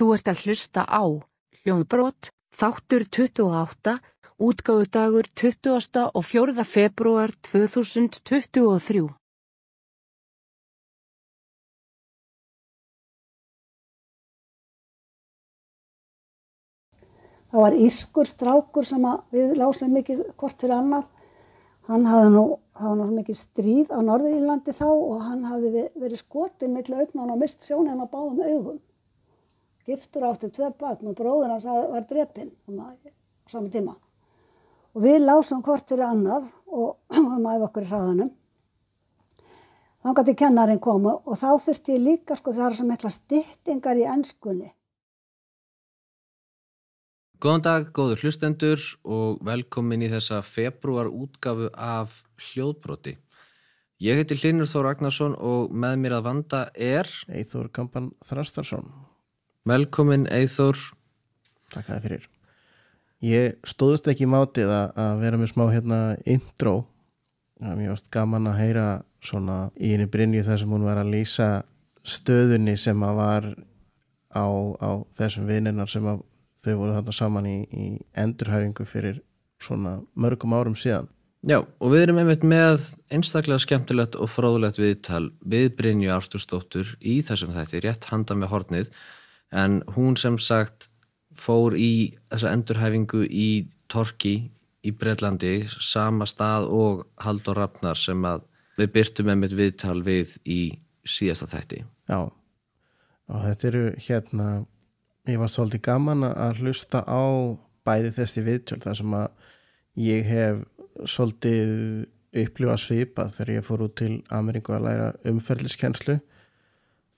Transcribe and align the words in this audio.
Þú 0.00 0.06
ert 0.14 0.28
að 0.30 0.38
hlusta 0.46 0.82
á 0.88 1.04
Hljóðbrot, 1.60 2.30
þáttur 2.56 3.02
28, 3.12 3.92
útgáðudagur 4.40 5.28
20. 5.36 6.06
og 6.16 6.24
4. 6.24 6.64
februar 6.64 7.34
2023. 7.44 9.02
Það 17.52 17.60
var 17.66 17.80
írskur 17.84 18.32
strákur 18.32 18.88
sem 18.88 19.04
við 19.36 19.56
lásum 19.60 19.92
mikið 20.00 20.30
hvort 20.32 20.56
fyrir 20.64 20.78
annar. 20.80 21.08
Hann 21.92 22.08
hafði 22.08 22.36
nú, 22.38 22.50
hafði 22.72 23.04
nú 23.04 23.14
mikið 23.20 23.44
stríð 23.44 23.92
á 23.92 24.00
Norðurílandi 24.00 24.80
þá 24.80 24.86
og 24.88 25.26
hann 25.28 25.44
hafði 25.44 25.90
verið 25.92 26.24
skotinn 26.24 26.78
millir 26.78 27.04
augnan 27.04 27.34
og 27.36 27.44
mist 27.44 27.68
sjónin 27.68 28.00
á 28.00 28.08
báðum 28.08 28.40
augum. 28.48 28.86
Giftur 29.88 30.26
átti 30.28 30.50
tvei 30.52 30.70
batn 30.78 31.10
og 31.10 31.16
bróður 31.18 31.54
hans 31.54 31.66
var 31.66 32.04
drepinn 32.08 32.52
á 32.80 32.92
saman 33.50 33.70
tíma. 33.72 33.94
Og 34.94 35.04
við 35.04 35.22
lásum 35.22 35.62
hvort 35.62 35.88
fyrir 35.88 36.06
annað 36.08 36.50
og 36.66 36.98
varum 37.14 37.46
aðeins 37.46 37.68
okkur 37.68 37.86
í 37.86 37.90
hraðanum. 37.92 38.34
Þá 40.00 40.12
gæti 40.16 40.34
kennarinn 40.42 40.80
koma 40.80 41.16
og 41.24 41.36
þá 41.36 41.48
þurfti 41.64 41.96
ég 41.96 42.04
líka, 42.04 42.36
sko 42.36 42.54
það 42.56 42.66
er 42.66 42.76
svo 42.78 42.86
mikla 42.88 43.10
styttingar 43.14 44.00
í 44.00 44.06
ennskunni. 44.08 44.70
Góðan 47.40 47.64
dag, 47.64 47.84
góður 47.96 48.20
hlustendur 48.20 48.82
og 49.08 49.38
velkomin 49.44 50.02
í 50.04 50.10
þessa 50.12 50.42
februar 50.44 51.08
útgafu 51.08 51.70
af 51.72 52.18
hljóðbroti. 52.50 53.14
Ég 54.00 54.16
heiti 54.16 54.36
Linur 54.40 54.68
Þór 54.68 54.86
Ragnarsson 54.88 55.36
og 55.36 55.72
með 55.72 55.96
mér 56.00 56.18
að 56.18 56.26
vanda 56.26 56.60
er... 56.76 57.08
Eithór 57.28 57.68
Kampan 57.72 58.10
Þrastarsson. 58.24 58.88
Velkomin 59.68 60.24
Eithór. 60.32 60.78
Takk 61.70 61.90
að 61.90 61.96
þið 61.96 62.04
fyrir. 62.06 62.28
Ég 63.20 63.68
stóðust 63.68 64.08
ekki 64.08 64.24
í 64.24 64.30
mátið 64.32 64.70
að 64.72 65.20
vera 65.20 65.36
með 65.36 65.52
smá 65.52 65.66
hérna 65.68 65.98
intro. 66.24 66.86
Mér 67.60 67.92
varst 67.92 68.08
gaman 68.14 68.48
að 68.48 68.60
heyra 68.62 68.86
svona 69.20 69.58
í 69.76 69.92
henni 69.92 70.08
Brynju 70.08 70.46
þar 70.46 70.62
sem 70.62 70.72
hún 70.72 70.86
var 70.88 71.02
að 71.02 71.12
lýsa 71.12 71.50
stöðunni 72.08 72.78
sem 72.80 73.04
að 73.04 73.20
var 73.20 73.50
á, 74.32 74.48
á 74.80 74.90
þessum 75.20 75.50
vininnar 75.50 75.92
sem 75.92 76.08
að 76.08 76.24
þau 76.64 76.74
voru 76.80 76.96
þarna 76.96 77.16
saman 77.16 77.48
í, 77.50 77.56
í 77.68 77.86
endurhæfingu 78.16 78.88
fyrir 78.88 79.20
svona 79.60 79.98
mörgum 80.16 80.56
árum 80.56 80.76
síðan. 80.78 81.10
Já, 81.44 81.60
og 81.60 81.92
við 81.92 82.06
erum 82.06 82.18
einmitt 82.20 82.42
með 82.44 82.82
einstaklega 83.12 83.60
skemmtilegt 83.60 84.16
og 84.16 84.28
fróðlegt 84.28 84.80
viðtal 84.80 85.30
við 85.40 85.70
Brynju 85.76 86.10
Árstórsdóttur 86.12 86.96
í 87.00 87.20
þessum 87.24 87.52
þætti, 87.56 87.80
rétt 87.84 88.08
handa 88.08 88.36
með 88.36 88.52
hornið, 88.52 88.90
en 89.52 89.80
hún 89.96 90.16
sem 90.20 90.38
sagt 90.38 90.88
fór 91.36 91.76
í 91.78 92.16
þessa 92.30 92.54
endurhæfingu 92.54 93.24
í 93.26 93.50
Torki 93.90 94.50
í 94.86 94.92
Breitlandi, 94.96 95.64
sama 95.68 96.26
stað 96.28 96.68
og 96.72 97.06
Haldur 97.20 97.58
Rafnar 97.58 97.98
sem 97.98 98.22
að 98.24 98.46
við 98.80 98.92
byrtum 98.94 99.32
einmitt 99.32 99.56
viðtal 99.56 99.98
við 100.04 100.36
í 100.48 100.60
síðasta 101.04 101.48
þætti. 101.50 101.82
Já, 102.08 102.20
og 103.30 103.42
þetta 103.46 103.68
eru 103.70 103.82
hérna 104.06 104.46
ég 105.28 105.40
var 105.40 105.52
svolítið 105.52 105.84
gaman 105.84 106.24
að 106.30 106.62
hlusta 106.62 107.02
á 107.04 107.24
bæði 107.86 108.14
þessi 108.16 108.44
viðtjöld 108.46 108.86
þar 108.86 108.98
sem 109.00 109.18
að 109.18 109.28
ég 110.00 110.30
hef 110.30 110.62
svolítið 111.08 111.74
upplifað 112.40 112.82
svipað 112.84 113.36
þegar 113.36 113.54
ég 113.56 113.66
fór 113.66 113.84
út 113.86 113.96
til 113.98 114.12
Ameríku 114.32 114.74
að 114.76 114.86
læra 114.86 115.12
umferðliskenslu 115.26 116.18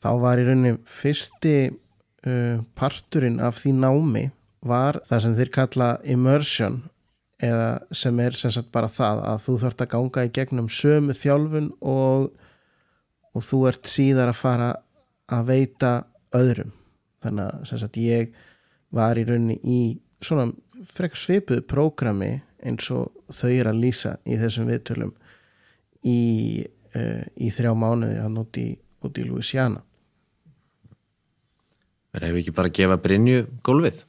þá 0.02 0.10
var 0.22 0.40
í 0.40 0.46
rauninni 0.46 0.78
fyrsti 0.88 1.56
uh, 2.26 2.62
parturinn 2.78 3.40
af 3.42 3.60
því 3.60 3.74
námi 3.82 4.24
var 4.62 5.00
það 5.08 5.24
sem 5.24 5.36
þeir 5.38 5.52
kalla 5.56 5.88
immersion 6.06 6.82
eða 7.42 7.70
sem 7.94 8.20
er 8.22 8.36
sem 8.38 8.52
sagt 8.54 8.70
bara 8.74 8.90
það 8.92 9.24
að 9.26 9.42
þú 9.46 9.56
þarfst 9.64 9.82
að 9.82 9.92
ganga 9.96 10.26
í 10.26 10.32
gegnum 10.36 10.68
sömu 10.70 11.16
þjálfun 11.18 11.72
og, 11.80 12.28
og 13.34 13.46
þú 13.48 13.62
ert 13.72 13.90
síðar 13.90 14.30
að 14.30 14.38
fara 14.38 14.70
að 15.32 15.48
veita 15.48 15.92
öðrum. 16.36 16.70
Þannig 17.22 17.48
að 17.48 17.66
sem 17.70 17.82
sagt 17.82 17.98
ég 18.02 18.36
var 18.94 19.18
í 19.18 19.26
rauninni 19.26 19.58
í 19.62 19.80
svona 20.22 20.52
frekar 20.92 21.18
svipuðu 21.18 21.64
prógrami 21.66 22.36
eins 22.62 22.86
og 22.94 23.10
þau 23.34 23.50
er 23.50 23.70
að 23.70 23.80
lýsa 23.82 24.16
í 24.22 24.38
þessum 24.38 24.68
viðtölum 24.70 25.12
í, 26.06 26.18
uh, 26.94 27.24
í 27.42 27.50
þrjá 27.54 27.72
mánuði 27.78 28.20
hann 28.22 28.38
út 28.38 28.58
í, 28.62 28.68
í 28.78 29.26
Louisiana 29.26 29.82
Verður 32.12 32.36
við 32.36 32.42
ekki 32.42 32.56
bara 32.58 32.70
að 32.70 32.78
gefa 32.80 32.98
Brynju 33.06 33.38
gólfið? 33.64 34.04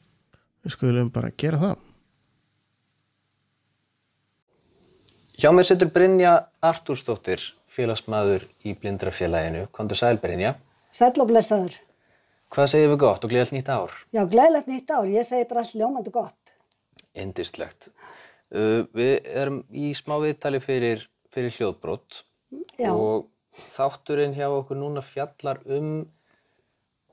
Við 0.63 0.75
skulum 0.75 1.11
bara 1.13 1.31
gera 1.37 1.61
það 1.61 1.89
Hjá 5.33 5.49
mér 5.55 5.67
setur 5.67 5.89
Brynja 5.91 6.35
Artúrsdóttir 6.63 7.41
félagsmaður 7.73 8.45
í 8.63 8.75
blindrafélaginu 8.77 9.65
Kondur 9.73 9.99
Sæl 9.99 10.19
Brynja 10.21 10.53
Sæl 10.93 11.15
og 11.17 11.31
blessaður 11.31 11.79
Hvað 12.53 12.69
segir 12.69 12.91
við 12.91 12.99
gott 13.01 13.23
og 13.25 13.31
gleðilegt 13.31 13.55
nýtt 13.55 13.69
ár? 13.73 13.93
Já, 14.13 14.21
gleðilegt 14.29 14.67
nýtt 14.69 14.91
ár, 14.93 15.07
ég 15.09 15.25
segi 15.25 15.45
bara 15.49 15.63
alls 15.63 15.71
ljómandi 15.73 16.11
gott. 16.13 16.51
Indistlegt. 17.17 17.87
Uh, 18.53 18.85
við 18.93 19.25
erum 19.25 19.63
í 19.73 19.89
smá 19.97 20.19
viðtali 20.21 20.59
fyrir, 20.61 21.07
fyrir 21.33 21.55
hljóðbrott 21.55 22.19
Já. 22.77 22.91
og 22.91 23.25
þátturinn 23.73 24.35
hjá 24.37 24.45
okkur 24.51 24.77
núna 24.77 25.01
fjallar 25.01 25.63
um 25.65 26.03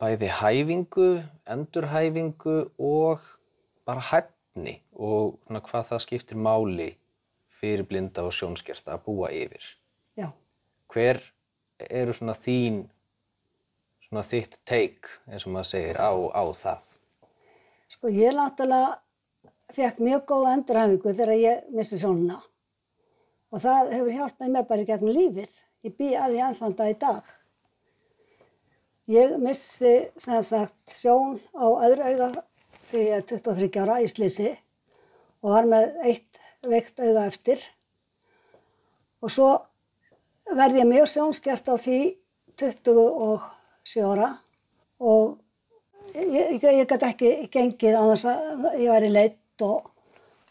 bæði 0.01 0.31
hæfingu, 0.33 1.09
endurhæfingu 1.51 2.57
og 2.79 3.27
bara 3.87 4.05
hæfni 4.11 4.79
og 4.93 5.37
svona, 5.45 5.61
hvað 5.67 5.91
það 5.91 6.05
skiptir 6.07 6.41
máli 6.41 6.89
fyrir 7.61 7.85
blinda 7.89 8.25
og 8.25 8.33
sjónskerta 8.33 8.97
að 8.97 9.05
búa 9.09 9.29
yfir. 9.35 9.65
Já. 10.17 10.31
Hver 10.91 11.21
eru 11.91 12.15
svona 12.17 12.35
þín 12.37 12.87
svona 14.11 14.25
þitt 14.27 14.59
take, 14.67 15.13
eins 15.31 15.47
og 15.47 15.55
maður 15.55 15.71
segir, 15.71 16.01
á, 16.01 16.11
á 16.11 16.43
það? 16.57 16.87
Sko 17.91 18.11
ég 18.11 18.35
náttúrulega 18.35 18.97
fekk 19.75 20.01
mjög 20.03 20.25
góða 20.27 20.55
endurhæfingu 20.57 21.13
þegar 21.13 21.37
ég 21.39 21.69
misti 21.77 21.99
sjónuna 22.01 22.41
og 23.51 23.63
það 23.63 23.93
hefur 23.95 24.17
hjálpað 24.17 24.55
mér 24.55 24.67
bara 24.67 24.83
í 24.83 24.89
gegnum 24.89 25.15
lífið. 25.15 25.61
Ég 25.87 25.95
bý 25.99 26.11
að 26.15 26.35
því 26.35 26.43
anfanda 26.47 26.89
í 26.91 26.97
dag. 27.01 27.31
Ég 29.11 29.33
misti 29.43 29.93
sem 30.23 30.43
sagt 30.47 30.93
sjón 30.95 31.41
á 31.51 31.67
öðru 31.67 32.05
auga 32.07 32.27
þegar 32.87 33.01
ég 33.03 33.15
er 33.17 33.23
23 33.27 33.79
ára 33.83 33.95
í 34.05 34.09
slísi 34.11 34.51
og 35.43 35.49
var 35.51 35.67
með 35.67 35.97
eitt 36.07 36.39
veikt 36.71 37.01
auga 37.03 37.25
eftir. 37.27 37.65
Og 39.19 39.33
svo 39.35 39.49
verði 40.47 40.85
ég 40.85 40.91
mjög 40.93 41.09
sjónskert 41.11 41.67
á 41.67 41.75
því 41.75 41.97
20 42.63 43.01
og 43.27 43.49
sjóra 43.83 44.29
og 45.03 45.41
ég, 46.15 46.61
ég, 46.61 46.63
ég 46.63 46.87
gæti 46.87 47.09
ekki 47.09 47.33
gengið 47.51 47.99
þess 48.13 48.29
að 48.31 48.69
ég 48.85 48.93
væri 48.93 49.09
leitt 49.11 49.65
og, 49.67 49.89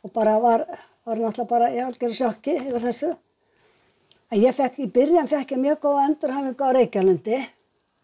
og 0.04 0.12
bara 0.18 0.34
var, 0.44 0.66
var 1.08 1.22
náttúrulega 1.22 1.54
bara 1.54 1.70
í 1.72 1.80
algjörðu 1.86 2.18
sjokki 2.18 2.58
yfir 2.58 2.84
þessu. 2.90 3.14
En 4.34 4.44
ég 4.44 4.60
fekk, 4.60 4.82
í 4.84 4.92
byrjan 5.00 5.32
fekk 5.32 5.56
ég 5.56 5.64
mjög 5.64 5.80
góða 5.88 6.10
endurhæfingu 6.10 6.68
á 6.68 6.76
Reykjalundi 6.76 7.40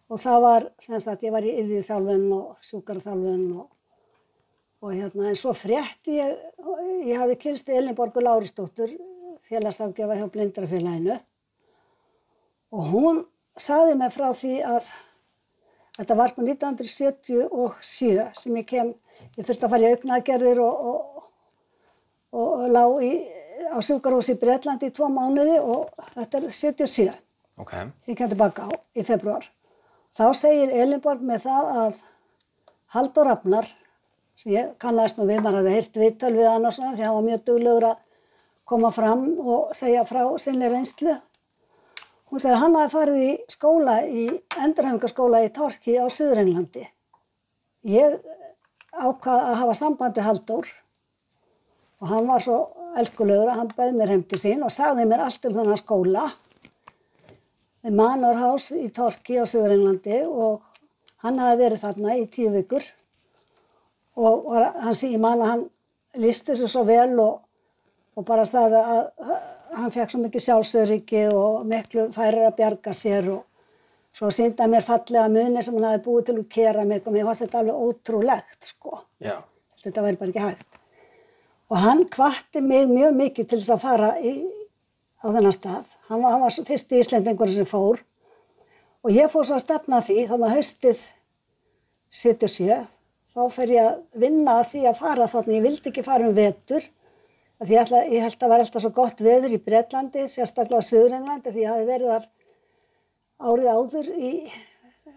og 0.09 0.21
það 0.21 0.41
var, 0.45 0.67
semst 0.85 1.09
að 1.09 1.25
ég 1.27 1.35
var 1.35 1.47
í 1.47 1.55
yðvíðþjálfun 1.61 2.27
og 2.37 2.67
sjúkarþjálfun 2.69 3.45
og, 3.59 3.69
og 4.85 4.93
hérna 4.93 5.31
en 5.31 5.39
svo 5.39 5.53
frétti 5.57 6.19
ég, 6.19 6.35
ég 7.07 7.21
hafði 7.21 7.39
kynst 7.41 7.71
Elinborgu 7.73 8.21
Láristóttur, 8.21 8.93
félagsafgefa 9.49 10.19
hjá 10.19 10.29
Blindrafélaginu 10.33 11.17
og 12.75 12.87
hún 12.91 13.25
saði 13.57 13.97
mig 13.97 14.13
frá 14.13 14.31
því 14.35 14.59
að 14.67 14.87
Þetta 15.95 16.15
var 16.19 16.33
på 16.35 16.43
1977 16.43 18.23
sem 18.35 18.57
ég 18.59 18.65
kem, 18.67 18.91
ég 19.37 19.47
þurfti 19.47 19.63
að 19.63 19.71
fara 19.71 19.87
í 19.87 19.93
auknaðgerðir 19.95 20.59
og, 20.63 20.87
og, 20.91 21.27
og, 22.35 22.65
lág 22.67 22.97
í, 23.07 23.11
á 23.71 23.79
sjúkarhús 23.79 24.33
í 24.33 24.35
Breitlandi 24.41 24.89
í 24.91 24.95
tvo 24.95 25.07
mánuði 25.13 25.55
og 25.61 25.93
þetta 26.17 26.41
er 26.41 26.49
77. 26.51 27.13
Ok. 27.63 27.71
Ég 28.09 28.19
kem 28.19 28.33
tilbaka 28.33 28.67
á 28.67 28.71
í 28.75 29.05
februar. 29.07 29.47
Þá 30.15 30.25
segir 30.39 30.71
Elinborg 30.71 31.23
með 31.27 31.45
það 31.47 31.71
að 31.83 32.01
Haldur 32.95 33.27
Rafnar, 33.27 33.69
sem 34.39 34.55
ég 34.55 34.73
kannast 34.79 35.19
nú 35.19 35.27
við, 35.27 35.41
maður 35.43 35.61
hafði 35.61 35.75
heyrt 35.75 36.01
viðtöl 36.01 36.33
við 36.37 36.51
hann 36.51 36.67
og 36.67 36.75
svona 36.75 36.95
því 36.95 37.07
hann 37.07 37.17
var 37.17 37.29
mjög 37.29 37.45
duglegur 37.49 37.87
að 37.89 38.03
koma 38.65 38.91
fram 38.95 39.25
og 39.39 39.73
segja 39.77 40.05
frá 40.07 40.21
sinni 40.41 40.69
reynslu 40.71 41.17
Hún 42.35 42.41
segir 42.41 42.55
að 42.55 42.63
hann 42.63 42.73
hafi 42.75 42.91
farið 42.91 43.19
í 43.21 43.33
skóla, 43.53 43.93
í 44.03 44.23
endurhæfingarskóla 44.59 45.43
í 45.45 45.51
Torki 45.53 45.93
á 46.01 46.09
Suðurenglandi. 46.09 46.81
Ég 47.85 48.15
ákvað 48.91 49.45
að 49.51 49.59
hafa 49.61 49.75
sambandi 49.77 50.25
Haldur 50.25 50.71
og 52.01 52.09
hann 52.09 52.27
var 52.27 52.41
svo 52.43 52.57
elskulegur 52.97 53.51
að 53.53 53.59
hann 53.61 53.69
bauð 53.77 53.93
mér 53.99 54.11
heim 54.11 54.25
til 54.27 54.39
sín 54.41 54.65
og 54.65 54.73
sagði 54.73 55.05
mér 55.07 55.23
allt 55.27 55.45
um 55.45 55.55
þennan 55.55 55.79
skóla. 55.79 56.25
Við 57.85 57.97
Manorhaus 57.99 58.71
í 58.73 58.87
Torki 58.93 59.37
á 59.37 59.45
Suðurenglandi 59.45 60.23
og 60.25 60.63
Hann 61.25 61.39
hafði 61.41 61.61
verið 61.63 61.81
þarna 61.81 62.15
í 62.19 62.25
tíu 62.29 62.51
vikur 62.53 62.83
og 64.15 64.43
var, 64.51 64.67
hann, 64.83 64.93
sí- 64.95 65.11
ég 65.15 65.21
man 65.21 65.41
að 65.41 65.49
hann 65.51 65.63
lísti 66.21 66.51
þessu 66.53 66.67
svo 66.69 66.83
vel 66.85 67.17
og, 67.19 67.39
og 68.15 68.25
bara 68.27 68.45
sagði 68.45 68.81
að, 68.93 69.33
hann 69.79 69.91
fekk 69.95 70.13
svo 70.13 70.21
mikið 70.21 70.45
sjálfsöryggi 70.45 71.23
og 71.33 71.65
miklu 71.71 72.05
færir 72.15 72.45
að 72.45 72.57
bjarga 72.59 72.93
sér 72.95 73.31
og 73.33 73.41
svo 74.15 74.29
síndi 74.31 74.61
hann 74.63 74.71
mér 74.75 74.85
fallega 74.85 75.25
muni 75.33 75.63
sem 75.65 75.75
hann 75.75 75.87
hafði 75.89 76.03
búið 76.05 76.27
til 76.29 76.37
að 76.37 76.45
kera 76.57 76.85
mig 76.85 77.01
og 77.07 77.15
mér 77.15 77.27
fannst 77.31 77.45
þetta 77.47 77.63
alveg 77.63 77.81
ótrúlegt 77.87 78.69
sko. 78.69 79.01
Já. 79.19 79.35
Þetta 79.81 80.05
væri 80.05 80.21
bara 80.21 80.31
ekki 80.31 80.45
hægt. 80.45 80.79
Og 81.73 81.81
hann 81.81 82.05
kvatti 82.13 82.61
mig 82.61 82.85
mjög 82.91 83.17
mikið 83.17 83.49
til 83.49 83.59
þess 83.59 83.73
að 83.75 83.83
fara 83.87 84.13
í, 84.21 84.35
á 85.25 85.27
þennan 85.33 85.55
stað. 85.55 85.93
Hann 86.09 86.21
var, 86.21 86.35
hann 86.35 86.43
var 86.45 86.53
svo 86.53 86.65
fyrsti 86.67 87.01
Íslendingur 87.01 87.51
sem 87.51 87.67
fór 87.69 88.01
og 89.05 89.13
ég 89.13 89.31
fór 89.33 89.47
svo 89.47 89.57
að 89.57 89.65
stefna 89.65 90.01
því 90.05 90.27
þannig 90.29 90.49
að 90.49 90.57
haustið 90.59 91.05
77 92.15 92.83
þá 93.35 93.41
fer 93.51 93.73
ég 93.73 93.89
að 93.89 94.21
vinna 94.25 94.59
að 94.61 94.69
því 94.71 94.83
að 94.89 95.01
fara 95.01 95.27
þannig, 95.31 95.57
ég 95.57 95.65
vildi 95.65 95.91
ekki 95.91 96.05
fara 96.05 96.29
um 96.29 96.37
vetur 96.37 96.85
því 97.65 97.73
ég, 97.75 97.81
ætla, 97.81 98.01
ég 98.11 98.23
held 98.23 98.43
að 98.43 98.51
var 98.51 98.63
alltaf 98.63 98.83
svo 98.83 98.91
gott 98.95 99.21
veður 99.23 99.55
í 99.55 99.59
Bretlandi, 99.63 100.25
sérstaklega 100.31 100.83
á 100.83 100.87
Suðurenglandi 100.87 101.53
því 101.53 101.63
ég 101.63 101.71
hafi 101.71 101.87
verið 101.87 102.11
þar 102.13 102.25
árið 103.45 103.69
áður 103.71 104.09
í 104.15 104.31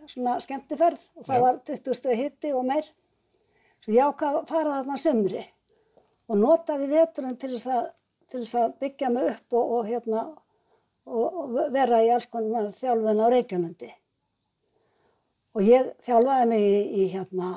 svona 0.08 0.38
skemmtiferð 0.42 1.02
og 1.18 1.26
það 1.26 1.38
Já. 1.38 1.42
var 1.44 1.60
20 1.68 1.98
stuði 1.98 2.18
hitti 2.22 2.52
og 2.56 2.66
meir. 2.68 2.86
Svo 3.84 3.94
ég 3.94 4.08
ákvað 4.08 4.38
að 4.40 4.50
fara 4.52 4.76
þarna 4.78 4.98
sumri 5.02 5.44
og 6.28 6.40
notaði 6.40 6.88
veturinn 6.92 7.38
til 7.40 7.52
þess 7.54 7.70
að, 7.72 7.90
til 8.28 8.42
þess 8.42 8.58
að 8.60 8.76
byggja 8.82 9.10
mig 9.14 9.30
upp 9.32 9.56
og, 9.56 9.72
og, 9.78 9.88
hérna, 9.88 10.26
og, 11.08 11.56
vera 11.74 12.02
í 12.04 12.12
alls 12.12 12.28
konar 12.30 12.70
þjálfun 12.78 13.24
á 13.24 13.26
Reykjavíkundi. 13.32 13.90
Og 15.56 15.64
ég 15.64 15.92
þjálfaði 16.06 16.48
mig 16.52 16.64
í, 16.64 16.78
í, 17.02 17.10
hérna, 17.14 17.52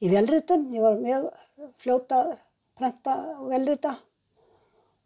í 0.00 0.10
velritun, 0.12 0.68
ég 0.74 0.84
var 0.84 1.00
mjög 1.02 1.28
fljóta 1.82 2.22
prenta 2.78 3.16
og 3.38 3.50
velrita 3.52 3.94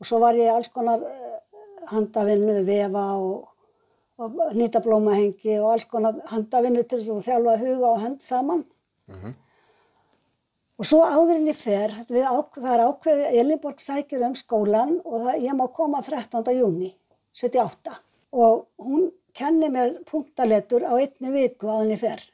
og 0.02 0.08
svo 0.08 0.18
var 0.22 0.36
ég 0.38 0.50
alls 0.50 0.70
konar 0.74 1.02
eh, 1.06 1.36
handavinnu, 1.92 2.56
vefa 2.66 3.04
og, 3.22 3.46
og 4.18 4.40
nýta 4.58 4.82
blómahengi 4.82 5.58
og 5.60 5.70
alls 5.76 5.86
konar 5.90 6.18
handavinnu 6.30 6.82
til 6.82 6.98
þess 6.98 7.12
að 7.14 7.26
þjálfa 7.28 7.54
huga 7.62 7.92
og 7.92 8.02
hönd 8.02 8.26
saman. 8.26 8.64
Og 10.80 10.88
svo 10.88 11.02
áðurinn 11.04 11.50
ég 11.50 11.58
fer, 11.58 11.92
þetta 11.92 12.30
ák, 12.32 12.56
það 12.56 12.72
er 12.74 12.84
ákveðið, 12.86 13.34
Elinborg 13.42 13.82
sækir 13.82 14.24
um 14.26 14.36
skólan 14.38 14.96
og 15.04 15.26
það, 15.26 15.42
ég 15.44 15.58
má 15.58 15.66
koma 15.74 16.00
13. 16.02 16.54
júni, 16.56 16.92
78. 17.38 17.98
Og 18.32 18.64
hún 18.80 19.10
kenni 19.36 19.68
mér 19.72 19.98
punktaletur 20.08 20.86
á 20.88 20.96
einni 20.96 21.34
viku 21.34 21.68
áðurinn 21.68 21.94
ég 21.96 22.02
fer. 22.02 22.24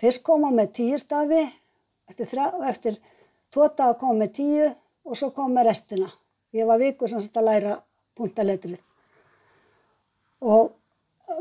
Fyrst 0.00 0.24
kom 0.26 0.44
hún 0.48 0.58
með 0.58 0.74
tíu 0.80 0.98
stafi, 0.98 1.44
eftir, 2.10 2.28
þrjá, 2.32 2.46
eftir 2.72 2.98
daga 3.54 3.94
kom 3.94 4.14
hún 4.14 4.22
með 4.24 4.34
tíu 4.40 4.68
og 5.06 5.16
svo 5.18 5.30
kom 5.34 5.54
með 5.54 5.70
restina. 5.70 6.10
Ég 6.56 6.66
var 6.66 6.82
viku 6.82 7.08
sem 7.08 7.22
að 7.22 7.46
læra 7.46 7.78
punktaletrið. 8.18 8.80
Og 10.40 10.72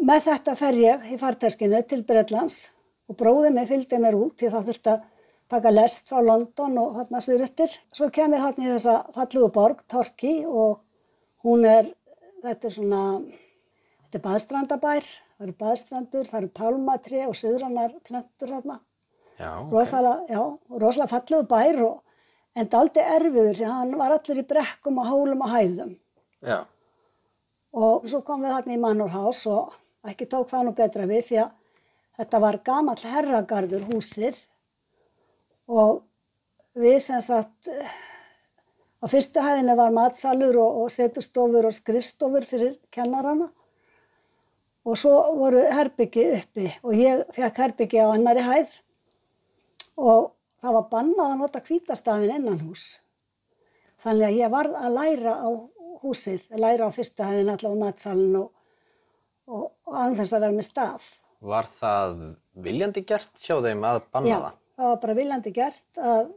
með 0.05 0.25
þetta 0.27 0.55
fer 0.59 0.77
ég 0.77 1.07
í 1.13 1.17
farteskinu 1.17 1.79
til 1.87 2.03
Bretlands 2.05 2.67
og 3.09 3.17
bróðið 3.17 3.55
mig 3.55 3.69
fylgdi 3.69 3.99
mér 4.01 4.17
út 4.19 4.35
því 4.37 4.51
það 4.53 4.67
þurfti 4.69 4.91
að 4.93 5.07
taka 5.49 5.71
lest 5.73 6.09
frá 6.09 6.21
London 6.23 6.77
og 6.81 6.97
þarna 6.97 7.21
suðruttir. 7.25 7.77
Svo 7.95 8.09
kem 8.13 8.35
ég 8.35 8.43
þarna 8.43 8.67
í 8.67 8.73
þessa 8.75 8.97
fallugu 9.15 9.51
borg, 9.55 9.83
Torki 9.89 10.33
og 10.45 10.81
hún 11.45 11.65
er, 11.67 11.89
þetta 12.43 12.69
er 12.69 12.75
svona, 12.75 13.03
þetta 14.05 14.19
er 14.19 14.25
baðstrandabær, 14.27 15.07
það 15.37 15.47
eru 15.47 15.57
baðstrandur, 15.63 16.29
það 16.29 16.41
eru 16.41 16.51
pálmatri 16.61 17.23
og 17.25 17.37
suðrannar 17.39 17.95
plöntur 18.05 18.53
þarna. 18.55 18.79
Já, 19.39 19.49
ok. 19.55 19.71
Rosalega, 19.73 20.15
já, 20.27 20.41
rosalega 20.83 21.11
fallugu 21.13 21.47
bær 21.49 21.81
og 21.85 22.59
en 22.59 22.69
daldi 22.69 23.05
erfiður 23.17 23.55
því 23.55 23.69
hann 23.69 23.95
var 23.99 24.17
allir 24.17 24.41
í 24.41 24.47
brekkum 24.49 24.99
og 24.99 25.07
hólum 25.07 25.45
og 25.45 25.53
hæðum. 25.53 25.95
Já. 26.43 26.59
Og 27.79 28.07
svo 28.09 28.21
kom 28.25 28.43
við 28.43 28.55
þarna 28.57 28.75
í 28.75 28.81
Mannorhaus 28.81 29.45
og 29.49 29.77
ekki 30.09 30.27
tók 30.29 30.49
það 30.51 30.67
nú 30.67 30.75
betra 30.75 31.07
við 31.09 31.25
því 31.29 31.41
að 31.45 31.55
þetta 32.19 32.41
var 32.43 32.59
gamall 32.65 32.99
herragarður 32.99 33.85
húsið 33.93 34.43
og 35.69 36.01
við 36.79 36.99
sem 37.05 37.21
sagt 37.21 37.69
á 38.99 39.05
fyrstu 39.07 39.43
hæðinu 39.43 39.77
var 39.79 39.93
matsalur 39.95 40.57
og, 40.59 40.83
og 40.83 40.91
setustofur 40.93 41.69
og 41.69 41.75
skrifstofur 41.77 42.47
fyrir 42.49 42.75
kennarana 42.93 43.49
og 44.89 44.97
svo 44.97 45.13
voru 45.37 45.61
herbyggi 45.69 46.25
uppi 46.39 46.67
og 46.83 46.95
ég 46.97 47.23
fekk 47.35 47.63
herbyggi 47.63 48.01
á 48.01 48.07
annari 48.09 48.45
hæð 48.45 48.79
og 49.99 50.31
það 50.63 50.77
var 50.77 50.87
bannað 50.93 51.25
að 51.33 51.41
nota 51.41 51.61
hvítastafin 51.63 52.35
innan 52.35 52.61
hús. 52.63 52.85
Þannig 54.03 54.29
að 54.29 54.39
ég 54.39 54.53
varð 54.53 54.77
að 54.79 54.95
læra 54.95 55.35
á 55.35 55.49
húsið, 55.99 56.45
læra 56.55 56.87
á 56.87 56.95
fyrstu 56.95 57.25
hæðin 57.27 57.51
allavega 57.51 57.83
matsalinn 57.83 58.37
og, 58.39 58.51
og, 59.47 59.65
og 59.87 59.97
anþess 60.05 60.35
að 60.35 60.45
vera 60.45 60.55
með 60.55 60.67
staf. 60.69 61.09
Var 61.39 61.67
það 61.79 62.15
viljandi 62.63 63.03
gert 63.07 63.43
hjá 63.43 63.59
þeim 63.63 63.83
að 63.87 64.01
banna 64.11 64.31
Já, 64.31 64.39
það? 64.45 64.58
Það 64.79 64.91
var 64.91 64.99
bara 65.03 65.17
viljandi 65.17 65.51
gert 65.55 65.99
að, 65.99 66.29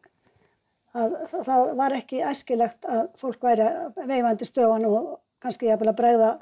að 0.98 1.18
það 1.32 1.66
var 1.78 1.96
ekki 1.96 2.22
æskilegt 2.26 2.88
að 2.90 3.04
fólk 3.20 3.44
væri 3.46 3.68
veifandi 4.08 4.48
stöðan 4.48 4.88
og 4.90 5.12
kannski 5.42 5.70
jafnvel 5.70 5.92
að 5.92 6.00
bregða 6.00 6.32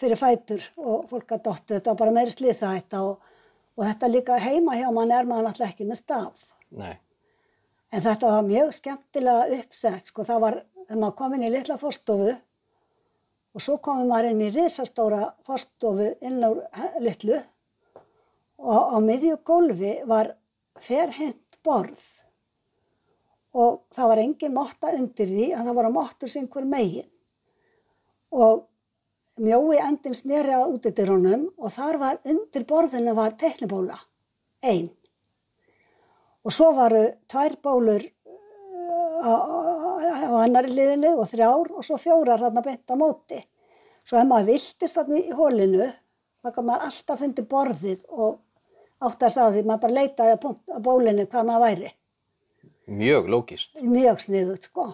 fyrir 0.00 0.18
fætur 0.18 0.64
og 0.80 1.06
fólk 1.10 1.36
að 1.36 1.44
dottu. 1.46 1.76
Þetta 1.76 1.92
var 1.92 2.00
bara 2.02 2.16
meiri 2.16 2.34
slísahætta 2.34 3.04
og, 3.06 3.20
og 3.76 3.86
þetta 3.86 4.10
líka 4.10 4.40
heima 4.42 4.76
hjá 4.76 4.88
mann 4.92 5.14
er 5.14 5.28
maður 5.28 5.48
náttúrulega 5.48 5.74
ekki 5.74 5.88
með 5.88 6.02
staf. 6.02 6.50
Nei. 6.76 6.92
En 7.90 8.04
þetta 8.04 8.34
var 8.36 8.44
mjög 8.46 8.74
skemmtilega 8.76 9.60
uppsett, 9.60 10.10
sko, 10.12 10.24
það 10.26 10.44
var, 10.44 10.58
þegar 10.84 11.00
maður 11.00 11.16
kom 11.18 11.32
inn 11.34 11.46
í 11.48 11.54
litla 11.54 11.78
forstofu 11.80 12.34
og 13.50 13.64
svo 13.64 13.80
komum 13.82 14.10
maður 14.10 14.30
inn 14.30 14.44
í 14.46 14.50
risastóra 14.54 15.32
forstofu 15.46 16.12
inn 16.22 16.38
á 16.38 16.50
litlu 17.02 17.40
og 18.60 18.94
á 18.94 18.96
miðju 19.02 19.40
gólfi 19.46 19.96
var 20.06 20.34
ferhent 20.84 21.60
borð. 21.64 22.02
Og 23.56 23.80
það 23.94 24.10
var 24.12 24.22
engin 24.22 24.54
motta 24.54 24.92
undir 24.94 25.30
því 25.30 25.50
en 25.52 25.66
það 25.66 25.78
voru 25.80 25.92
mottur 25.94 26.30
sem 26.30 26.46
hver 26.50 26.66
megin. 26.70 27.08
Og 28.30 28.66
mjói 29.40 29.80
endin 29.82 30.14
sneri 30.14 30.54
að 30.54 30.76
útidyrunum 30.76 31.48
og 31.58 31.74
þar 31.74 31.98
var 32.00 32.20
undir 32.28 32.66
borðinu 32.68 33.14
var 33.16 33.36
teknibóla, 33.40 33.96
ein. 34.62 34.90
Og 36.44 36.54
svo 36.54 36.70
varu 36.76 37.02
tvær 37.28 37.56
bólur 37.64 38.04
uh, 38.04 39.24
á, 39.24 39.34
annari 40.44 40.72
liðinu 40.72 41.16
og 41.20 41.28
þrjár 41.32 41.72
og 41.74 41.84
svo 41.84 41.98
fjórar 42.00 42.40
þarna 42.40 42.64
beint 42.64 42.92
á 42.92 42.96
móti. 42.96 43.40
Svo 44.06 44.20
ef 44.20 44.28
maður 44.28 44.54
viltist 44.54 44.96
þarna 44.96 45.20
í 45.20 45.34
hólinu, 45.36 45.90
þá 46.40 46.48
kan 46.54 46.68
maður 46.68 46.86
alltaf 46.88 47.20
fundi 47.20 47.44
borðið 47.50 48.06
og 48.08 48.38
átt 49.06 49.24
að 49.24 49.34
sá 49.34 49.40
því, 49.46 49.64
maður 49.64 49.82
bara 49.84 49.96
leitaði 49.96 50.34
að, 50.34 50.40
punkt, 50.44 50.62
að 50.70 50.84
bólinu 50.86 51.26
hvað 51.30 51.48
maður 51.48 51.64
væri. 51.66 51.92
Mjög 53.00 53.30
lógist. 53.32 53.80
Mjög 53.80 54.22
sniðut, 54.24 54.68
sko. 54.68 54.86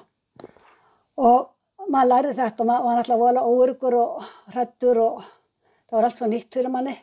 Og 1.17 1.89
maður 1.91 2.13
lærði 2.13 2.37
þetta 2.41 2.63
og 2.63 2.71
maður 2.71 2.89
var 2.89 3.03
alltaf 3.03 3.21
vola 3.23 3.45
óurugur 3.47 3.99
og 4.01 4.31
hrættur 4.55 5.03
og 5.03 5.21
það 5.25 5.99
var 5.99 6.09
allt 6.09 6.21
svo 6.21 6.31
nýtt 6.31 6.59
fyrir 6.59 6.73
manni. 6.73 6.97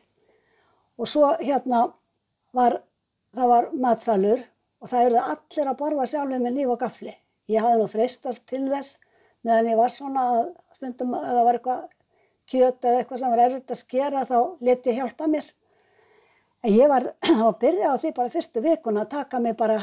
Og 0.99 1.09
svo 1.09 1.31
hérna 1.41 1.85
var, 2.53 2.79
það 3.33 3.53
var 3.55 3.69
matsalur 3.85 4.43
og 4.83 4.91
það 4.91 5.07
eruð 5.07 5.31
allir 5.33 5.71
að 5.71 5.79
borða 5.79 6.09
sjálfur 6.11 6.43
með 6.43 6.59
nýf 6.59 6.75
og 6.75 6.81
gafli. 6.83 7.15
Ég 7.51 7.63
hafði 7.63 7.81
nú 7.81 7.89
freistast 7.91 8.45
til 8.47 8.65
þess 8.69 8.99
meðan 9.43 9.73
ég 9.73 9.79
var 9.79 9.91
svona 9.91 10.23
að 10.37 10.45
stundum 10.77 11.15
að 11.17 11.27
það 11.29 11.45
var 11.47 11.59
eitthvað 11.59 11.83
kjöt 12.51 12.87
eða 12.87 13.01
eitthvað 13.01 13.21
sem 13.21 13.33
var 13.33 13.43
erfitt 13.45 13.73
að 13.73 13.79
skera 13.79 14.23
þá 14.27 14.37
leti 14.67 14.95
hjálpa 14.97 15.29
mér. 15.31 15.49
Ég 16.63 16.87
var, 16.87 17.09
það 17.25 17.41
var 17.47 17.55
byrjað 17.59 17.91
á 17.91 18.01
því 18.01 18.11
bara 18.15 18.31
fyrstu 18.33 18.61
vikuna 18.63 19.03
að 19.03 19.09
taka 19.17 19.39
mig 19.43 19.55
bara 19.59 19.79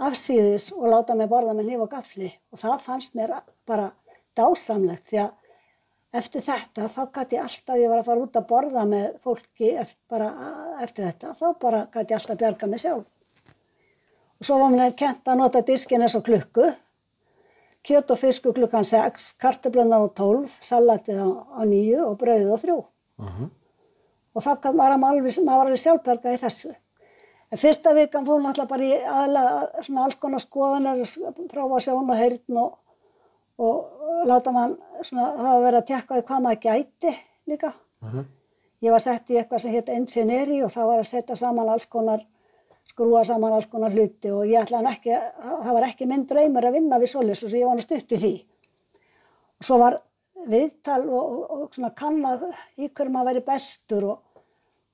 afsýðis 0.00 0.70
og 0.76 0.88
láta 0.92 1.14
mig 1.16 1.28
borða 1.28 1.54
með 1.56 1.70
nýf 1.70 1.84
og 1.86 1.90
gafli 1.92 2.30
og 2.52 2.60
það 2.60 2.82
fannst 2.84 3.14
mér 3.16 3.32
bara 3.68 3.90
dásamlegt 4.36 5.08
því 5.08 5.22
að 5.24 6.18
eftir 6.20 6.42
þetta 6.44 6.88
þá 6.90 7.00
gæti 7.16 7.36
ég 7.38 7.44
alltaf, 7.46 7.78
ég 7.80 7.90
var 7.92 8.00
að 8.02 8.08
fara 8.10 8.24
út 8.26 8.36
að 8.40 8.46
borða 8.50 8.84
með 8.90 9.06
fólki 9.24 9.70
eft- 9.78 9.98
bara 10.10 10.28
eftir 10.84 11.06
þetta, 11.06 11.32
þá 11.38 11.46
bara 11.62 11.82
gæti 11.94 12.12
ég 12.12 12.16
alltaf 12.18 12.34
að 12.34 12.40
bjarga 12.42 12.68
mig 12.72 12.82
sjálf. 12.82 13.04
Og 14.40 14.48
svo 14.48 14.56
var 14.58 14.72
mér 14.74 14.94
kent 14.98 15.28
að 15.28 15.38
nota 15.38 15.62
diskin 15.68 16.02
eins 16.02 16.16
og 16.18 16.24
klukku, 16.26 16.66
kjöt 17.86 18.10
og 18.10 18.18
fisku 18.20 18.52
klukkan 18.56 18.84
6, 18.88 19.30
kartöflunar 19.40 20.02
á 20.02 20.08
12, 20.18 20.50
salatið 20.64 21.20
á, 21.22 21.28
á 21.56 21.62
9 21.68 22.02
og 22.08 22.18
brauðið 22.20 22.52
á 22.52 22.58
3. 22.66 22.78
Og 24.34 24.44
gat- 24.44 24.70
var 24.76 24.92
alveg, 24.94 25.38
maður 25.42 25.58
var 25.58 25.66
alveg 25.66 25.82
sjálfberga 25.82 26.34
í 26.36 26.40
þessu. 26.44 26.74
En 27.50 27.58
fyrsta 27.58 27.94
vikan 27.96 28.26
fór 28.26 28.38
náttúrulega 28.44 28.68
bara 28.70 28.84
í 28.86 28.98
aðlega 29.02 29.84
svona 29.86 30.04
alls 30.06 30.14
konar 30.22 30.38
skoðanir, 30.44 31.00
prófa 31.50 31.80
sjón 31.82 32.10
og 32.12 32.16
heyrn 32.20 32.58
og, 32.62 32.76
og 33.58 34.26
láta 34.30 34.52
mann 34.54 34.76
svona, 35.02 35.32
það 35.36 35.54
að 35.56 35.64
vera 35.64 35.80
að 35.82 35.88
tekka 35.88 36.14
því 36.20 36.26
hvað 36.28 36.44
maður 36.44 36.60
gæti 36.66 37.14
líka. 37.50 37.72
ég 38.80 38.90
var 38.94 39.02
sett 39.02 39.28
í 39.30 39.36
eitthvað 39.40 39.60
sem 39.64 39.72
hétt 39.74 39.88
engineeri 39.92 40.62
og 40.64 40.70
það 40.72 40.86
var 40.92 41.02
að 41.02 41.08
setja 41.10 41.36
saman 41.36 41.68
alls 41.68 41.86
konar, 41.90 42.22
skrúa 42.88 43.24
saman 43.26 43.52
alls 43.52 43.66
konar 43.66 43.90
hluti 43.92 44.30
og 44.32 44.46
ég 44.46 44.62
ætlaði 44.62 44.92
ekki, 44.94 45.18
það 45.42 45.74
var 45.74 45.88
ekki 45.90 46.06
minn 46.08 46.22
draumur 46.30 46.64
að 46.70 46.78
vinna 46.78 46.98
við 47.02 47.10
solis 47.12 47.42
og 47.42 47.50
svo 47.50 47.58
ég 47.58 47.66
var 47.66 47.74
hann 47.74 47.82
stutt 47.84 48.14
í 48.14 48.20
því. 48.22 48.32
Og 49.60 49.66
svo 49.66 49.78
var 49.82 49.98
viðtal 50.48 51.02
og, 51.08 51.20
og, 51.20 51.44
og 51.50 51.74
svona 51.74 51.90
kannað 51.96 52.46
í 52.80 52.88
hverju 52.88 53.12
maður 53.12 53.30
væri 53.34 53.44
bestur 53.46 54.06
og, 54.14 54.42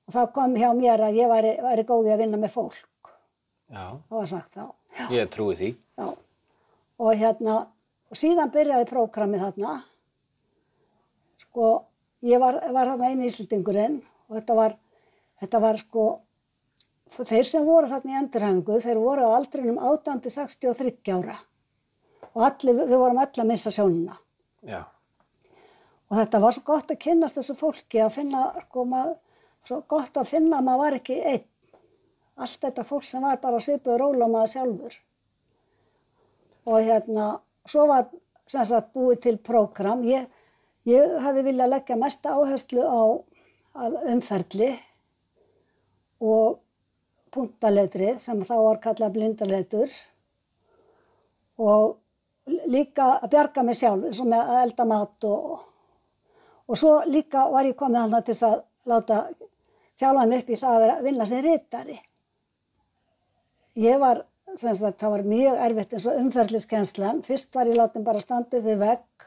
og 0.07 0.13
það 0.15 0.31
kom 0.35 0.55
hjá 0.59 0.69
mér 0.75 1.03
að 1.07 1.19
ég 1.21 1.31
væri, 1.31 1.53
væri 1.63 1.85
góði 1.87 2.13
að 2.15 2.21
vinna 2.23 2.39
með 2.41 2.53
fólk. 2.55 2.83
Já, 3.67 3.85
Það 4.09 4.17
var 4.17 4.29
sagt 4.31 4.53
þá. 4.55 4.65
ég 5.11 5.29
trúi 5.33 5.55
því. 5.59 5.69
Já. 5.99 6.07
Og 6.97 7.13
hérna, 7.19 7.55
og 8.09 8.17
síðan 8.17 8.51
byrjaði 8.53 8.87
prógramið 8.89 9.43
þarna. 9.45 9.73
Sko, 11.43 11.67
ég 12.25 12.39
var, 12.41 12.59
var 12.73 12.93
þarna 12.93 13.11
einu 13.11 13.27
íslendingurinn 13.27 13.99
og 14.29 14.37
þetta 14.39 14.55
var, 14.57 14.77
þetta 15.43 15.61
var 15.63 15.79
sko, 15.81 16.05
þeir 17.19 17.45
sem 17.47 17.65
voru 17.67 17.89
þarna 17.91 18.13
í 18.15 18.19
endurhæfingu, 18.21 18.79
þeir 18.83 19.01
voru 19.03 19.27
á 19.27 19.35
aldrinum 19.37 19.77
18-63 19.79 21.13
ára. 21.17 21.37
Og 22.33 22.43
allir, 22.45 22.77
við 22.87 22.97
vorum 23.01 23.19
öll 23.23 23.41
að 23.41 23.49
missa 23.49 23.71
sjónuna. 23.73 24.17
Já, 24.67 24.81
Og 26.07 26.19
þetta 26.21 26.39
var 26.43 26.55
svo 26.55 26.63
gott 26.67 26.91
að 26.91 27.01
kynnast 27.03 27.39
þessu 27.39 27.55
fólki, 27.59 27.99
að 27.99 28.13
finna, 28.15 28.43
maður, 28.73 29.15
svo 29.67 29.81
gott 29.91 30.17
að 30.17 30.29
finna 30.31 30.61
að 30.61 30.67
maður 30.69 30.83
var 30.83 30.99
ekki 31.01 31.17
einn. 31.33 31.47
Allt 32.37 32.61
þetta 32.63 32.85
fólk 32.87 33.07
sem 33.09 33.23
var 33.25 33.41
bara 33.41 33.59
svipuð 33.63 33.99
róla 33.99 34.29
maður 34.31 34.53
sjálfur. 34.53 34.97
Og 36.67 36.83
hérna, 36.85 37.31
svo 37.67 37.87
var 37.89 38.07
sem 38.47 38.65
sagt 38.67 38.93
búið 38.95 39.21
til 39.25 39.35
prógram. 39.43 40.03
Ég, 40.07 40.27
ég 40.87 41.17
hafði 41.23 41.47
viljað 41.49 41.73
leggja 41.73 41.99
mesta 41.99 42.35
áherslu 42.37 42.85
á 42.87 43.01
umferli 44.11 44.71
og 46.23 46.59
punktaleitri 47.33 48.15
sem 48.23 48.39
þá 48.47 48.55
var 48.55 48.79
kallað 48.81 49.17
blindaleitur 49.17 49.91
og 51.61 51.97
líka 52.71 53.17
að 53.17 53.31
bjarga 53.33 53.63
mig 53.67 53.77
sjálf 53.77 54.07
eins 54.07 54.21
og 54.23 54.29
með 54.31 54.53
að 54.53 54.61
elda 54.63 54.85
mat 54.87 55.27
og, 55.27 55.65
og 56.67 56.79
svo 56.79 56.93
líka 57.07 57.47
var 57.51 57.67
ég 57.67 57.77
komið 57.79 58.03
hann 58.03 58.23
til 58.27 58.37
að 58.47 58.57
láta 58.87 59.21
þjálfa 59.99 60.25
mig 60.27 60.43
upp 60.43 60.49
í 60.49 60.59
það 60.61 60.73
að 60.73 60.83
vera 60.83 60.97
að 60.97 61.07
vinna 61.07 61.27
sem 61.27 61.45
rítari. 61.45 61.97
Ég 63.77 64.01
var, 64.01 64.23
sagt, 64.57 64.99
það 64.99 65.13
var 65.13 65.23
mjög 65.31 65.63
erfitt 65.67 65.95
eins 65.95 66.09
og 66.09 66.19
umferðliskenslan. 66.21 67.23
Fyrst 67.25 67.55
var 67.55 67.69
ég 67.69 67.77
látin 67.77 68.05
bara 68.05 68.21
standa 68.21 68.59
upp 68.59 68.65
við 68.65 68.81
vegg, 68.81 69.25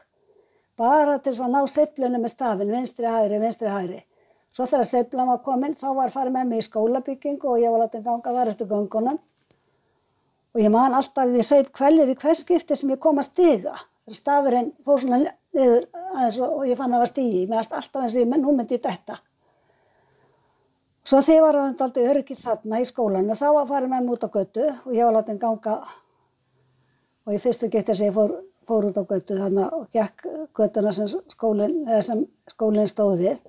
bara 0.79 1.17
til 1.23 1.35
að 1.37 1.53
ná 1.55 1.59
seiflunum 1.71 2.25
með 2.25 2.33
stafinn, 2.35 2.73
vinstri 2.73 3.07
hægri, 3.07 3.41
vinstri 3.41 3.71
hægri. 3.71 3.99
Svo 4.51 4.67
þegar 4.67 4.87
seiflan 4.89 5.29
var 5.31 5.43
komin, 5.45 5.75
þá 5.79 5.93
var 5.95 6.11
farið 6.11 6.35
með 6.35 6.49
mig 6.49 6.59
í 6.59 6.65
skólabyggingu 6.65 7.53
og 7.53 7.61
ég 7.61 7.71
var 7.71 7.85
látin 7.85 8.03
ganga 8.03 8.33
þar 8.35 8.51
eftir 8.51 8.67
göngunum. 8.67 9.19
Og 10.51 10.59
ég 10.59 10.73
man 10.73 10.97
alltaf 10.97 11.29
við 11.31 11.45
sveip 11.47 11.69
kvellir 11.71 12.11
í 12.11 12.17
hvers 12.19 12.43
skipti 12.43 12.75
sem 12.75 12.91
ég 12.91 12.99
kom 12.99 13.21
að 13.21 13.29
stiga. 13.29 13.77
Stafurinn 14.11 14.73
fór 14.83 14.99
svona 14.99 15.31
niður 15.55 15.87
aðeins 16.13 16.39
og 16.41 16.55
og 16.59 16.69
ég 16.69 16.79
fann 16.79 16.91
að 16.91 16.95
það 16.95 17.03
var 17.03 17.11
stigi. 17.11 17.43
Mér 17.47 17.59
varst 17.59 17.75
alltaf 17.77 18.05
eins 18.05 18.15
og 18.15 18.23
ég, 18.23 18.29
menn 18.31 18.43
nú 18.45 18.55
myndi 18.55 18.77
ég 18.77 18.83
detta. 18.85 19.17
Svo 21.01 21.19
ég 21.25 21.41
var 21.41 21.57
alltaf 21.57 21.97
öryggið 21.97 22.43
þarna 22.43 22.79
í 22.81 22.85
skólanum, 22.85 23.35
þá 23.35 23.47
var 23.55 23.69
farið 23.69 23.89
með 23.91 24.03
mig 24.05 24.15
út 24.15 24.25
á 24.25 24.29
götu 24.35 24.67
og 24.69 24.91
ég 24.93 25.07
var 25.07 25.15
látið 25.17 25.39
ganga 25.41 25.73
og 27.25 27.33
í 27.33 27.39
fyrstu 27.41 27.69
getið 27.73 27.97
sem 27.97 28.09
ég 28.11 28.13
fór, 28.15 28.35
fór 28.69 28.87
út 28.91 28.99
á 29.01 29.03
götu 29.09 29.39
þarna 29.39 29.65
og 29.75 29.87
gekk 29.93 30.27
götuna 30.57 30.93
sem 30.93 31.09
skólinn, 31.33 31.81
skólinn 32.53 32.91
stóð 32.91 33.25
við. 33.25 33.41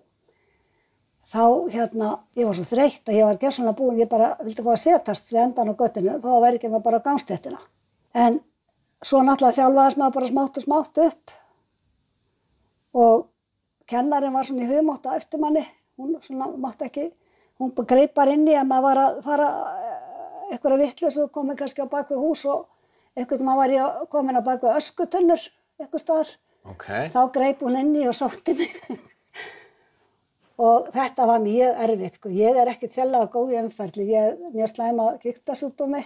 Þá 1.28 1.44
hérna, 1.70 2.08
ég 2.34 2.48
var 2.48 2.56
svo 2.56 2.64
þreytt 2.66 3.08
að 3.08 3.18
ég 3.20 3.28
var 3.28 3.38
gerðsannlega 3.44 3.78
búin, 3.78 4.00
ég 4.00 4.10
bara 4.10 4.32
vildi 4.40 4.64
fá 4.64 4.72
að 4.72 4.82
setast 4.82 5.30
við 5.30 5.44
endan 5.44 5.70
á 5.70 5.74
göttinu, 5.78 6.16
þá 6.24 6.32
væri 6.42 6.58
ekki 6.58 6.72
maður 6.72 6.86
bara 6.88 6.98
á 7.04 7.06
gangstéttina. 7.06 7.60
En 8.16 8.40
svo 9.04 9.20
náttúrulega 9.22 9.60
þjálfaðist 9.60 10.00
maður 10.00 10.16
bara 10.18 10.32
smátt 10.32 10.58
og 10.58 10.66
smátt 10.66 11.04
upp 11.04 11.36
og 12.92 13.28
kennarinn 13.88 14.34
var 14.34 14.46
svona 14.46 14.66
í 14.66 14.70
hugmátt 14.70 15.08
á 15.08 15.16
eftir 15.16 15.40
manni, 15.42 15.64
hún 15.98 16.16
svona 16.24 16.50
mátti 16.60 16.88
ekki, 16.88 17.08
hún 17.60 17.72
bara 17.76 17.90
greip 17.94 18.14
bara 18.14 18.36
inn 18.36 18.46
í 18.48 18.56
að 18.56 18.68
maður 18.68 18.86
var 18.88 19.02
að 19.02 19.18
fara 19.26 19.48
eitthvað 20.52 20.82
vitlu 20.82 21.10
svo 21.12 21.26
komið 21.32 21.62
kannski 21.62 21.84
á 21.84 21.92
bakvið 21.92 22.22
hús 22.22 22.44
og 22.50 22.68
eitthvað 23.16 23.44
maður 23.46 23.62
var 23.62 23.74
ég 23.76 24.06
komin 24.12 24.38
á 24.38 24.42
bakvið 24.44 24.78
öskutunnur 24.78 25.48
eitthvað 25.80 26.04
staðar. 26.04 26.30
ok. 26.68 26.86
Þá 27.12 27.20
greip 27.34 27.64
hún 27.64 27.78
inn 27.80 27.92
í 27.96 28.06
og 28.08 28.16
sótti 28.16 28.54
mig. 28.58 28.74
og 30.66 30.90
þetta 30.94 31.28
var 31.28 31.44
mjög 31.44 31.84
erfitt. 31.86 32.18
Sko. 32.20 32.32
Ég 32.32 32.58
er 32.62 32.72
ekkert 32.72 32.96
sjálf 32.96 33.30
góð 33.32 33.54
í 33.54 33.60
umferðli. 33.62 34.08
Ég 34.12 34.28
er 34.32 34.52
mjög 34.54 34.74
slæma 34.74 35.08
gíktasútumi 35.22 36.02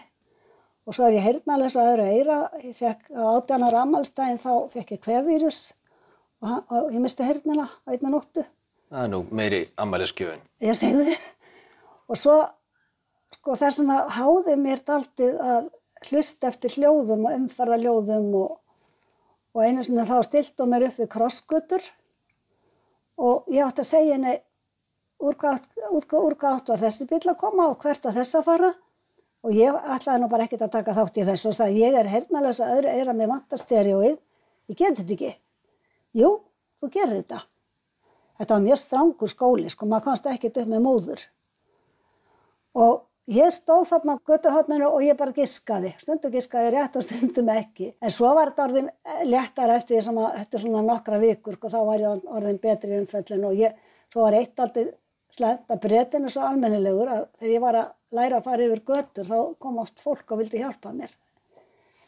og 0.87 0.95
svo 0.95 1.09
er 1.09 1.19
ég 1.19 1.26
heyrnalins 1.26 1.76
að 1.76 1.90
öðru 1.93 2.07
eira. 2.14 2.38
Ég 2.62 2.78
fekk 2.78 3.11
á 3.12 3.25
átjana 3.35 3.73
rammalstæðin 3.75 4.43
þá 4.43 4.52
fekk 4.75 4.97
ég 4.97 5.05
kvefvírus 5.05 5.61
og, 6.43 6.49
hann- 6.49 6.64
og 6.69 6.93
ég 6.93 7.00
misti 7.00 7.25
heyrnina 7.26 7.66
á 7.69 7.88
einna 7.95 8.11
nóttu. 8.12 8.45
Það 8.90 9.02
er 9.05 9.09
nú 9.12 9.21
meiri 9.31 9.61
ammælisgjöfin. 9.83 10.43
Ég 10.62 10.76
segði 10.78 11.09
þið. 11.11 11.26
Og 12.09 12.16
svo 12.21 12.37
sko, 13.35 13.57
þess 13.59 13.81
vegna 13.83 13.97
háði 14.14 14.57
mér 14.62 14.83
daldið 14.87 15.40
að 15.43 15.71
hlusta 16.11 16.49
eftir 16.52 16.71
hljóðum 16.76 17.25
og 17.26 17.35
umferða 17.40 17.78
hljóðum 17.83 18.28
og, 18.38 18.59
og 19.57 19.62
einu 19.64 19.83
sinni 19.85 20.05
þá 20.07 20.19
stiltu 20.28 20.66
mér 20.71 20.87
upp 20.90 20.99
við 21.00 21.09
krossgötur 21.16 21.83
og 23.19 23.49
ég 23.50 23.64
átti 23.64 23.83
að 23.83 23.88
segja 23.90 24.14
henni 24.19 24.35
úr 25.25 25.35
hvað, 25.40 25.62
átt- 25.62 26.19
úr, 26.21 26.37
var 26.69 26.83
þessi 26.85 27.07
bíl 27.09 27.23
að 27.33 27.38
koma 27.40 27.71
og 27.73 27.78
hvert 27.83 28.05
var 28.05 28.12
þess 28.19 28.35
að 28.38 28.45
fara 28.50 28.71
og 29.47 29.55
ég 29.57 29.75
ætlaði 29.97 30.21
nú 30.23 30.28
bara 30.28 30.45
ekkert 30.47 30.62
að 30.66 30.75
taka 30.76 30.95
þátt 30.95 31.16
í 31.23 31.25
þessu 31.26 31.49
og 31.50 31.57
sagði 31.57 31.83
ég 31.87 31.97
er 32.00 32.11
hernalösa 32.12 32.69
öðru 32.76 32.93
eira 32.93 33.12
með 33.16 33.31
vantastereóið, 33.33 34.16
ég 34.69 34.76
get 34.76 34.97
þetta 35.00 35.12
ekki. 35.16 35.33
Jú, 36.16 36.30
þú 36.80 36.90
gerir 36.92 37.18
þetta. 37.20 37.42
Þetta 38.37 38.54
var 38.54 38.64
mjög 38.64 38.80
strangur 38.80 39.32
skóli, 39.32 39.73
sko, 39.73 39.88
maður 39.88 40.11
komst 40.11 40.28
ekkert 40.30 40.61
upp 40.62 40.70
með 40.70 40.82
móður. 40.85 41.25
Og 42.76 43.02
ég 43.32 43.52
stóð 43.52 43.87
þarna 43.90 44.16
á 44.16 44.25
götuhotninu 44.28 44.88
og 44.90 45.04
ég 45.04 45.16
bara 45.18 45.35
giskaði. 45.37 45.94
Stundum 46.00 46.32
giskaði 46.32 46.73
rétt 46.75 46.96
og 46.96 47.04
stundum 47.06 47.50
ekki. 47.52 47.90
En 48.00 48.12
svo 48.12 48.32
var 48.37 48.52
þetta 48.52 48.66
orðin 48.68 48.90
léttar 49.28 49.73
eftir, 49.76 50.04
að, 50.04 50.38
eftir 50.42 50.64
svona 50.64 50.85
nokkra 50.85 51.20
vikur 51.20 51.58
og 51.61 51.73
þá 51.73 51.80
var 51.88 52.04
ég 52.04 52.30
orðin 52.38 52.62
betri 52.62 52.92
í 52.92 53.00
umfellin 53.00 53.49
og 53.49 53.61
ég, 53.61 53.76
svo 54.12 54.25
var 54.25 54.37
eitt 54.40 54.61
aldrei 54.61 54.90
slemt 55.37 55.73
að 55.73 55.82
breytin 55.85 56.25
er 56.25 56.32
svo 56.32 56.44
almennilegur 56.46 57.12
að 57.12 57.23
þegar 57.40 57.52
ég 57.52 57.64
var 57.64 57.80
að 57.80 57.92
læra 58.16 58.38
að 58.38 58.49
fara 58.49 58.66
yfir 58.68 58.82
götur 58.88 59.28
þá 59.28 59.38
kom 59.61 59.80
oft 59.82 60.00
fólk 60.00 60.32
og 60.32 60.40
vildi 60.40 60.62
hjálpa 60.62 60.92
mér. 60.96 61.12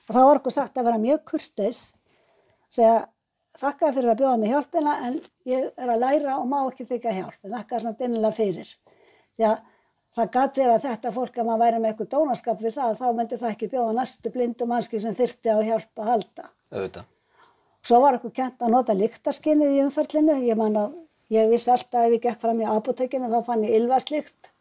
Og 0.08 0.14
þá 0.14 0.20
var 0.22 0.40
okkur 0.40 0.54
sagt 0.54 0.78
að 0.80 0.88
vera 0.88 1.00
mjög 1.02 1.24
kurteis, 1.28 1.80
segja 2.72 3.02
þakka 3.58 3.92
fyrir 3.96 4.12
að 4.12 4.20
bjóða 4.22 4.38
mig 4.42 4.52
hjálpina 4.54 4.94
en 5.08 5.18
ég 5.48 5.66
er 5.74 5.92
að 5.92 6.04
læra 6.04 6.38
og 6.38 6.46
má 6.50 6.60
ekki 6.60 6.86
þykja 6.88 7.16
hjálp. 7.18 7.38
En 7.44 7.56
þakka 7.56 7.82
samt 7.84 8.06
innilega 8.06 8.38
fyrir. 8.38 8.70
Því 9.36 9.48
að 9.50 9.58
það 10.18 10.32
gæti 10.36 10.64
verið 10.64 10.74
að 10.76 10.86
þetta 10.88 11.14
fólk 11.18 11.38
að 11.38 11.48
maður 11.48 11.64
væri 11.64 11.82
með 11.82 11.92
eitthvað 11.92 12.10
dónaskap 12.14 12.62
við 12.64 12.76
það, 12.78 12.96
þá 13.00 13.06
myndi 13.18 13.38
það 13.38 13.54
ekki 13.54 13.70
bjóða 13.74 13.94
næstu 13.98 14.34
blindu 14.34 14.68
mannski 14.68 15.02
sem 15.02 15.16
þyrfti 15.18 15.54
á 15.54 15.58
hjálp 15.70 16.02
að 16.02 16.10
halda. 16.12 16.50
Auðvitað. 16.74 17.14
Svo 17.88 18.00
var 18.02 18.18
okkur 18.18 18.34
kent 18.34 18.62
að 18.62 18.72
nota 18.74 18.96
lyktaskinnið 18.96 19.76
í 19.76 19.82
umferlinu. 19.86 20.38
Ég 20.44 20.58
ég 21.28 21.50
vissi 21.50 21.70
alltaf 21.72 22.06
ef 22.06 22.14
ég 22.16 22.22
gekk 22.24 22.40
fram 22.42 22.60
í 22.62 22.68
apotekinu 22.68 23.28
þá 23.32 23.42
fann 23.46 23.64
ég 23.66 23.76
ylvaslykt. 23.78 24.52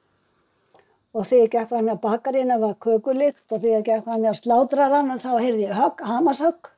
Og 1.15 1.25
þegar 1.25 1.43
ég 1.43 1.53
gekk 1.53 1.69
fram 1.71 1.89
í 1.89 1.95
bakarinu 2.03 2.57
var 2.61 2.75
kökulykt 2.83 3.45
og 3.51 3.61
þegar 3.61 3.77
ég 3.79 3.85
gekk 3.87 4.07
fram 4.07 4.25
í 4.25 4.33
slátrarann 4.35 5.13
þá 5.23 5.29
heyrði 5.39 5.69
ég 5.69 5.77
högg, 5.79 6.03
hamarshögg. 6.03 6.73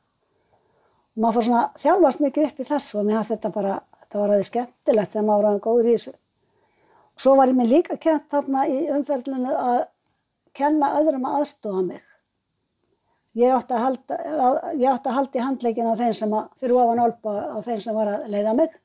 Og 1.19 1.23
maður 1.25 1.35
fór 1.35 1.45
svona 1.49 1.61
að 1.65 1.81
þjálfast 1.81 2.21
mikið 2.23 2.45
upp 2.47 2.59
í 2.63 2.65
þessu 2.69 2.93
og 2.95 3.03
mér 3.03 3.17
fannst 3.17 3.31
þetta 3.33 3.49
bara, 3.51 3.71
þetta 3.99 4.19
var 4.21 4.31
aðeins 4.31 4.49
skemmtilegt 4.53 5.09
þegar 5.11 5.25
maður 5.27 5.41
var 5.43 5.47
aðeins 5.49 5.63
góður 5.65 5.89
í 5.89 5.95
þessu. 5.97 6.13
Og 7.11 7.23
svo 7.23 7.33
var 7.35 7.49
ég 7.51 7.57
mér 7.57 7.67
líka 7.67 7.97
kent 8.05 8.29
þarna 8.31 8.61
í 8.71 8.77
umferlinu 8.95 9.55
að 9.59 9.79
kenna 10.55 10.91
öðrum 11.01 11.27
að 11.27 11.35
aðstofa 11.41 11.81
mig. 11.89 12.05
Ég 13.41 13.51
átti 13.57 13.75
að 13.75 13.83
halda, 13.83 14.19
ég 14.79 14.87
átti 14.93 15.11
að 15.11 15.17
halda 15.17 15.41
í 15.41 15.43
handleikin 15.43 15.91
á 15.91 15.99
þeim 15.99 16.15
sem 16.21 16.37
að, 16.39 16.47
fyrir 16.63 16.79
ofan 16.85 17.03
olpa 17.03 17.35
á 17.51 17.57
þeim 17.67 17.83
sem 17.83 17.99
var 17.99 18.13
að 18.13 18.31
leiða 18.31 18.55
mig. 18.61 18.79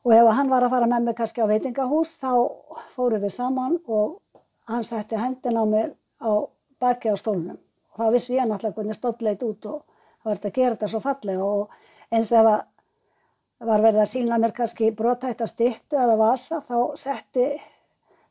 Og 0.00 0.16
ef 0.16 0.32
hann 0.40 0.54
var 0.54 0.64
að 0.64 0.72
fara 0.78 0.88
með 0.88 1.04
mig 1.10 1.20
kannski 1.20 1.44
á 1.44 1.52
veitingahús, 1.52 2.14
þá 2.16 2.32
fórum 2.96 3.20
við 3.20 3.36
saman 3.36 3.76
og 3.92 4.16
hann 4.72 4.88
setti 4.88 5.20
hendin 5.20 5.60
á 5.60 5.64
mér 5.68 5.92
á 6.24 6.48
baki 6.80 7.12
á 7.12 7.16
stólnum. 7.20 7.60
Og 7.92 8.00
þá 8.00 8.16
vissi 8.16 8.40
ég 8.40 8.48
náttúrulega 8.48 8.80
hvernig 8.80 8.96
stótt 8.96 9.20
leit 9.20 9.44
út 9.44 9.68
og 9.68 9.84
það 10.20 10.30
var 10.30 10.38
þetta 10.38 10.52
að 10.52 10.60
gera 10.60 10.76
þetta 10.76 10.92
svo 10.92 11.02
fallega 11.04 11.44
og 11.44 11.74
eins 12.10 12.32
ef 12.32 12.46
að 12.46 12.60
var 13.68 13.82
verið 13.84 14.00
að 14.00 14.08
sína 14.08 14.38
mér 14.40 14.54
kannski 14.56 14.88
brotætta 14.96 15.46
styttu 15.48 15.98
eða 16.00 16.16
vasa, 16.16 16.62
þá 16.64 16.96
setti 16.96 17.46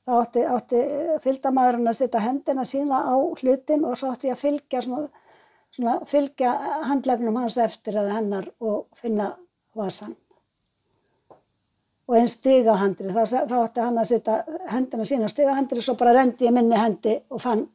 þá 0.09 0.13
átti, 0.17 0.45
átti 0.45 0.79
fylgdamaðurinn 1.23 1.91
að 1.91 1.99
setja 1.99 2.23
hendina 2.23 2.65
sína 2.65 3.03
á 3.05 3.15
hlutin 3.41 3.85
og 3.85 3.97
svo 3.99 4.13
átti 4.13 4.29
ég 4.29 4.37
að 4.37 4.45
fylgja, 4.45 4.81
svona, 4.85 5.27
svona, 5.75 5.99
fylgja 6.09 6.55
handlegnum 6.89 7.37
hans 7.37 7.59
eftir 7.61 7.99
eða 7.99 8.17
hennar 8.17 8.49
og 8.59 8.87
finna 8.97 9.35
vasan. 9.77 10.15
og 12.09 12.15
einn 12.17 12.25
stigahandri. 12.25 13.11
Þá, 13.13 13.45
þá 13.45 13.57
átti 13.59 13.81
hann 13.85 13.99
að 14.01 14.07
setja 14.09 14.37
hendina 14.73 15.05
sína 15.05 15.27
á 15.29 15.33
stigahandri 15.33 15.83
svo 15.85 15.93
bara 15.93 16.15
rendi 16.17 16.47
ég 16.47 16.55
minni 16.55 16.73
hendi 16.73 17.19
og 17.29 17.43
fann 17.43 17.67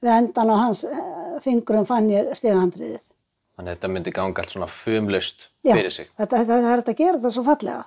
við 0.00 0.16
endan 0.16 0.52
á 0.52 0.56
hans 0.64 0.82
eh, 0.88 1.00
fingrum 1.44 1.86
fann 1.88 2.10
ég 2.12 2.32
stigahandriðið. 2.36 3.00
Þannig 3.60 3.74
að 3.74 3.76
þetta 3.76 3.92
myndi 3.92 4.12
ganga 4.16 4.42
allt 4.42 4.54
svona 4.54 4.70
fumlaust 4.72 5.50
Já, 5.66 5.74
fyrir 5.74 5.92
sig. 5.92 6.08
Þetta, 6.16 6.38
þetta, 6.38 6.60
er 6.60 6.80
þetta 6.80 6.94
að 6.94 7.02
gera 7.02 7.18
þetta 7.18 7.32
svo 7.34 7.44
fallega. 7.44 7.82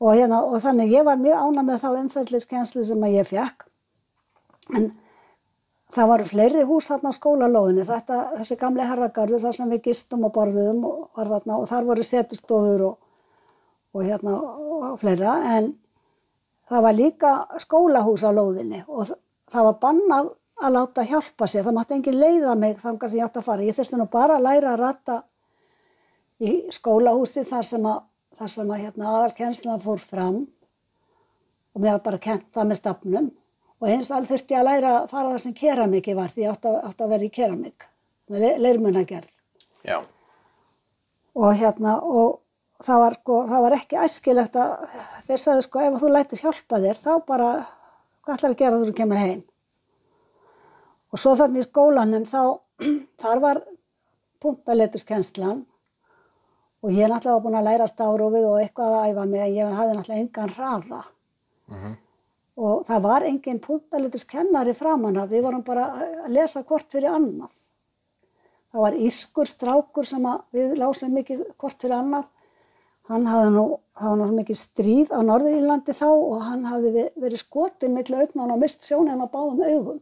Og, 0.00 0.14
hérna, 0.16 0.38
og 0.48 0.62
þannig 0.64 0.94
ég 0.94 1.04
var 1.04 1.20
mjög 1.20 1.42
ána 1.44 1.64
með 1.66 1.82
þá 1.82 1.88
umferðliskenslu 1.90 2.84
sem 2.88 3.04
að 3.04 3.16
ég 3.18 3.28
fekk. 3.28 3.66
En 4.78 4.86
það 5.92 6.10
var 6.14 6.24
fleiri 6.30 6.64
hús 6.70 6.88
þarna 6.88 7.12
á 7.12 7.18
skólalóðinu. 7.18 7.84
Þetta, 7.84 8.22
þessi 8.38 8.56
gamli 8.62 8.86
herragarður 8.88 9.44
þar 9.44 9.58
sem 9.58 9.74
við 9.74 9.84
gistum 9.90 10.24
og 10.24 10.32
borðum 10.38 10.86
og, 10.88 11.04
þarna, 11.18 11.58
og 11.58 11.68
þar 11.68 11.90
voru 11.90 12.06
setustofur 12.06 12.86
og, 12.88 12.98
og, 13.92 14.02
hérna, 14.06 14.38
og 14.40 14.96
fleira. 15.02 15.36
En 15.58 15.74
það 16.70 16.86
var 16.88 16.96
líka 16.96 17.34
skólahús 17.60 18.24
á 18.24 18.32
lóðinni 18.32 18.80
og 18.88 19.12
það 19.50 19.68
var 19.68 19.80
bannað 19.84 20.32
að 20.60 20.76
láta 20.76 21.06
hjálpa 21.08 21.48
sér. 21.48 21.64
Það 21.66 21.76
mátti 21.78 21.96
engin 21.96 22.20
leiða 22.20 22.54
mig 22.58 22.78
þangar 22.82 23.10
sem 23.10 23.20
ég 23.20 23.26
átti 23.26 23.40
að 23.40 23.48
fara. 23.48 23.66
Ég 23.66 23.76
þurfti 23.78 23.98
nú 24.00 24.06
bara 24.12 24.36
að 24.38 24.46
læra 24.46 24.74
að 24.74 24.82
rata 24.84 25.18
í 26.40 26.54
skólahúsi 26.74 27.44
þar 27.48 27.66
sem 27.68 27.90
að, 27.90 28.00
þar 28.38 28.54
sem 28.54 28.70
að 28.70 28.84
hérna, 28.84 29.10
aðalkennslan 29.16 29.84
fór 29.84 30.04
fram. 30.04 30.40
Og 31.74 31.82
mér 31.82 31.98
var 31.98 32.06
bara 32.06 32.22
kent 32.22 32.48
það 32.54 32.70
með 32.70 32.80
stafnum. 32.82 33.28
Og 33.80 33.88
eins 33.88 34.10
all 34.12 34.26
þurfti 34.28 34.56
ég 34.56 34.60
að 34.60 34.70
læra 34.70 34.94
að 34.98 35.10
fara 35.14 35.34
það 35.34 35.42
sem 35.46 35.58
keramiki 35.60 36.16
var 36.18 36.32
því 36.32 36.46
ég 36.46 36.54
átti 36.54 36.72
að, 36.72 36.80
átti 36.90 37.04
að 37.04 37.12
vera 37.14 37.28
í 37.28 37.34
keramik, 37.36 37.86
leirmunagerð. 38.60 39.36
Já, 39.80 40.02
og 41.34 41.54
hérna 41.56 41.98
og 42.02 42.40
það 42.84 43.02
var, 43.04 43.16
sko, 43.20 43.38
það 43.50 43.64
var 43.64 43.76
ekki 43.76 44.00
æskilegt 44.04 44.58
að 44.58 44.96
þeir 45.28 45.42
sagði 45.42 45.66
sko 45.66 45.84
ef 45.84 45.98
þú 46.00 46.12
lætur 46.14 46.42
hjálpa 46.42 46.80
þér 46.84 47.00
þá 47.00 47.12
bara 47.28 47.50
hvað 48.24 48.34
ætlar 48.36 48.54
að 48.54 48.60
gera 48.62 48.80
þú 48.80 48.94
kemur 48.96 49.20
heim 49.20 49.42
og 51.10 51.18
svo 51.18 51.34
þannig 51.38 51.64
í 51.64 51.68
skólanum 51.68 52.26
þá 52.30 52.42
þar 53.22 53.42
var 53.44 53.62
punktaletuskenslan 54.40 55.64
og 56.80 56.92
ég 56.96 57.10
náttúrulega 57.12 57.36
var 57.36 57.44
búin 57.44 57.58
að 57.60 57.66
læra 57.68 57.86
stárufið 57.90 58.46
og 58.50 58.60
eitthvað 58.62 58.94
að 58.98 59.08
æfa 59.10 59.24
mig 59.32 59.40
en 59.46 59.56
ég 59.58 59.74
hafði 59.78 59.96
náttúrulega 59.98 60.22
engan 60.24 60.54
hraða 60.56 61.02
og 62.60 62.84
það 62.88 63.02
var 63.08 63.22
engin 63.28 63.60
punktaletuskennari 63.64 64.74
framan 64.74 65.16
af 65.22 65.28
við 65.30 65.42
vorum 65.46 65.62
bara 65.64 65.88
að 65.96 66.30
lesa 66.36 66.62
hvort 66.62 66.88
fyrir 66.92 67.12
annað 67.14 67.52
Það 68.70 68.82
var 68.84 68.96
írskur 69.02 69.48
strákur 69.50 70.06
sem 70.06 70.26
að 70.30 70.42
við 70.54 70.74
lásum 70.78 71.10
mikið 71.18 71.40
hvort 71.58 71.80
fyrir 71.82 71.96
annað. 71.96 72.28
Hann 73.10 73.24
hafði 73.26 73.48
nú, 73.56 73.64
það 73.98 74.12
var 74.12 74.20
nú 74.20 74.36
mikið 74.36 74.58
stríð 74.60 75.08
á 75.10 75.18
Norðurílandi 75.26 75.94
þá 75.98 76.06
og 76.12 76.44
hann 76.46 76.62
hafði 76.70 76.92
ve- 76.94 77.10
verið 77.24 77.40
skotinn 77.42 77.96
milli 77.96 78.14
augnan 78.20 78.52
og 78.54 78.60
mist 78.62 78.86
sjónin 78.86 79.18
á 79.18 79.26
báðum 79.26 79.64
augum. 79.66 79.98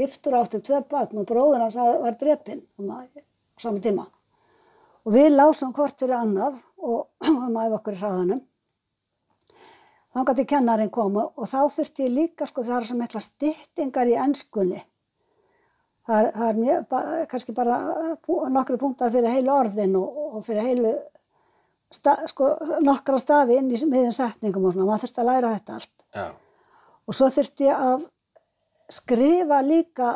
Giftur 0.00 0.36
átti 0.40 0.62
tvö 0.64 0.80
barn 0.88 1.20
og 1.20 1.28
bróður 1.28 1.64
hans 1.66 1.76
var 1.76 2.16
þarna 2.16 3.02
á 3.04 3.60
saman 3.60 3.82
tíma. 3.84 4.06
Og 5.04 5.14
við 5.16 5.32
lásum 5.34 5.72
hvort 5.76 6.00
fyrir 6.00 6.16
annað 6.16 6.60
og 6.80 7.08
varum 7.24 7.58
að 7.60 7.66
æfa 7.68 7.78
okkur 7.80 7.96
í 7.96 8.00
hraðanum. 8.00 8.40
Þannig 10.10 10.40
að 10.42 10.46
kennarinn 10.50 10.90
kom 10.90 11.18
og 11.22 11.44
þá 11.46 11.60
þurfti 11.70 12.06
ég 12.08 12.14
líka, 12.16 12.46
sko, 12.48 12.64
það 12.66 12.80
er 12.80 12.86
svo 12.88 12.96
mikla 12.98 13.20
styttingar 13.22 14.10
í 14.10 14.16
ennskunni. 14.18 14.80
Það 16.08 16.18
er, 16.24 16.28
það 16.34 16.48
er 16.48 16.58
mjög, 16.58 16.94
kannski 17.30 17.54
bara 17.54 17.76
pú- 18.26 18.40
nokkru 18.50 18.78
punktar 18.80 19.12
fyrir 19.14 19.30
heilu 19.30 19.52
orðin 19.54 19.94
og, 20.00 20.16
og 20.34 20.42
fyrir 20.46 20.66
heilu 20.66 20.94
sta, 21.94 22.16
sko, 22.30 22.48
nokkra 22.82 23.20
stafi 23.22 23.60
inn 23.60 23.70
í 23.70 23.78
miðjum 23.84 24.16
setningum 24.16 24.66
og 24.66 24.74
svona, 24.74 24.88
maður 24.88 25.04
þurfti 25.04 25.22
að 25.22 25.30
læra 25.30 25.52
þetta 25.58 25.76
allt. 25.78 25.94
já, 26.16 26.26
Og 27.06 27.16
svo 27.16 27.28
þurfti 27.36 27.68
ég 27.68 27.84
að 27.92 28.08
skrifa 28.90 29.60
líka 29.64 30.14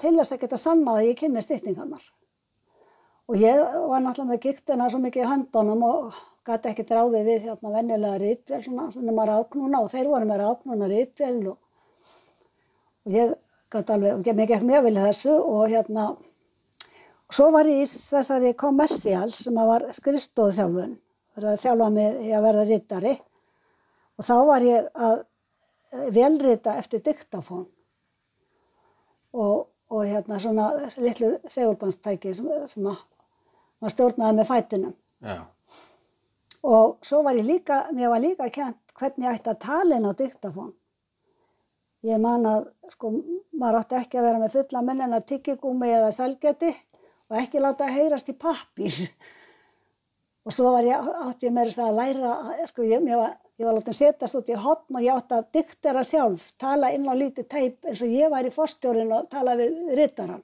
til 0.00 0.16
þess 0.16 0.34
að 0.34 0.40
geta 0.42 0.58
sannað 0.58 1.00
að 1.00 1.08
ég 1.08 1.18
kynni 1.20 1.42
styttingarnar. 1.44 2.02
Og 3.30 3.38
ég 3.38 3.60
var 3.62 4.02
náttúrulega 4.02 4.32
með 4.32 4.40
giktina 4.48 4.88
svo 4.90 4.98
mikið 5.02 5.22
í 5.22 5.28
höndunum 5.30 5.84
og 5.86 6.16
gæti 6.46 6.72
ekki 6.72 6.86
dráði 6.88 7.20
við 7.28 7.44
hérna 7.46 7.74
venjulega 7.76 8.18
rítvel, 8.18 8.62
svona, 8.64 8.88
svona 8.90 9.14
maður 9.14 9.44
áknúna 9.44 9.82
og 9.84 9.92
þeir 9.92 10.10
voru 10.10 10.26
með 10.26 10.42
áknúna 10.48 10.88
rítvel 10.90 11.36
og, 11.52 11.60
og 13.06 13.14
ég 13.14 13.36
gæti 13.70 13.94
alveg, 13.94 14.18
og 14.18 14.34
mér 14.40 14.50
gekk 14.50 14.66
mjög 14.66 14.84
vel 14.88 14.96
í 14.96 15.04
þessu 15.04 15.36
og 15.38 15.62
hérna, 15.70 16.08
og 17.30 17.36
svo 17.36 17.50
var 17.54 17.70
ég 17.70 17.84
í 17.84 17.88
þessari 17.90 18.54
kommersial 18.58 19.28
sem 19.36 19.62
að 19.62 19.74
var 19.76 19.88
skrifstofu 19.94 20.56
þjálfun, 20.58 20.96
verið 21.38 21.52
að 21.52 21.64
þjálfa 21.68 21.90
mig 21.94 22.22
í 22.26 22.32
að 22.34 22.46
vera 22.48 22.66
rittari 22.66 23.18
og 24.18 24.26
þá 24.26 24.36
var 24.50 24.66
ég 24.66 24.90
að 25.06 25.20
velrita 26.18 26.74
eftir 26.82 27.06
diktafón 27.06 27.68
og, 29.32 29.68
og 29.90 30.04
hérna 30.06 30.40
svona 30.42 30.68
litlu 30.98 31.36
segulbandstæki 31.48 32.34
sem, 32.34 32.50
sem 32.70 32.90
að 32.90 32.98
maður 33.80 33.94
stjórnaði 33.94 34.38
með 34.38 34.50
fætinum. 34.50 34.94
já, 35.24 35.40
Og 36.62 36.98
svo 37.06 37.22
var 37.24 37.38
ég 37.40 37.46
líka, 37.48 37.86
mér 37.96 38.12
var 38.12 38.20
líka 38.20 38.50
kent 38.52 38.92
hvernig 39.00 39.26
ég 39.26 39.38
ætti 39.38 39.50
að 39.50 39.62
tala 39.64 39.96
inn 39.96 40.08
á 40.08 40.12
diktafón. 40.12 40.74
Ég 42.04 42.20
man 42.20 42.44
að, 42.48 42.66
sko, 42.92 43.12
maður 43.56 43.80
átti 43.80 43.96
ekki 43.96 44.20
að 44.20 44.26
vera 44.28 44.40
með 44.40 44.56
fulla 44.56 44.82
munnin 44.84 45.16
að 45.16 45.26
tyggigúmi 45.32 45.88
eða 45.88 46.10
selgeti 46.16 46.70
og 47.30 47.38
ekki 47.40 47.60
láta 47.60 47.86
að 47.86 47.96
heyrast 47.96 48.28
í 48.32 48.36
pappír. 48.36 48.98
Og 50.48 50.54
svo 50.56 50.72
var 50.72 50.84
ég, 50.84 51.08
átti 51.28 51.48
ég 51.48 51.52
meira 51.52 51.68
þess 51.68 51.82
að 51.84 51.98
læra, 51.98 52.34
sko, 52.70 52.84
ég, 52.88 53.04
ég 53.08 53.20
var, 53.20 53.34
ég 53.60 53.66
var 53.68 53.76
látið 53.76 53.92
að 53.92 53.98
setjast 53.98 54.38
út 54.38 54.48
í 54.48 54.56
hotn 54.56 54.96
og 54.96 55.04
ég 55.04 55.16
átti 55.18 55.36
að 55.36 55.48
diktera 55.58 56.04
sjálf, 56.06 56.46
tala 56.60 56.88
inn 56.96 57.04
á 57.04 57.14
lítið 57.14 57.48
teip 57.52 57.90
eins 57.90 58.00
og 58.00 58.14
ég 58.14 58.32
var 58.32 58.46
í 58.48 58.52
forstjórin 58.54 59.12
og 59.12 59.28
tala 59.32 59.56
við 59.60 59.76
rittaran. 59.98 60.42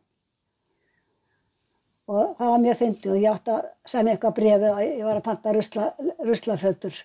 Og 2.07 2.37
það 2.39 2.53
var 2.53 2.63
mjög 2.63 2.79
fyndið 2.83 3.15
og 3.15 3.23
ég 3.23 3.33
átti 3.33 3.55
að 3.57 3.69
semja 3.89 4.15
eitthvað 4.15 4.37
brefi 4.37 4.71
og 4.71 4.83
ég 4.85 5.09
var 5.09 5.19
að 5.19 5.25
panta 5.31 5.55
rusla, 5.57 5.87
ruslafötur. 6.29 7.01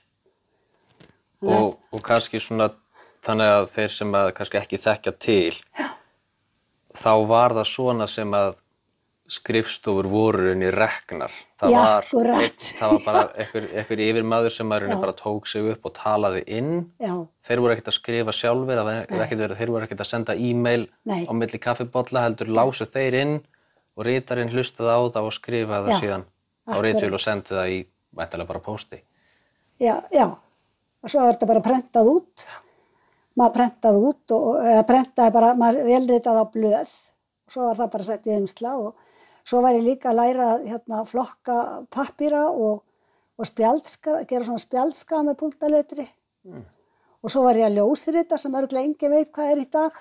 og, 1.42 1.80
og 1.90 2.04
kannski 2.06 2.42
svona 2.44 2.70
þannig 3.26 3.54
að 3.56 3.70
þeir 3.76 3.96
sem 3.96 4.16
að 4.18 4.34
kannski 4.38 4.60
ekki 4.60 4.82
þekkja 4.82 5.14
til 5.18 5.56
já. 5.80 5.88
þá 6.94 7.14
var 7.32 7.56
það 7.58 7.72
svona 7.72 8.08
sem 8.12 8.36
að 8.38 8.60
skrifstofur 9.32 10.08
voru 10.12 10.50
inn 10.52 10.64
í 10.66 10.72
reknar. 10.74 11.32
Það 11.62 11.72
Já, 11.72 11.82
einn- 12.12 12.66
það 12.80 12.92
var 12.92 13.04
bara 13.06 13.22
einhver, 13.40 14.02
yfirmaður 14.08 14.54
sem 14.56 14.74
rauninni 14.74 14.98
bara 15.00 15.16
tók 15.16 15.48
sig 15.48 15.70
upp 15.72 15.86
og 15.88 15.94
talaði 15.96 16.42
inn. 16.58 16.74
Já, 17.00 17.14
þeir 17.48 17.62
voru 17.64 17.76
ekkert 17.76 17.92
að 17.94 17.98
skrifa 17.98 18.36
sjálfur 18.36 18.82
þeir 19.62 19.72
voru 19.72 19.86
ekkert 19.88 20.04
að 20.04 20.10
senda 20.12 20.36
e-mail 20.36 20.88
á 21.08 21.32
milli 21.38 21.62
kaffibolla 21.64 22.26
heldur 22.28 22.52
lásu 22.52 22.88
þeir 22.92 23.18
inn 23.22 23.38
og 23.96 24.06
rítarinn 24.08 24.52
hlustaði 24.52 24.92
á 24.92 25.00
það 25.16 25.30
og 25.30 25.36
skrifaði 25.38 25.88
það 25.88 25.94
Já, 25.96 26.02
síðan 26.04 26.26
á 26.72 26.78
rítvil 26.86 27.14
og 27.16 27.24
sendi 27.24 27.56
það 27.56 27.72
í 27.72 27.80
væntalega 28.18 28.50
bara 28.52 28.64
pósti. 28.66 29.00
Já, 29.82 29.96
já. 30.14 30.28
Og 31.02 31.10
svo 31.10 31.24
var 31.24 31.34
þetta 31.38 31.48
bara 31.50 31.64
prentað 31.66 32.10
út. 32.12 32.44
Maður 33.40 33.54
prentað 33.56 33.98
út 34.04 34.34
og, 34.36 34.50
eða 34.68 34.84
prentaði 34.90 35.34
bara, 35.34 35.54
maður 35.58 35.88
velritaði 35.88 36.44
á 36.44 36.46
blöð. 36.52 36.92
Og 37.48 37.56
svo 37.56 37.64
var 37.70 37.80
það 37.80 37.90
bara 37.96 38.08
sett 38.08 38.28
í 38.28 38.36
umsla 38.36 38.74
og 38.78 38.92
svo 39.44 39.62
var 39.62 39.74
ég 39.78 39.84
líka 39.86 40.12
að 40.12 40.20
læra 40.20 40.48
að 40.56 40.68
hérna, 40.72 41.02
flokka 41.10 41.58
pappíra 41.94 42.46
og, 42.52 42.84
og 43.38 43.46
spjaldskra, 43.50 44.24
gera 44.30 44.46
svona 44.48 44.62
spjaldskra 44.64 45.24
með 45.28 45.40
punktaletri. 45.42 46.08
Og 47.22 47.30
svo 47.30 47.44
var 47.46 47.56
ég 47.60 47.68
að 47.70 47.78
ljósrita 47.80 48.38
sem 48.42 48.56
örgulega 48.58 48.86
engin 48.88 49.12
veit 49.14 49.32
hvað 49.32 49.52
er 49.52 49.60
í 49.62 49.68
dag. 49.70 49.98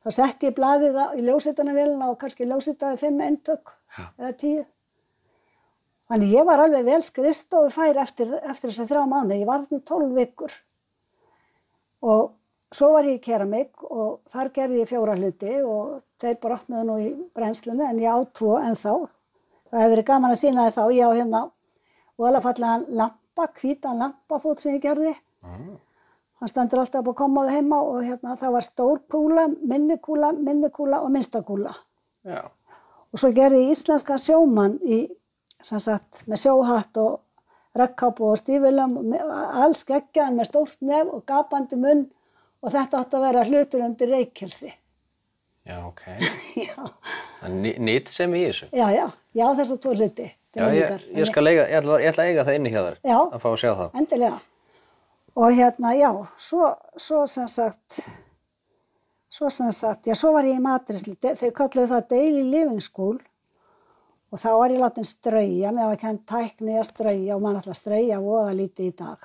Þá 0.00 0.10
setti 0.16 0.46
ég 0.48 0.54
blaðið 0.56 0.94
á- 0.96 1.14
í 1.18 1.24
ljósritunarvélina 1.26 2.08
og 2.10 2.18
kannski 2.18 2.46
ljósritaði 2.46 2.98
fimm 3.02 3.20
eintök 3.20 3.72
eða 4.18 4.32
tíu. 4.38 4.64
Þannig 6.10 6.32
ég 6.34 6.46
var 6.46 6.58
alveg 6.58 6.84
vel 6.86 7.02
skrifstofu 7.06 7.70
fær 7.74 7.98
eftir, 8.02 8.30
eftir 8.42 8.70
þess 8.70 8.80
að 8.82 8.88
þrjá 8.94 9.02
mánu. 9.10 9.36
Ég 9.38 9.46
var 9.46 9.66
þarna 9.66 9.84
tólf 9.86 10.14
vikur. 10.16 10.54
Og 12.02 12.32
svo 12.74 12.92
var 12.94 13.04
ég 13.08 13.18
í 13.18 13.22
keramik 13.24 13.82
og 13.90 14.20
þar 14.30 14.50
gerði 14.54 14.82
ég 14.82 14.88
fjóra 14.90 15.16
hluti 15.18 15.54
og 15.66 16.00
þeir 16.22 16.36
brotnuðu 16.42 16.84
nú 16.86 16.98
í 17.02 17.08
brennslunni 17.34 17.86
en 17.88 17.98
ég 18.02 18.10
á 18.12 18.18
tvo 18.36 18.56
ennþá. 18.60 18.94
Það 19.70 19.80
hefur 19.80 19.94
verið 19.96 20.06
gaman 20.10 20.34
að 20.34 20.40
sína 20.42 20.66
þið 20.68 20.76
þá. 20.78 20.84
Ég 20.94 21.06
á 21.06 21.18
hérna 21.18 21.40
voðalega 22.18 22.42
fallegan 22.46 22.86
lampa, 23.00 23.46
hvítan 23.60 23.98
lampafót 24.02 24.60
sem 24.60 24.74
ég 24.76 24.82
gerði. 24.84 25.14
Hann 26.40 26.48
stendur 26.48 26.80
alltaf 26.82 27.02
upp 27.04 27.12
á 27.12 27.20
komaðu 27.20 27.52
heima 27.54 27.78
og 27.84 28.02
hérna 28.04 28.36
það 28.40 28.52
var 28.56 28.64
stór 28.64 29.00
kúla, 29.12 29.48
minni 29.62 29.96
kúla, 30.00 30.30
minni 30.32 30.70
kúla 30.72 31.02
og 31.04 31.10
minnsta 31.12 31.42
kúla. 31.44 31.74
já, 32.24 32.42
Og 33.12 33.18
svo 33.18 33.32
gerði 33.34 33.64
ég 33.66 33.70
íslenska 33.74 34.14
sjómann 34.18 34.78
í, 34.86 35.10
sem 35.62 35.78
sagt, 35.80 36.22
með 36.28 36.38
sjóhatt 36.44 36.96
og 36.96 37.20
rekkápu 37.74 38.24
og 38.30 38.38
stífilum, 38.38 38.96
og 38.98 39.04
með- 39.04 39.32
alls 39.64 39.84
geggjaðan 39.84 40.36
með 40.38 40.46
stórt 40.46 40.76
nef 40.80 41.08
og 41.12 41.24
gapandi 41.26 41.76
munn 41.76 42.06
og 42.60 42.74
þetta 42.74 43.00
átti 43.04 43.18
að 43.18 43.24
vera 43.28 43.46
hlutur 43.48 43.86
undir 43.86 44.12
reykjelsi. 44.14 44.74
já, 45.66 45.76
ok 45.86 46.02
já, 46.66 46.76
það 47.40 47.48
er 47.48 47.80
nýtt 47.88 48.12
sem 48.12 48.34
í 48.34 48.44
þessu 48.48 48.70
já, 48.72 48.86
já, 48.96 49.06
já, 49.36 49.46
þessu 49.60 49.78
tvo 49.80 49.94
hluti. 49.96 50.28
Já, 50.50 50.64
ég, 50.74 51.02
ég, 51.14 51.26
skal 51.30 51.46
eiga, 51.46 51.62
ég, 51.70 51.76
ætla, 51.78 51.96
ég 52.02 52.10
ætla 52.10 52.24
að 52.24 52.30
eiga 52.32 52.44
það 52.48 52.56
inni 52.58 52.70
hjá 52.72 52.80
þér 52.82 52.96
Já. 53.06 53.18
að 53.22 53.38
fá 53.38 53.48
að 53.52 53.58
sjá 53.62 53.68
það. 53.70 53.98
Endilega. 54.00 54.38
Og 55.38 55.52
hérna, 55.54 55.92
já, 55.94 56.08
svo, 56.42 56.70
svo 56.98 57.20
sem 57.30 57.46
sagt, 57.46 58.00
svo 59.30 59.50
sem 59.54 59.70
sagt, 59.76 60.08
já, 60.10 60.16
svo 60.18 60.32
var 60.34 60.48
ég 60.48 60.58
í 60.58 60.64
matrisli, 60.64 61.14
þeir 61.22 61.52
kalluðu 61.54 61.92
það 61.92 62.08
Daily 62.10 62.42
Living 62.50 62.82
School 62.82 63.20
og 64.30 64.42
þá 64.42 64.48
var 64.58 64.74
ég 64.74 64.82
látin 64.82 65.06
strauja, 65.06 65.70
mér 65.76 65.92
var 65.92 66.02
kent 66.02 66.26
tækni 66.26 66.74
að 66.80 66.88
strauja 66.90 67.38
og 67.38 67.46
ætla 67.52 67.76
að 67.76 67.78
strauja 67.78 68.18
voða 68.24 68.56
lítið 68.58 68.90
í 68.90 68.96
dag. 69.04 69.22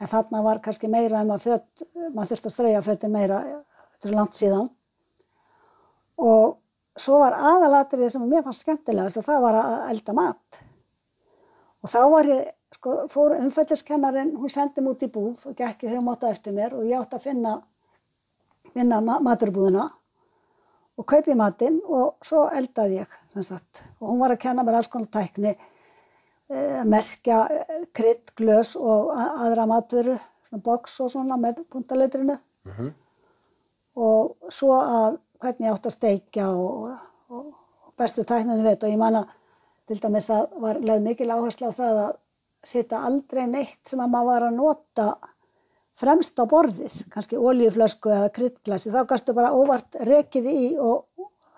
En 0.00 0.08
þarna 0.08 0.40
var 0.44 0.62
kannski 0.64 0.88
meira 0.88 1.20
að 1.20 1.42
fött, 1.44 1.82
maður 2.14 2.30
þurfti 2.32 2.48
að 2.48 2.54
strauja 2.54 2.84
fötin 2.84 3.12
meira, 3.12 3.40
þetta 3.94 4.08
er 4.08 4.16
langt 4.16 4.38
síðan. 4.38 4.70
Og 6.20 6.56
svo 7.00 7.20
var 7.20 7.36
aðalatrið 7.36 8.14
sem 8.14 8.24
mér 8.28 8.44
fannst 8.46 8.64
skemmtilegast 8.64 9.20
og 9.20 9.26
það 9.26 9.44
var 9.44 9.58
að 9.60 9.76
elda 9.92 10.16
mat. 10.16 10.60
Og 11.80 11.92
þá 11.92 12.00
var 12.12 12.28
ég, 12.28 12.48
sko, 12.76 12.96
fór 13.12 13.36
umfælliskennarinn, 13.38 14.34
hún 14.40 14.52
sendi 14.52 14.84
út 14.84 15.04
í 15.04 15.08
búð 15.12 15.46
og 15.48 15.56
gekk 15.56 15.84
í 15.84 15.92
hugmáta 15.92 16.32
eftir 16.32 16.56
mér 16.56 16.76
og 16.76 16.88
ég 16.88 17.00
átti 17.00 17.16
að 17.16 17.26
finna, 17.28 17.54
finna 18.74 19.00
ma 19.04 19.18
maturbúðina 19.24 19.86
og 21.00 21.08
kaupi 21.08 21.36
matinn 21.36 21.80
og 21.88 22.20
svo 22.24 22.46
eldaði 22.52 23.00
ég. 23.00 23.14
Og 23.36 24.06
hún 24.08 24.20
var 24.20 24.34
að 24.34 24.42
kenna 24.44 24.64
mér 24.64 24.80
alls 24.80 24.90
konar 24.92 25.08
tækni, 25.12 25.54
merkja 26.50 27.44
eh, 27.54 27.84
krydd, 27.96 28.32
glös 28.38 28.74
og 28.76 29.12
aðra 29.14 29.66
matvöru, 29.70 30.16
svona 30.48 30.62
box 30.64 31.00
og 31.04 31.12
svona 31.14 31.38
með 31.40 31.62
punktaletrinu. 31.70 32.36
Og 34.00 34.52
svo 34.52 34.74
að 34.78 35.18
hvernig 35.40 35.66
ég 35.68 35.74
átti 35.74 35.90
að 35.90 35.96
steikja 35.96 36.48
og, 36.52 36.90
og, 37.30 37.44
og 37.80 37.92
bestu 37.98 38.24
tækninu 38.24 38.64
þetta 38.66 38.86
og 38.86 38.92
ég 38.92 39.00
man 39.00 39.22
að 39.22 39.36
til 39.90 39.98
dæmis 40.04 40.30
að 40.30 40.58
var 40.62 40.78
lögð 40.78 41.06
mikil 41.06 41.30
áherslu 41.34 41.70
á 41.70 41.74
það 41.74 42.00
að 42.04 42.12
setja 42.70 43.00
aldrei 43.08 43.46
neitt 43.50 43.88
sem 43.88 44.00
að 44.00 44.12
maður 44.12 44.28
var 44.30 44.46
að 44.46 44.58
nota 44.58 45.06
fremst 46.00 46.38
á 46.40 46.44
borðið, 46.48 47.00
kannski 47.12 47.36
oljuflösku 47.36 48.12
eða 48.12 48.30
kryddglasi, 48.36 48.92
þá 48.92 49.02
gastu 49.08 49.34
bara 49.36 49.52
óvart 49.52 49.98
rekið 50.06 50.46
í 50.48 50.62
og 50.78 51.04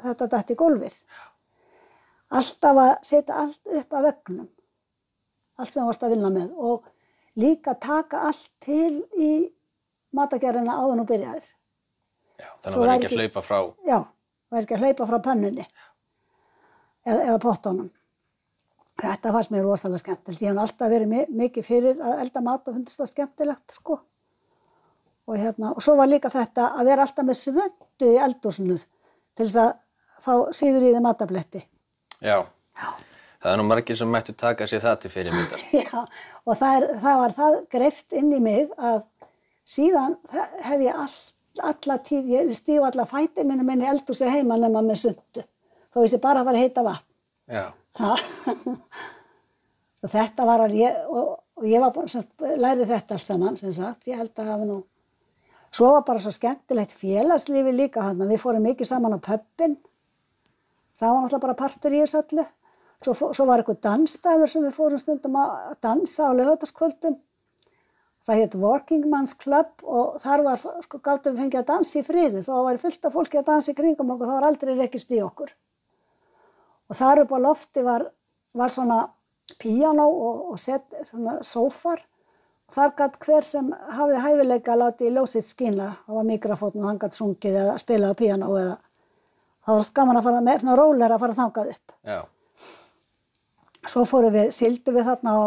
þetta 0.02 0.28
dætt 0.32 0.54
í 0.54 0.58
gólfið. 0.58 0.96
Alltaf 2.32 2.80
að 2.80 2.92
setja 3.06 3.38
allt 3.44 3.76
upp 3.82 3.98
að 3.98 4.08
vegnum, 4.08 4.48
allt 5.58 5.72
sem 5.74 5.86
varst 5.86 6.02
að 6.06 6.14
vinna 6.16 6.30
með 6.32 6.52
og 6.56 6.86
líka 7.40 7.74
taka 7.80 8.22
allt 8.28 8.50
til 8.64 9.02
í 9.18 9.30
matagerðina 10.16 10.74
áður 10.76 10.98
nú 11.00 11.06
byrjaðir. 11.08 11.48
Já, 12.42 12.48
þannig 12.62 12.76
að 12.76 12.78
var 12.78 12.86
vera 12.88 12.94
ekki 12.98 13.08
að 13.08 13.18
hlaupa 13.22 13.42
frá. 13.46 13.58
Já, 13.88 13.98
það 14.50 14.58
er 14.58 14.66
ekki 14.66 14.76
að 14.78 14.84
hlaupa 14.86 15.08
frá 15.10 15.18
pönnunni 15.26 15.66
eða, 17.06 17.18
eða 17.28 17.38
pottunum. 17.42 17.90
Þetta 19.02 19.32
fannst 19.34 19.50
mér 19.50 19.64
rosalega 19.66 20.02
skemmtilegt. 20.02 20.42
Ég 20.44 20.52
hef 20.52 20.58
alltaf 20.62 20.90
verið 20.92 21.08
mi- 21.10 21.28
mikið 21.42 21.64
fyrir 21.66 22.02
að 22.04 22.20
elda 22.26 22.42
mat 22.44 22.68
og 22.68 22.74
finnst 22.76 22.98
það 23.00 23.08
skemmtilegt, 23.10 23.76
sko. 23.78 23.96
Og, 25.26 25.36
hérna, 25.38 25.70
og 25.72 25.82
svo 25.82 25.94
var 25.96 26.10
líka 26.10 26.28
þetta 26.30 26.68
að 26.76 26.90
vera 26.90 27.06
alltaf 27.06 27.24
með 27.26 27.38
svöndu 27.40 28.10
í 28.12 28.18
eldúsinu 28.26 28.76
til 28.78 29.46
þess 29.46 29.56
að 29.62 29.72
fá 30.22 30.32
síður 30.54 30.84
í 30.86 30.92
þið 30.92 31.02
matabletti. 31.06 31.62
Já. 32.22 32.36
Það 33.42 33.52
er 33.52 33.58
nú 33.58 33.66
margir 33.66 33.98
sem 33.98 34.10
mættu 34.10 34.34
taka 34.38 34.68
sér 34.70 34.84
það 34.84 34.98
til 35.02 35.12
fyrirmyndar. 35.16 35.62
Já, 35.82 36.02
og 36.46 36.58
það, 36.58 36.74
er, 36.76 36.84
það 37.02 37.22
var 37.22 37.36
það 37.38 37.56
greift 37.74 38.18
inn 38.18 38.30
í 38.30 38.42
mig 38.42 38.74
að 38.78 39.00
síðan 39.66 40.14
hef 40.62 40.84
ég 40.84 41.00
all, 41.04 41.16
alla 41.72 41.96
tíð, 42.06 42.28
ég 42.36 42.52
stíf 42.54 42.86
alla 42.86 43.06
fæti 43.10 43.46
minni 43.46 43.66
minni 43.66 43.88
eldúsi 43.90 44.30
heima 44.30 44.60
nema 44.62 44.84
með 44.86 45.02
sundu. 45.06 45.46
Þó 45.92 46.04
ég 46.04 46.12
sé 46.14 46.22
bara 46.22 46.44
að 46.44 46.52
fara 46.52 46.60
að 46.60 46.68
heita 46.68 46.86
vatn. 46.86 47.08
Já. 47.52 47.64
Og 50.02 50.10
þetta 50.10 50.46
var 50.46 50.64
að 50.64 50.72
ég, 50.80 51.02
og, 51.14 51.36
og 51.58 51.66
ég 51.68 51.82
var 51.82 51.92
bara, 51.94 52.22
lærið 52.58 52.88
þetta 52.90 53.14
allt 53.14 53.28
saman, 53.28 53.58
sem 53.58 53.74
sagt, 53.74 54.08
ég 54.10 54.18
held 54.18 54.32
að 54.34 54.48
hafa 54.50 54.64
nú, 54.66 54.78
svo 55.70 55.92
var 55.94 56.02
bara 56.08 56.22
svo 56.24 56.32
skemmtilegt 56.34 56.94
félagslífi 56.98 57.74
líka 57.76 58.02
hann, 58.08 58.24
við 58.26 58.40
fórum 58.42 58.66
mikið 58.66 58.88
saman 58.90 59.14
á 59.14 59.20
pöppin, 59.22 59.76
það 60.98 61.14
var 61.14 61.20
náttúrulega 61.20 61.44
bara 61.44 61.58
partur 61.60 61.94
í 61.94 62.00
þessu 62.02 62.18
öllu, 62.18 62.46
svo, 63.06 63.32
svo 63.34 63.46
var 63.48 63.62
eitthvað 63.62 63.82
dansstæður 63.86 64.50
sem 64.50 64.64
við 64.66 64.76
fórum 64.76 65.00
stundum 65.00 65.38
að 65.40 65.76
dansa 65.84 66.28
á 66.28 66.38
lögutaskvöldum, 66.38 67.16
það 68.26 68.40
hétt 68.40 68.54
Working 68.62 69.08
Man's 69.10 69.34
Club 69.38 69.82
og 69.82 70.20
þar 70.22 70.44
var, 70.46 70.62
sko, 70.86 71.00
gáttum 71.02 71.34
við 71.34 71.44
fengið 71.44 71.62
að 71.62 71.70
dansa 71.72 71.98
í 71.98 72.04
friði, 72.06 72.44
þá 72.46 72.52
var 72.68 72.80
fullt 72.84 73.08
af 73.08 73.16
fólki 73.16 73.40
að 73.40 73.48
dansa 73.50 73.72
í 73.72 73.78
kringum 73.78 74.14
okkur, 74.14 74.30
þá 74.30 74.36
var 74.36 74.48
aldrei 74.50 74.76
rekist 74.78 75.10
í 75.10 75.20
okkur. 75.24 75.50
Og 76.90 76.98
þar 76.98 77.24
upp 77.24 77.34
á 77.34 77.38
lofti 77.40 77.84
var, 77.86 78.06
var 78.52 78.72
svona 78.72 79.02
píanó 79.58 80.06
og, 80.12 80.40
og 80.52 80.60
set, 80.60 80.84
svona 81.08 81.38
sófar. 81.46 82.02
Og 82.68 82.76
þar 82.76 82.94
gætt 82.98 83.18
hver 83.24 83.46
sem 83.46 83.70
hafði 83.96 84.20
hæfileika 84.22 84.74
að 84.74 84.82
láti 84.84 85.08
í 85.08 85.12
ljósið 85.14 85.46
skína. 85.46 85.88
Það 86.06 86.18
var 86.18 86.28
mikrofótn 86.28 86.82
og 86.82 86.90
hann 86.90 87.00
gætt 87.02 87.16
sungið 87.18 87.58
eða 87.64 87.78
spilað 87.80 88.14
á 88.14 88.20
píanó 88.20 88.52
eða 88.60 88.76
það 89.66 89.78
var 89.78 89.90
gaman 89.98 90.20
að 90.20 90.28
fara 90.28 90.44
með 90.44 90.62
svona 90.62 90.78
rólega 90.78 91.16
að 91.16 91.24
fara 91.24 91.38
þangað 91.38 91.72
upp. 91.74 91.96
Já. 92.12 92.20
Svo 93.92 94.04
fórum 94.08 94.32
við, 94.32 94.50
sildu 94.56 94.94
við 94.94 95.08
þarna 95.10 95.36
á 95.36 95.44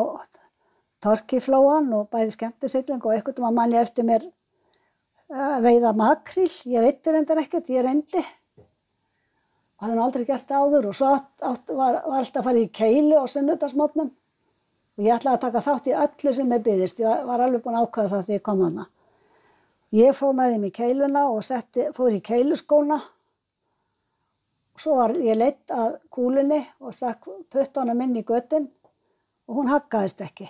Torkiflóan 1.06 1.92
og 1.98 2.10
bæði 2.14 2.34
skemmtisigling 2.36 3.04
og 3.04 3.14
einhvern 3.14 3.38
veginn 3.42 3.58
mann 3.58 3.74
ég 3.74 3.86
eftir 3.86 4.08
mér 4.08 4.26
að 5.30 5.66
veiða 5.66 5.94
makril, 5.98 6.50
ég 6.70 6.86
veitir 6.86 7.18
endur 7.18 7.42
ekkert, 7.42 7.70
ég 7.74 7.86
reyndi. 7.86 8.22
Og 9.76 9.86
hafði 9.86 9.98
nú 9.98 10.04
aldrei 10.06 10.26
gert 10.28 10.48
það 10.50 10.66
áður 10.66 10.90
og 10.92 10.98
svo 10.98 11.10
átt, 11.18 11.32
átt, 11.42 11.74
var, 11.74 11.98
var 12.06 12.22
alltaf 12.22 12.42
að 12.42 12.48
fara 12.50 12.62
í 12.62 12.70
keilu 12.80 13.18
á 13.20 13.26
sunnudagsmótnum 13.30 14.12
og 14.96 15.04
ég 15.04 15.18
ætlaði 15.18 15.36
að 15.36 15.44
taka 15.48 15.64
þátt 15.66 15.90
í 15.90 15.96
öllu 16.06 16.36
sem 16.38 16.54
ég 16.56 16.68
byggðist, 16.68 17.02
ég 17.02 17.10
var, 17.10 17.26
var 17.28 17.44
alveg 17.48 17.66
búin 17.66 17.80
að 17.80 17.90
ákvæða 17.90 18.12
það 18.14 18.30
þegar 18.30 18.38
ég 18.38 18.46
kom 18.46 18.62
þarna. 18.64 18.88
Ég 19.96 20.16
fór 20.18 20.38
með 20.38 20.54
þeim 20.54 20.70
í 20.70 20.72
keiluna 20.76 21.26
og 21.34 21.44
setti, 21.46 21.90
fór 21.98 22.16
í 22.16 22.22
keiluskóna. 22.24 23.02
og 23.02 23.15
svo 24.80 24.98
var 25.00 25.16
ég 25.24 25.38
leitt 25.40 25.72
að 25.72 25.98
kúlunni 26.14 26.62
og 26.84 26.94
stakk 26.96 27.30
puttunum 27.52 28.02
inn 28.06 28.16
í 28.20 28.24
göttin 28.28 28.68
og 29.48 29.60
hún 29.60 29.72
haggaðist 29.72 30.22
ekki. 30.26 30.48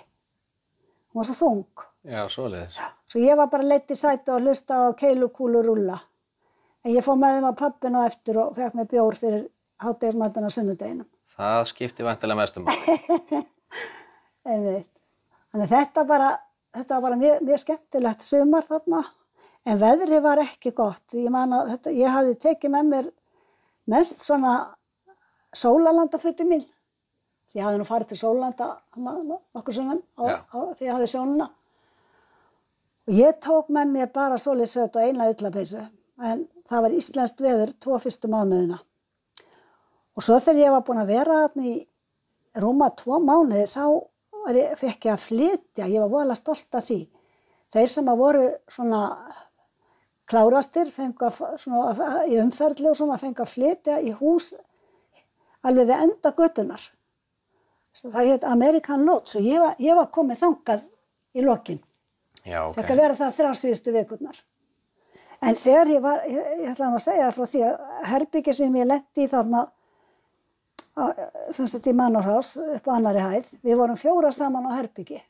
Hún 1.12 1.20
var 1.20 1.28
svo 1.28 1.36
þung. 1.38 1.86
Já, 2.06 2.22
svoleiðis. 2.30 2.78
Svo 3.10 3.22
ég 3.22 3.38
var 3.38 3.50
bara 3.50 3.66
leitt 3.66 3.90
í 3.90 3.98
sæti 3.98 4.32
og 4.34 4.44
hlusta 4.44 4.86
á 4.86 4.94
keilukúlu 4.98 5.62
rúlla. 5.64 5.98
En 6.84 6.94
ég 6.94 7.04
fór 7.04 7.18
með 7.18 7.38
þeim 7.38 7.48
á 7.50 7.52
pappinu 7.58 8.02
á 8.02 8.06
eftir 8.06 8.38
og 8.38 8.54
fekk 8.56 8.76
mér 8.78 8.88
bjór 8.90 9.16
fyrir 9.18 9.44
hátegismatinn 9.82 10.46
á 10.46 10.50
sunnudeginum. 10.54 11.08
Það 11.36 11.62
skipti 11.70 12.06
vantilega 12.06 12.40
mestum. 12.40 12.66
Þannig 14.46 15.70
þetta 15.72 16.04
bara, 16.08 16.30
þetta 16.76 16.94
var 16.94 17.04
bara 17.08 17.18
mjög, 17.20 17.42
mjög 17.48 17.62
skemmtilegt 17.64 18.22
sumar 18.24 18.64
þarna. 18.68 19.02
En 19.66 19.80
veðri 19.80 20.20
var 20.22 20.38
ekki 20.44 20.70
gott. 20.76 21.04
Ég 21.16 21.32
man 21.34 21.54
að 21.56 21.72
þetta, 21.74 21.94
ég 21.98 22.14
hafði 22.14 22.36
tekið 22.46 22.74
með 22.76 22.90
mér 22.92 23.10
mest 23.90 24.24
svona 24.24 24.54
sólalandafutti 25.56 26.46
mín. 26.48 26.64
Ég 27.56 27.64
hafði 27.64 27.80
nú 27.80 27.86
farið 27.88 28.12
til 28.12 28.18
sólalanda 28.20 28.72
nokkur 28.96 29.74
sunnum 29.74 30.02
Já. 30.18 30.42
því 30.50 30.88
ég 30.88 30.92
hafði 30.92 31.12
sjónuna. 31.12 31.46
Og 33.06 33.14
ég 33.14 33.38
tók 33.40 33.70
með 33.72 33.92
mér 33.94 34.10
bara 34.12 34.38
solisföt 34.38 34.96
og 34.98 35.02
eina 35.02 35.30
yllapeysu. 35.30 35.86
En 36.18 36.46
það 36.68 36.82
var 36.82 36.96
íslenskt 36.98 37.40
veður 37.40 37.72
tvo 37.80 37.98
fyrstu 38.02 38.28
mánuðina. 38.28 38.80
Og 40.16 40.24
svo 40.24 40.38
þegar 40.40 40.62
ég 40.64 40.74
var 40.74 40.84
búin 40.84 41.02
að 41.02 41.12
vera 41.12 41.40
þarna 41.44 41.70
í 41.70 41.76
rúma 42.60 42.90
tvo 42.98 43.20
mánuði 43.22 43.66
þá 43.70 43.84
ég, 44.56 44.76
fekk 44.80 45.08
ég 45.08 45.12
að 45.14 45.24
flytja, 45.24 45.88
ég 45.88 46.02
var 46.02 46.12
voðalega 46.12 46.40
stolt 46.40 46.78
af 46.78 46.86
því. 46.88 47.00
Þeir 47.74 47.92
sem 47.92 48.08
að 48.10 48.20
voru 48.22 48.46
svona 48.70 49.02
klárastir 50.30 50.90
fengu 50.94 51.28
að, 51.28 51.40
svona, 51.62 52.24
í 52.26 52.38
umferðli 52.42 52.90
og 52.90 52.98
svona 52.98 53.18
fengu 53.20 53.44
að 53.44 53.52
flytja 53.52 54.00
í 54.02 54.12
hús 54.18 54.52
alveg 55.66 55.88
við 55.88 56.02
enda 56.06 56.32
göttunar. 56.36 56.88
Það 57.96 58.32
heit 58.32 58.44
American 58.44 59.06
Lodge 59.08 59.38
og 59.38 59.46
ég 59.46 59.62
var, 59.62 59.78
ég 59.80 59.96
var 59.96 60.10
komið 60.12 60.42
þangað 60.42 60.82
í 61.36 61.44
lokin. 61.46 61.80
Já, 62.44 62.60
ok. 62.66 62.76
Fekk 62.76 62.92
að 62.92 63.00
vera 63.02 63.18
það 63.18 63.38
þrjá 63.38 63.54
síðustu 63.60 63.94
vikurnar. 63.94 64.42
En 65.46 65.56
þegar 65.58 65.92
ég 65.92 66.02
var, 66.04 66.20
ég, 66.28 66.50
ég 66.62 66.68
ætla 66.72 66.90
að 66.90 67.02
segja 67.04 67.24
það 67.28 67.38
frá 67.38 67.50
því 67.52 67.62
að 67.66 68.04
herbyggi 68.10 68.54
sem 68.56 68.76
ég 68.80 68.88
lendi 68.88 69.24
í 69.24 69.30
þarna, 69.32 69.64
sem 71.52 71.68
sagt 71.68 71.88
í 71.90 71.96
Manorhás 71.96 72.54
upp 72.62 72.86
á 72.88 72.92
annari 72.96 73.24
hæð, 73.24 73.50
við 73.64 73.80
vorum 73.80 73.98
fjóra 74.00 74.30
saman 74.32 74.68
á 74.68 74.78
herbyggi 74.78 75.20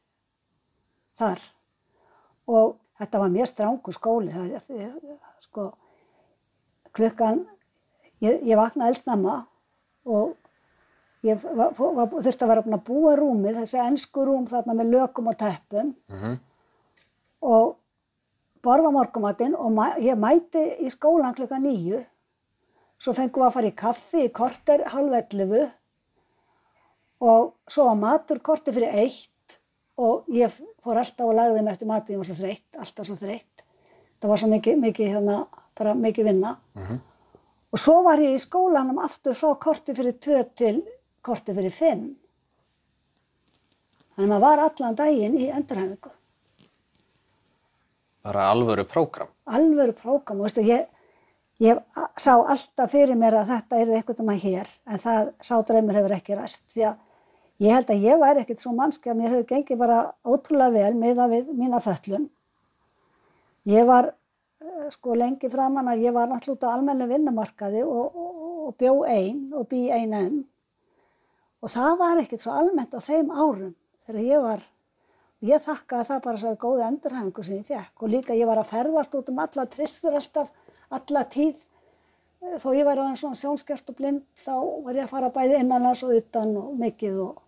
þar 1.16 1.40
og 2.46 2.76
þetta 3.00 3.20
var 3.22 3.32
mjög 3.34 3.50
strángu 3.50 3.92
skóli, 3.92 4.32
það 4.32 4.80
ég, 4.80 4.96
sko, 5.44 5.70
klukkan, 6.96 7.44
ég, 8.24 8.42
ég 8.48 8.56
vaknaði 8.56 8.94
eldsnamma 8.94 9.36
og 10.06 10.36
ég 11.26 11.42
var, 11.42 11.72
var, 11.76 12.08
þurfti 12.14 12.44
að 12.46 12.52
vera 12.52 12.64
að 12.66 12.84
búa 12.86 13.16
rúmið, 13.18 13.58
þessi 13.62 13.80
ennsku 13.82 14.24
rúm 14.26 14.46
þarna 14.50 14.76
með 14.78 14.92
lökum 14.94 15.28
og 15.32 15.38
teppum 15.40 15.94
Mhm. 16.08 16.36
og 17.42 17.76
borða 18.62 18.90
morgumatinn 18.90 19.54
og 19.54 19.70
mæ, 19.72 19.96
ég 20.02 20.18
mæti 20.18 20.62
í 20.82 20.90
skólan 20.90 21.34
klukka 21.36 21.58
nýju. 21.62 22.04
Svo 22.98 23.12
fengum 23.12 23.42
við 23.42 23.46
að 23.46 23.52
fara 23.52 23.68
í 23.70 23.74
kaffi 23.76 24.24
í 24.24 24.32
korter 24.32 24.82
halv 24.88 25.12
11 25.12 25.68
og 27.20 27.52
svo 27.68 27.84
var 27.84 27.96
matur 28.00 28.38
korti 28.44 28.72
fyrir 28.72 28.92
eitt 28.92 29.28
og 29.96 30.26
ég 30.32 30.52
fór 30.84 31.00
alltaf 31.00 31.26
og 31.26 31.36
lagði 31.36 31.62
mig 31.62 31.72
eftir 31.72 31.88
mati, 31.90 32.12
ég 32.14 32.20
var 32.20 32.28
svo 32.28 32.36
þreytt, 32.38 32.68
alltaf 32.78 33.08
svo 33.08 33.16
þreytt. 33.20 33.64
Það 34.20 34.32
var 34.32 34.40
svo 34.42 34.48
mikið, 34.52 34.78
mikið, 34.82 35.08
hérna, 35.14 35.36
bara 35.78 35.94
mikið 35.94 36.28
vinna. 36.30 36.52
Og 37.72 37.80
svo 37.80 37.96
var 38.06 38.20
ég 38.22 38.36
í 38.36 38.40
skólanum 38.42 39.00
aftur 39.04 39.36
frá 39.36 39.54
korti 39.60 39.94
fyrir 39.96 40.16
tvö 40.22 40.44
til 40.56 40.76
korti 41.26 41.54
fyrir 41.56 41.74
fimm. 41.74 42.06
Þannig 44.16 44.30
að 44.30 44.32
maður 44.32 44.44
var 44.46 44.62
allan 44.64 44.96
daginn 44.96 45.36
í 45.36 45.48
endurhæfingu. 45.52 46.12
Bara 48.26 48.50
alvöru 48.50 48.84
prógram. 48.88 49.28
alvöru 49.46 49.92
prógram 49.92 50.40
og 50.40 50.48
veistu, 50.48 50.64
ég, 50.66 50.86
ég 51.62 51.78
sá 52.18 52.32
alltaf 52.34 52.90
fyrir 52.90 53.16
mér 53.18 53.38
að 53.42 53.52
þetta 53.52 53.80
er 53.80 53.92
eitthvað 53.98 54.22
um 54.24 54.32
að 54.32 54.42
hér 54.42 54.70
en 54.86 55.02
það 55.02 55.28
sá 55.46 55.54
draumur 55.68 55.98
hefur 56.00 56.14
ekki 56.16 56.38
ræst 56.38 56.64
því 56.74 56.88
að 56.90 56.96
ég 57.62 57.72
held 57.72 57.90
að 57.90 58.08
ég 58.08 58.20
væri 58.20 58.44
ekkert 58.44 58.64
svo 58.64 58.72
mannski 58.76 59.10
að 59.10 59.20
mér 59.20 59.34
hefur 59.34 59.50
gengið 59.52 59.78
bara 59.80 60.00
ótrúlega 60.24 60.74
vel 60.74 60.94
meða 60.98 61.28
við 61.32 61.52
mína 61.56 61.80
föllun 61.84 62.28
ég 63.66 63.86
var 63.86 64.12
eh, 64.62 64.88
sko 64.94 65.16
lengi 65.18 65.50
framan 65.50 65.90
að 65.90 66.06
ég 66.06 66.14
var 66.14 66.30
náttúrulega 66.30 66.54
út 66.56 66.66
á 66.70 66.74
almennu 66.74 67.08
vinnumarkaði 67.10 67.82
og, 67.82 68.14
og, 68.14 68.46
og 68.68 68.76
bjó 68.78 68.94
ein 69.10 69.46
og 69.54 69.66
bý 69.70 69.86
ein 69.94 70.14
enn. 70.14 70.38
Og 71.62 71.72
það 71.72 71.98
var 72.02 72.22
ekkert 72.22 72.44
svo 72.44 72.54
almennt 72.54 72.94
á 72.94 73.00
þeim 73.02 73.32
árum 73.34 73.74
þegar 74.06 74.26
ég 74.26 74.44
var 74.44 74.66
og 75.36 75.48
ég 75.50 75.64
þakkaði 75.64 76.08
það 76.10 76.20
bara 76.26 76.42
svo 76.42 76.52
góði 76.62 76.84
endurhæfingu 76.86 77.46
sem 77.46 77.58
ég 77.58 77.70
fekk 77.70 78.04
og 78.04 78.12
líka 78.12 78.36
ég 78.38 78.48
var 78.48 78.62
að 78.62 78.70
ferðast 78.70 79.16
út 79.18 79.32
um 79.32 79.42
alla 79.42 79.66
tristur 79.70 80.14
alltaf, 80.16 80.52
alla 80.94 81.24
tíð. 81.32 81.58
Eh, 82.44 82.56
þó 82.62 82.70
ég 82.76 82.86
væri 82.86 83.02
aðeins 83.02 83.24
svona 83.24 83.40
sjónskert 83.40 83.90
og 83.90 83.98
blind 83.98 84.22
þá 84.44 84.54
var 84.86 85.00
ég 85.00 85.08
að 85.08 85.12
fara 85.16 85.34
bæði 85.34 85.58
innanlands 85.64 86.04
og 86.06 86.14
utan 86.20 86.54
og 86.60 86.78
mikið 86.78 87.18
og 87.26 87.42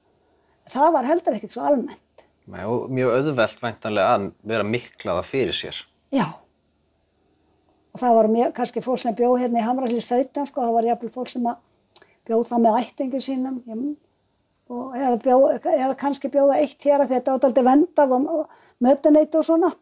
það 0.73 0.93
var 0.97 1.09
heldur 1.09 1.39
ekkert 1.39 1.55
svo 1.55 1.65
almennt. 1.69 2.27
Nei, 2.49 2.65
og 2.65 2.89
mjög 2.93 3.15
auðvelt 3.19 3.63
væntanlega 3.63 4.13
að 4.17 4.29
vera 4.49 4.65
miklaða 4.65 5.25
fyrir 5.29 5.57
sér. 5.57 5.81
Já. 6.15 6.25
Og 7.93 8.01
það 8.01 8.15
var 8.17 8.29
mjög, 8.33 8.53
kannski 8.57 8.83
fólk 8.85 9.03
sem 9.03 9.17
bjóð 9.17 9.43
hérna 9.43 9.61
í 9.61 9.67
Hamralli 9.67 10.01
17, 10.01 10.49
sko, 10.49 10.65
það 10.65 10.77
var 10.79 10.89
jafnvel 10.89 11.13
fólk 11.13 11.33
sem 11.33 11.49
bjóð 12.29 12.47
það 12.49 12.65
með 12.65 12.79
ættingum 12.81 13.25
sínum 13.25 13.59
ég, 13.69 13.85
og 14.69 14.97
eða, 14.97 15.19
bjóð, 15.25 15.45
eða 15.75 15.93
kannski 16.01 16.33
bjóða 16.33 16.59
eitt 16.63 16.89
hér 16.89 17.05
að 17.05 17.15
þetta 17.17 17.37
aldrei 17.37 17.67
vendað 17.69 18.17
og, 18.17 18.57
mötuneyt 18.85 19.37
og 19.37 19.45
svona. 19.45 19.73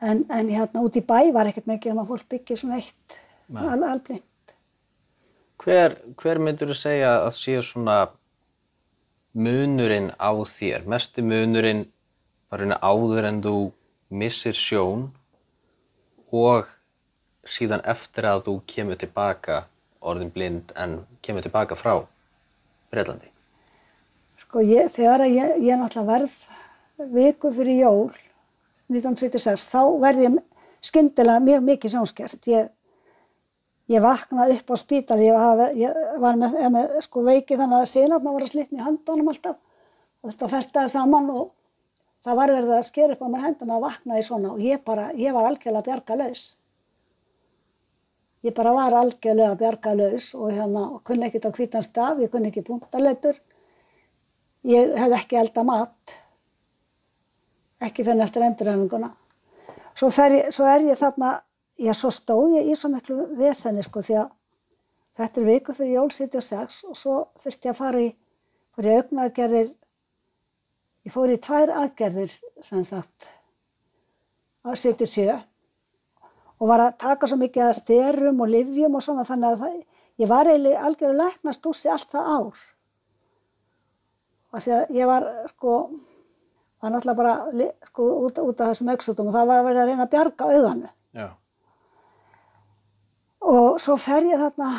En, 0.00 0.24
en 0.32 0.48
hérna 0.48 0.84
út 0.84 0.96
í 0.96 1.04
bæ 1.04 1.30
var 1.36 1.48
ekkert 1.48 1.68
mikið 1.68 1.92
um 1.94 2.02
að 2.04 2.12
fólk 2.14 2.28
byggja 2.32 2.56
svona 2.56 2.80
eitt 2.80 3.20
al, 3.52 3.82
alblind. 3.84 4.54
Hver, 5.60 5.98
hver 6.20 6.40
myndur 6.40 6.72
þú 6.72 6.76
segja 6.80 7.18
að 7.26 7.34
sé 7.36 7.58
svona 7.64 7.98
munurinn 9.32 10.10
á 10.18 10.30
þér? 10.32 10.86
Mesti 10.86 11.22
munurinn 11.22 11.86
bara 12.50 12.78
áður 12.82 13.28
en 13.28 13.42
þú 13.44 13.56
missir 14.10 14.56
sjón 14.58 15.10
og 16.34 16.70
síðan 17.46 17.84
eftir 17.88 18.26
að 18.26 18.46
þú 18.48 18.56
kemur 18.66 18.98
tilbaka 18.98 19.64
orðin 20.00 20.32
blind 20.34 20.72
en 20.76 21.00
kemur 21.22 21.44
tilbaka 21.44 21.76
frá 21.78 22.00
Breitlandi. 22.90 23.30
Sko 24.42 24.64
ég, 24.66 24.90
þegar 24.90 25.26
ég, 25.28 25.56
ég 25.62 25.78
náttúrulega 25.78 26.10
verð 26.10 27.12
viku 27.14 27.52
fyrir 27.54 27.84
jól 27.84 28.08
1976, 28.90 29.68
þá 29.70 29.82
verði 30.02 30.26
ég 30.26 30.38
skyndilega 30.82 31.44
mjög 31.44 31.66
mikið 31.68 31.94
sjónskert. 31.94 32.48
Ég, 32.50 32.70
ég 33.90 34.04
vaknaði 34.04 34.58
upp 34.60 34.70
á 34.70 34.76
spítal, 34.78 35.18
ég 35.22 35.34
var, 35.34 35.72
ég 35.76 35.98
var 36.22 36.38
með, 36.38 36.56
með 36.74 36.94
sko 37.06 37.24
veiki 37.26 37.58
þannig 37.58 37.80
að 37.80 37.90
sinatna 37.90 38.34
var 38.36 38.46
að 38.46 38.52
slitna 38.52 38.78
í 38.78 38.86
handunum 38.86 39.32
alltaf. 39.32 39.58
Og 40.20 40.30
þetta 40.32 40.52
festaði 40.52 40.92
saman 40.92 41.28
og 41.32 41.50
það 42.24 42.40
var 42.40 42.54
verið 42.54 42.72
að 42.76 42.88
skera 42.90 43.16
upp 43.16 43.24
á 43.24 43.32
mér 43.32 43.44
henduna 43.48 43.76
og 43.78 43.84
vaknaði 43.86 44.24
svona 44.26 44.54
og 44.54 44.64
ég 44.64 44.82
bara, 44.86 45.10
ég 45.16 45.36
var 45.36 45.50
algjörlega 45.50 45.86
bjarga 45.88 46.18
laus. 46.20 46.46
Ég 48.46 48.56
bara 48.56 48.72
var 48.76 48.96
algjörlega 48.96 49.58
bjarga 49.60 49.94
laus 49.96 50.32
og 50.36 50.50
hérna, 50.52 50.86
kunni 51.04 51.28
ekkert 51.28 51.50
á 51.50 51.56
hvítan 51.56 51.84
staf, 51.84 52.20
ég 52.22 52.32
kunni 52.32 52.52
ekki 52.52 52.64
punktaletur. 52.68 53.40
Ég 54.68 54.92
hef 55.00 55.16
ekki 55.16 55.40
elda 55.40 55.64
mat 55.64 56.18
ekki 57.80 58.04
fyrir 58.04 58.24
eftir 58.24 58.44
endurhæfinguna. 58.44 59.10
Svo, 59.96 60.10
svo 60.12 60.66
er 60.68 60.84
ég 60.84 60.98
þarna, 61.00 61.40
já 61.80 61.94
svo 61.96 62.10
stóð 62.12 62.56
ég 62.58 62.70
í 62.70 62.76
svo 62.76 62.90
miklu 62.92 63.26
vesenni 63.38 63.82
sko 63.84 64.02
því 64.04 64.16
að 64.22 64.30
þetta 65.20 65.40
er 65.40 65.46
viku 65.48 65.74
fyrir 65.76 65.96
jól 65.96 66.10
76 66.12 66.80
og 66.90 66.98
svo 66.98 67.18
þurfti 67.42 67.68
ég 67.68 67.74
að 67.74 67.80
fara 67.80 68.02
í, 68.04 68.08
fór 68.74 68.88
ég 68.88 69.02
augnaðgerðir, 69.02 69.70
ég 71.06 71.14
fór 71.14 71.32
í 71.32 71.38
tvær 71.40 71.72
aðgerðir 71.82 72.34
sem 72.66 72.84
sagt 72.86 73.30
á 74.64 74.70
77 74.76 75.38
og 76.60 76.68
var 76.68 76.84
að 76.84 76.98
taka 77.00 77.30
svo 77.30 77.40
mikið 77.40 77.66
að 77.66 77.78
styrum 77.78 78.44
og 78.44 78.52
livjum 78.52 78.98
og 78.98 79.04
svona 79.04 79.24
þannig 79.24 79.54
að 79.54 79.64
það, 79.64 79.80
ég 80.20 80.30
var 80.30 80.50
eiginlega 80.50 80.84
algjörlega 80.84 81.24
læknast 81.24 81.66
úr 81.66 81.76
sig 81.76 81.92
allt 81.94 82.12
það 82.12 82.30
ár. 82.36 82.62
Og 84.50 84.64
því 84.64 84.72
að 84.76 84.96
ég 84.98 85.08
var 85.08 85.28
sko 85.54 85.74
það 86.80 86.88
er 86.88 86.94
náttúrulega 86.94 87.20
bara 87.20 87.34
sko, 87.88 88.08
út, 88.26 88.40
út 88.44 88.60
af 88.60 88.72
þessum 88.72 88.92
auksútum 88.92 89.30
og 89.30 89.36
það 89.36 89.48
var 89.50 89.60
að 89.60 89.68
vera 89.70 89.82
að 89.84 89.90
reyna 89.90 90.06
að 90.06 90.12
bjarga 90.14 90.50
auðanu. 90.50 90.90
Og 93.40 93.80
svo 93.80 93.96
fer 94.00 94.26
ég 94.28 94.40
þarna 94.40 94.70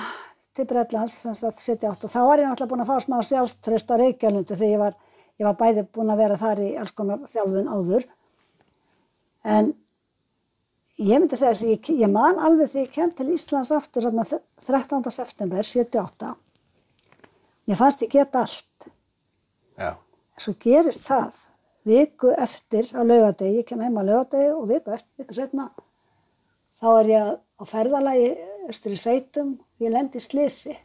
til 0.56 0.68
Breitlands, 0.70 1.16
þess 1.24 1.46
að 1.48 1.62
78 1.64 2.08
og 2.08 2.12
þá 2.14 2.20
var 2.28 2.42
ég 2.42 2.50
náttúrulega 2.50 2.72
búin 2.74 2.84
að 2.84 2.92
fá 2.92 3.06
smá 3.06 3.18
sjálfströst 3.26 3.94
á 3.94 3.96
Reykjavílundi 3.98 4.58
þegar 4.58 4.72
ég 4.72 4.82
var, 4.82 4.98
ég 5.40 5.48
var 5.48 5.58
bæði 5.62 5.86
búin 5.96 6.12
að 6.14 6.22
vera 6.22 6.40
þar 6.42 6.62
í 6.62 6.70
alls 6.78 6.94
konar 6.96 7.24
þjálfun 7.32 7.72
áður. 7.72 8.06
En 9.48 9.72
ég 11.02 11.22
myndi 11.24 11.40
segja 11.40 11.56
þess 11.56 11.66
að 11.66 11.72
ég, 11.72 11.92
ég 12.04 12.14
man 12.14 12.42
alveg 12.44 12.74
þegar 12.74 12.86
ég 12.86 12.96
kem 12.98 13.14
til 13.18 13.30
Íslands 13.34 13.72
aftur 13.74 14.10
þarna 14.10 14.28
13. 14.28 15.12
september 15.16 15.72
78. 15.72 16.34
Mér 17.66 17.80
fannst 17.80 18.04
ég 18.06 18.12
geta 18.12 18.44
allt. 18.44 18.92
Já. 19.80 19.96
Svo 20.38 20.54
gerist 20.60 21.08
það 21.08 21.40
viku 21.88 22.36
eftir 22.38 22.92
á 22.94 23.02
laugadegi, 23.02 23.62
ég 23.62 23.66
kem 23.66 23.82
heim 23.82 23.98
á 23.98 24.04
laugadegi 24.06 24.52
og 24.54 24.68
viku 24.70 24.94
eftir, 24.94 25.24
viku 25.24 25.38
setna, 25.38 25.72
þá 26.78 26.88
er 27.00 27.12
ég 27.16 27.32
á 27.40 27.64
ferðalagi 27.70 28.30
östur 28.70 28.94
í 28.94 29.00
sveitum, 29.00 29.56
ég 29.82 29.94
lend 29.94 30.16
í 30.16 30.22
slisi 30.22 30.76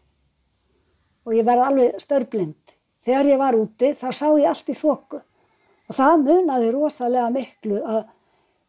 og 1.27 1.35
ég 1.35 1.47
verði 1.47 1.67
alveg 1.67 2.01
störblind. 2.03 2.75
Þegar 3.07 3.31
ég 3.31 3.41
var 3.41 3.59
úti 3.59 3.93
þá 3.99 4.09
sá 4.15 4.27
ég 4.39 4.49
allt 4.51 4.71
í 4.71 4.77
þoku 4.77 5.21
og 5.87 5.95
það 5.95 6.23
munaði 6.25 6.73
rosalega 6.75 7.31
miklu 7.35 7.83
að 7.83 8.03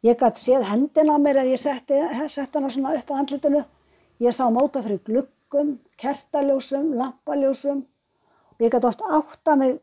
ég 0.06 0.20
gæti 0.20 0.44
séð 0.44 0.68
hendina 0.70 1.18
mér 1.22 1.42
að 1.42 1.54
ég 1.54 1.62
setti, 1.62 1.98
setti 2.30 2.60
hana 2.60 2.70
svona 2.74 2.94
upp 2.98 3.10
á 3.10 3.18
andlitinu. 3.18 3.64
Ég 4.22 4.34
sá 4.34 4.46
móta 4.54 4.82
fyrir 4.86 5.02
glukkum, 5.06 5.78
kertaljósum, 5.98 6.94
lampaljósum 6.98 7.82
og 7.82 8.66
ég 8.66 8.74
gæti 8.74 8.90
oft 8.90 9.02
átta 9.06 9.58
mig 9.58 9.80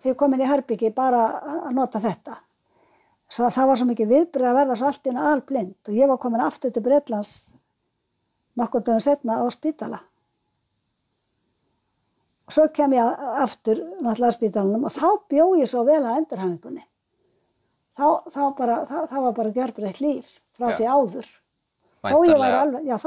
þegar 0.00 0.12
ég 0.12 0.18
kom 0.18 0.34
inn 0.34 0.44
í 0.44 0.48
Herbyggi 0.48 0.92
bara 0.94 1.26
að 1.68 1.76
nota 1.76 2.00
þetta. 2.02 2.38
Svo 3.32 3.48
það 3.48 3.68
var 3.70 3.80
svo 3.80 3.88
mikið 3.88 4.10
viðbrið 4.12 4.48
að 4.48 4.58
verða 4.60 4.76
svo 4.76 4.88
allt 4.88 5.06
í 5.06 5.12
hennu 5.12 5.28
alblind 5.30 5.88
og 5.88 5.96
ég 5.96 6.10
var 6.10 6.20
komin 6.20 6.44
aftur 6.44 6.72
til 6.72 6.84
Breitlands 6.84 7.51
nokkur 8.58 8.84
dögum 8.84 9.02
setna 9.02 9.40
á 9.40 9.46
spítala. 9.52 10.00
Og 12.46 12.54
svo 12.56 12.66
kem 12.74 12.96
ég 12.96 13.20
aftur 13.44 13.80
náttúrulega 14.02 14.32
á 14.34 14.38
spítalanum 14.38 14.88
og 14.88 14.94
þá 14.94 15.06
bjó 15.30 15.46
ég 15.60 15.70
svo 15.70 15.84
vel 15.88 16.02
að 16.02 16.18
endurhafingunni. 16.22 16.84
Þá, 17.92 18.06
þá, 18.32 18.42
bara, 18.56 18.76
þá, 18.88 18.98
þá 19.10 19.16
var 19.20 19.34
bara 19.36 19.54
gerbreytt 19.54 20.00
líf 20.00 20.28
frá 20.56 20.72
Já. 20.72 20.76
því 20.78 20.86
áður. 20.88 21.30
Þó 22.02 22.16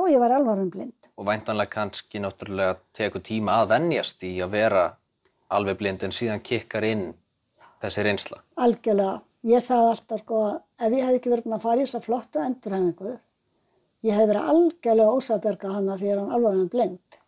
ég 0.08 0.21
væri 0.23 0.36
alvarum 0.38 0.69
blind. 0.71 1.10
Og 1.19 1.27
væntanlega 1.27 1.73
kannski 1.73 2.21
náttúrulega 2.23 2.77
tekur 2.95 3.23
tíma 3.25 3.60
að 3.62 3.73
venjast 3.73 4.23
í 4.23 4.38
að 4.43 4.53
vera 4.55 4.84
alveg 5.51 5.79
blind 5.81 6.05
en 6.05 6.15
síðan 6.15 6.43
kikkar 6.45 6.86
inn 6.88 7.10
þessi 7.84 8.05
reynsla. 8.08 8.41
Algjörlega. 8.55 9.19
Ég 9.45 9.62
sagði 9.62 9.89
alltaf 9.91 10.21
sko 10.23 10.38
að 10.41 10.88
ef 10.88 10.93
ég 10.95 11.05
hef 11.05 11.17
ekki 11.19 11.31
verið 11.34 11.45
búin 11.45 11.58
að 11.60 11.65
fara 11.67 11.81
í 11.81 11.86
þessa 11.86 12.01
flottu 12.01 12.41
endurhæfingu, 12.41 13.12
ég 14.06 14.18
hef 14.18 14.28
verið 14.30 14.50
algjörlega 14.54 15.15
ósabjörgað 15.20 15.78
hana 15.80 15.98
því 16.00 16.10
ég 16.10 16.15
er 16.15 16.22
hann 16.22 16.36
alveg 16.38 16.70
blind. 16.74 17.20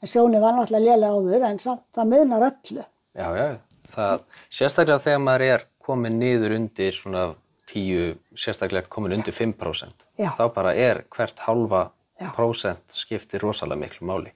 En 0.00 0.08
sjóni 0.08 0.40
var 0.40 0.56
náttúrulega 0.56 0.86
lélega 0.86 1.18
áður 1.18 1.46
en 1.50 1.60
samt 1.60 1.84
það 1.96 2.10
munar 2.14 2.46
öllu. 2.48 2.84
Já, 3.18 3.26
já, 3.36 3.48
það, 3.92 4.26
sérstaklega 4.48 5.04
þegar 5.04 5.22
maður 5.26 5.46
er 5.50 5.66
komin 5.84 6.18
niður 6.20 6.54
undir 6.56 6.96
svona 6.96 7.24
10, 7.70 8.16
sérstaklega 8.38 8.88
komin 8.90 9.18
undir 9.18 9.34
5%, 9.36 10.06
Já. 10.18 10.30
þá 10.38 10.44
bara 10.54 10.74
er 10.74 11.04
hvert 11.12 11.38
halva 11.46 11.90
Já. 12.20 12.30
prósent 12.34 12.96
skiptir 12.96 13.42
rosalega 13.44 13.80
miklu 13.84 14.06
máli. 14.08 14.32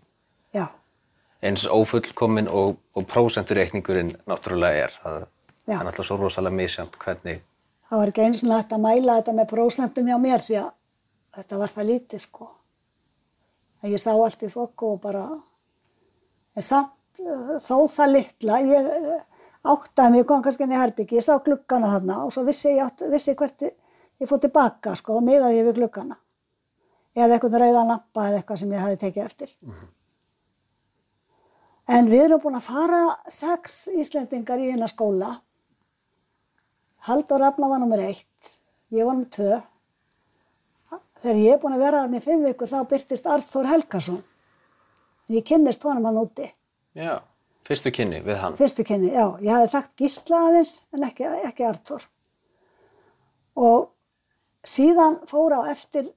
Já, 0.54 0.68
Eins 1.44 1.66
ófullkomin 1.68 2.46
og, 2.48 2.78
og 2.96 3.04
prósentureikningurinn 3.11 4.14
náttúrulega 4.30 4.87
er. 4.87 4.94
Það, 5.02 5.24
Já. 5.68 5.74
er 5.76 5.85
náttúrulega 5.85 6.09
svo 6.09 6.16
rosalega 6.22 6.57
misjant 6.57 6.94
hvernig, 7.02 7.42
það 7.94 8.02
var 8.02 8.11
ekki 8.11 8.26
eins 8.26 8.42
og 8.42 8.52
hægt 8.52 8.72
að 8.74 8.85
mæla 8.85 9.16
þetta 9.20 9.33
með 9.38 9.50
prósentum 9.54 10.09
hjá 10.11 10.18
mér 10.18 10.42
því 10.42 10.61
að 10.61 10.70
þetta 11.38 11.59
var 11.61 11.74
það 11.74 11.90
lítið 11.92 12.22
sko. 12.24 12.48
En 13.83 13.92
ég 13.92 14.02
sá 14.02 14.11
allt 14.14 14.42
í 14.42 14.50
þokku 14.50 14.90
og 14.94 15.00
bara, 15.02 15.24
En 16.54 16.62
samt 16.62 17.22
uh, 17.22 17.57
þó 17.62 17.87
það 17.90 18.12
litla, 18.12 18.59
ég 18.62 18.90
uh, 18.90 19.22
áttaði 19.74 20.12
mig, 20.12 20.20
ég 20.22 20.28
kom 20.28 20.42
kannski 20.44 20.66
inn 20.66 20.74
í 20.74 20.78
herbyggi, 20.78 21.18
ég 21.18 21.26
sá 21.26 21.33
gluggana 21.42 21.90
þarna 21.96 22.20
og 22.26 22.35
svo 22.35 22.44
vissi 22.46 22.76
ég, 22.76 23.02
vissi 23.11 23.33
ég 23.33 23.40
hvert 23.40 23.66
ég, 23.66 23.74
ég 24.22 24.30
fór 24.30 24.42
tilbaka 24.42 24.94
sko 25.00 25.18
og 25.18 25.26
miðaði 25.26 25.59
ég 25.59 25.66
við 25.70 25.80
gluggana. 25.80 26.20
Eða 27.14 27.37
eitthvað 27.37 27.59
rauðan 27.62 27.90
lampa 27.90 28.28
eða 28.28 28.40
eitthvað 28.40 28.61
sem 28.62 28.74
ég 28.74 28.85
hafi 28.85 29.00
tekið 29.02 29.24
eftir. 29.24 29.57
En 31.94 32.09
við 32.11 32.28
erum 32.28 32.40
búin 32.42 32.59
að 32.59 32.68
fara 32.70 33.02
sex 33.30 33.85
Íslendingar 33.92 34.62
í 34.62 34.70
hérna 34.70 34.88
skóla. 34.90 35.35
Haldur 37.04 37.42
Rafna 37.42 37.68
var 37.68 37.82
nummer 37.82 38.00
eitt, 38.00 38.52
ég 38.94 39.04
var 39.04 39.16
nummer 39.16 39.28
tvö. 39.32 39.60
Þegar 41.20 41.40
ég 41.40 41.54
er 41.54 41.60
búin 41.60 41.76
að 41.76 41.84
vera 41.84 42.00
þarna 42.04 42.20
í 42.20 42.24
fimm 42.24 42.44
vikur 42.44 42.70
þá 42.70 42.78
byrtist 42.88 43.26
Arþór 43.28 43.68
Helgason. 43.68 44.22
En 45.28 45.36
ég 45.38 45.44
kynnist 45.48 45.84
honum 45.84 46.08
hann 46.08 46.20
úti. 46.20 46.48
Já, 46.96 47.18
fyrstu 47.68 47.92
kynni 47.96 48.20
við 48.24 48.40
hann. 48.40 48.56
Fyrstu 48.60 48.84
kynni, 48.88 49.12
já. 49.12 49.24
Ég 49.40 49.52
hafði 49.52 49.70
þekkt 49.74 50.02
Gísla 50.02 50.40
aðeins 50.48 50.74
en 50.96 51.06
ekki, 51.08 51.28
ekki 51.48 51.66
Arþór. 51.68 52.04
Og 53.68 53.86
síðan 54.68 55.20
fór 55.28 55.56
á 55.56 55.60
eftir 55.72 56.08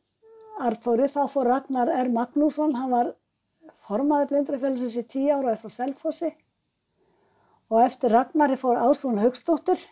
Arþóri, 0.63 1.08
þá 1.12 1.21
fór 1.32 1.52
Ragnar 1.52 1.91
R. 1.93 2.12
Magnússon, 2.15 2.76
hann 2.80 2.95
var 2.95 3.12
formaði 3.88 4.32
blindrafélagsins 4.32 4.97
í 5.00 5.06
tíu 5.08 5.36
ára 5.36 5.56
frá 5.60 5.71
Selfossi. 5.71 6.32
Og 7.71 7.84
eftir 7.84 8.15
Ragnari 8.15 8.56
fór 8.60 8.80
Ásvon 8.80 9.19
Haugstóttir 9.19 9.84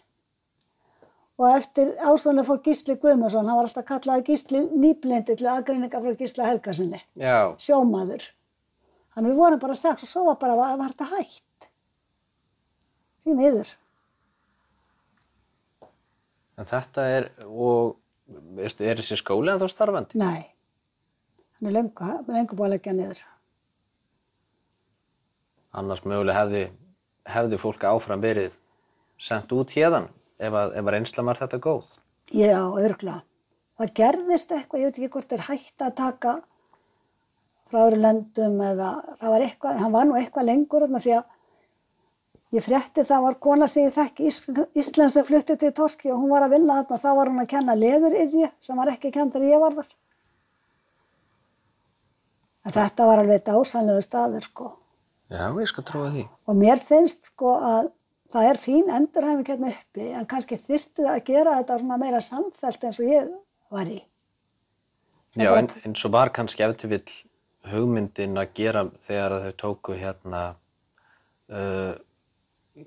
og 1.36 1.46
eftir 1.52 1.92
Ásvonu 2.00 2.46
fór 2.48 2.62
Gísli 2.64 2.96
Guðmundsson, 3.00 3.48
hann 3.48 3.60
var 3.60 3.68
alltaf 3.68 3.88
kallaði 3.88 4.26
Gísli 4.30 4.62
nýblindi 4.72 5.36
til 5.36 5.50
aðgreininga 5.52 6.02
frá 6.04 6.16
Gísla 6.20 6.50
Helgarsinni, 6.50 7.02
Já, 7.20 7.56
sjómaður. 7.60 8.24
Þannig 9.16 9.32
við 9.32 9.42
vorum 9.42 9.60
bara 9.64 9.76
sex 9.80 10.04
og 10.04 10.12
svo 10.12 10.26
var 10.30 10.40
bara, 10.40 10.56
var, 10.60 10.78
var 10.80 10.94
þetta 10.94 11.10
hægt. 11.16 11.70
Því 13.26 13.36
miður. 13.40 13.74
en 16.56 16.68
þetta 16.70 17.06
er, 17.12 17.30
og 17.46 17.98
veistu, 18.56 18.86
er 18.88 19.00
þessi 19.02 19.18
skóli 19.20 19.52
en 19.52 19.60
þá 19.60 19.68
starfandi? 19.72 20.20
Nei, 20.20 20.46
hann 21.58 21.70
er 21.70 21.76
lengu, 21.76 22.12
lengu 22.32 22.56
búið 22.58 22.68
að 22.70 22.76
leggja 22.76 22.94
niður. 22.96 23.24
Annars 25.76 26.06
mögulega 26.08 26.46
hefði, 26.46 26.62
hefði 27.28 27.60
fólk 27.60 27.84
áfram 27.90 28.24
verið 28.24 28.56
sendt 29.20 29.52
út 29.56 29.74
hérðan 29.76 30.08
ef 30.40 30.58
að, 30.62 30.76
að 30.80 30.92
reynsla 30.96 31.26
var 31.28 31.40
þetta 31.42 31.62
góð. 31.64 31.86
Já, 32.34 32.60
örgla. 32.82 33.22
Það 33.80 33.96
gerðist 34.00 34.52
eitthvað, 34.56 34.82
ég 34.82 34.92
veit 34.92 35.00
ekki 35.00 35.14
hvort 35.14 35.34
er 35.36 35.48
hægt 35.50 35.84
að 35.84 35.96
taka 36.00 36.36
frá 37.70 37.80
öðru 37.86 38.02
löndum 38.04 38.60
eða 38.64 38.92
það 39.20 39.34
var 39.34 39.46
eitthvað, 39.46 39.80
hann 39.82 39.96
var 39.96 40.08
nú 40.08 40.16
eitthvað 40.20 40.48
lengur 40.50 40.86
þarna 40.86 41.02
því 41.04 41.16
að 41.18 42.56
ég 42.56 42.64
frétti 42.64 43.04
það 43.10 43.26
var 43.26 43.38
kona 43.44 43.68
sem 43.68 43.88
ég 43.88 43.96
þekki 43.96 44.30
Íslands 44.80 45.18
sem 45.18 45.28
flutti 45.28 45.58
til 45.60 45.74
Torki 45.76 46.12
og 46.14 46.22
hún 46.22 46.32
var 46.32 46.46
að 46.46 46.56
vinna 46.56 46.80
þarna 46.80 46.98
og 46.98 47.04
þá 47.04 47.10
var 47.20 47.32
hún 47.32 47.44
að 47.44 47.52
kenna 47.52 47.78
leður 47.80 48.18
yfir 48.22 48.54
sem 48.64 48.80
var 48.80 48.94
ekki 48.94 49.12
kennt 49.16 49.36
þegar 49.36 49.52
ég 49.52 49.64
var 49.66 49.78
þar. 49.82 49.92
En 52.66 52.74
þetta 52.74 53.10
var 53.10 53.22
alveg 53.22 53.44
dásanlegu 53.46 54.06
staður 54.06 54.46
sko. 54.48 54.72
Já, 55.30 55.50
ég 55.50 55.70
skal 55.70 55.86
trúa 55.86 56.10
því. 56.14 56.24
Og 56.50 56.58
mér 56.58 56.82
finnst 56.82 57.32
sko 57.34 57.58
að 57.58 57.92
það 58.36 58.50
er 58.50 58.60
fín 58.60 58.92
endurhæfing 58.92 59.48
hérna 59.52 59.72
uppi 59.72 60.10
en 60.12 60.28
kannski 60.30 60.60
þyrfti 60.60 61.06
það 61.06 61.14
að 61.14 61.24
gera 61.30 61.56
þetta 61.60 61.80
svona 61.82 62.00
meira 62.02 62.22
samfelt 62.24 62.84
eins 62.88 63.00
og 63.00 63.12
ég 63.12 63.32
var 63.72 63.92
í. 63.92 64.02
Já, 65.36 65.52
en, 65.60 65.72
eins 65.84 66.04
og 66.08 66.14
var 66.16 66.32
kannski 66.36 66.64
eftir 66.64 66.92
vill 66.92 67.16
hugmyndin 67.72 68.38
að 68.40 68.54
gera 68.58 68.86
þegar 69.08 69.38
að 69.38 69.48
þau 69.48 69.56
tóku 69.64 69.98
hérna 70.00 70.44
uh, 71.52 71.96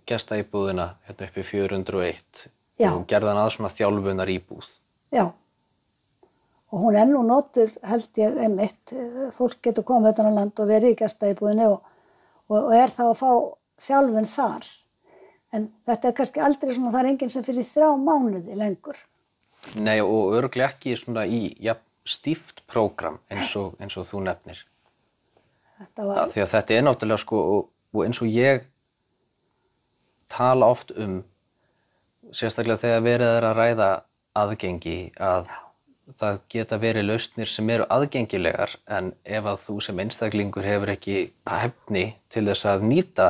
gestaíbúðina 0.09 0.93
hérna 1.09 1.29
upp 1.29 1.37
í 1.41 1.45
401 1.51 2.47
Já. 2.79 2.93
og 2.93 3.05
gerði 3.11 3.33
hann 3.33 3.43
að 3.43 3.53
svona 3.57 3.75
þjálfunar 3.75 4.33
íbúð. 4.33 4.69
Já. 5.15 5.27
Og 6.69 6.83
hún 6.85 6.99
er 7.01 7.09
nú 7.09 7.23
notuð 7.25 7.79
held 7.89 8.21
ég 8.21 8.37
einmitt, 8.45 8.93
eh, 8.93 9.31
fólk 9.37 9.63
getur 9.65 9.87
komið 9.89 10.11
þetta 10.11 10.29
á 10.29 10.37
land 10.37 10.61
og 10.61 10.69
verið 10.69 10.93
í 10.93 10.99
gestaíbúðinni 11.01 11.69
og, 11.73 11.79
og, 12.51 12.59
og 12.59 12.75
er 12.77 12.93
þá 12.93 13.05
að 13.07 13.17
fá 13.23 13.31
þjálfun 13.89 14.29
þar. 14.29 14.69
En 15.57 15.69
þetta 15.89 16.11
er 16.11 16.17
kannski 16.17 16.43
aldrei 16.45 16.75
svona, 16.75 16.93
það 16.93 17.01
er 17.01 17.11
enginn 17.13 17.33
sem 17.33 17.45
fyrir 17.47 17.67
þrjá 17.69 17.93
mánuði 18.03 18.57
lengur. 18.59 18.99
Nei, 19.75 19.99
og 20.05 20.35
örglega 20.39 20.73
ekki 20.75 20.97
svona 20.99 21.25
í 21.27 21.49
ja, 21.65 21.75
stíft 22.09 22.63
prógram 22.71 23.19
eins 23.33 23.55
eins 23.57 23.97
og 23.99 24.09
þú 24.11 24.25
nefnir. 24.27 24.61
Þetta 25.79 26.09
var, 26.09 26.29
Því 26.35 26.43
að 26.43 26.53
þetta 26.53 26.75
er 26.75 26.85
náttúrulega 26.85 27.23
sko, 27.23 27.41
og, 27.55 27.71
og 27.95 28.05
eins 28.05 28.21
og 28.23 28.31
ég 28.33 28.67
tala 30.29 30.69
oft 30.69 30.93
um, 30.97 31.23
sérstaklega 32.35 32.83
þegar 32.83 33.07
verið 33.07 33.35
er 33.39 33.49
að 33.49 33.59
ræða 33.59 33.89
aðgengi, 34.39 34.99
að 35.17 35.49
það 36.19 36.41
geta 36.53 36.79
verið 36.81 37.07
lausnir 37.09 37.51
sem 37.51 37.71
eru 37.73 37.87
aðgengilegar 37.93 38.77
en 38.97 39.11
ef 39.25 39.49
að 39.51 39.65
þú 39.67 39.77
sem 39.85 40.01
einstaklingur 40.01 40.65
hefur 40.65 40.93
ekki 40.95 41.19
hefni 41.45 42.05
til 42.33 42.47
þess 42.49 42.69
að 42.71 42.87
nýta 42.89 43.29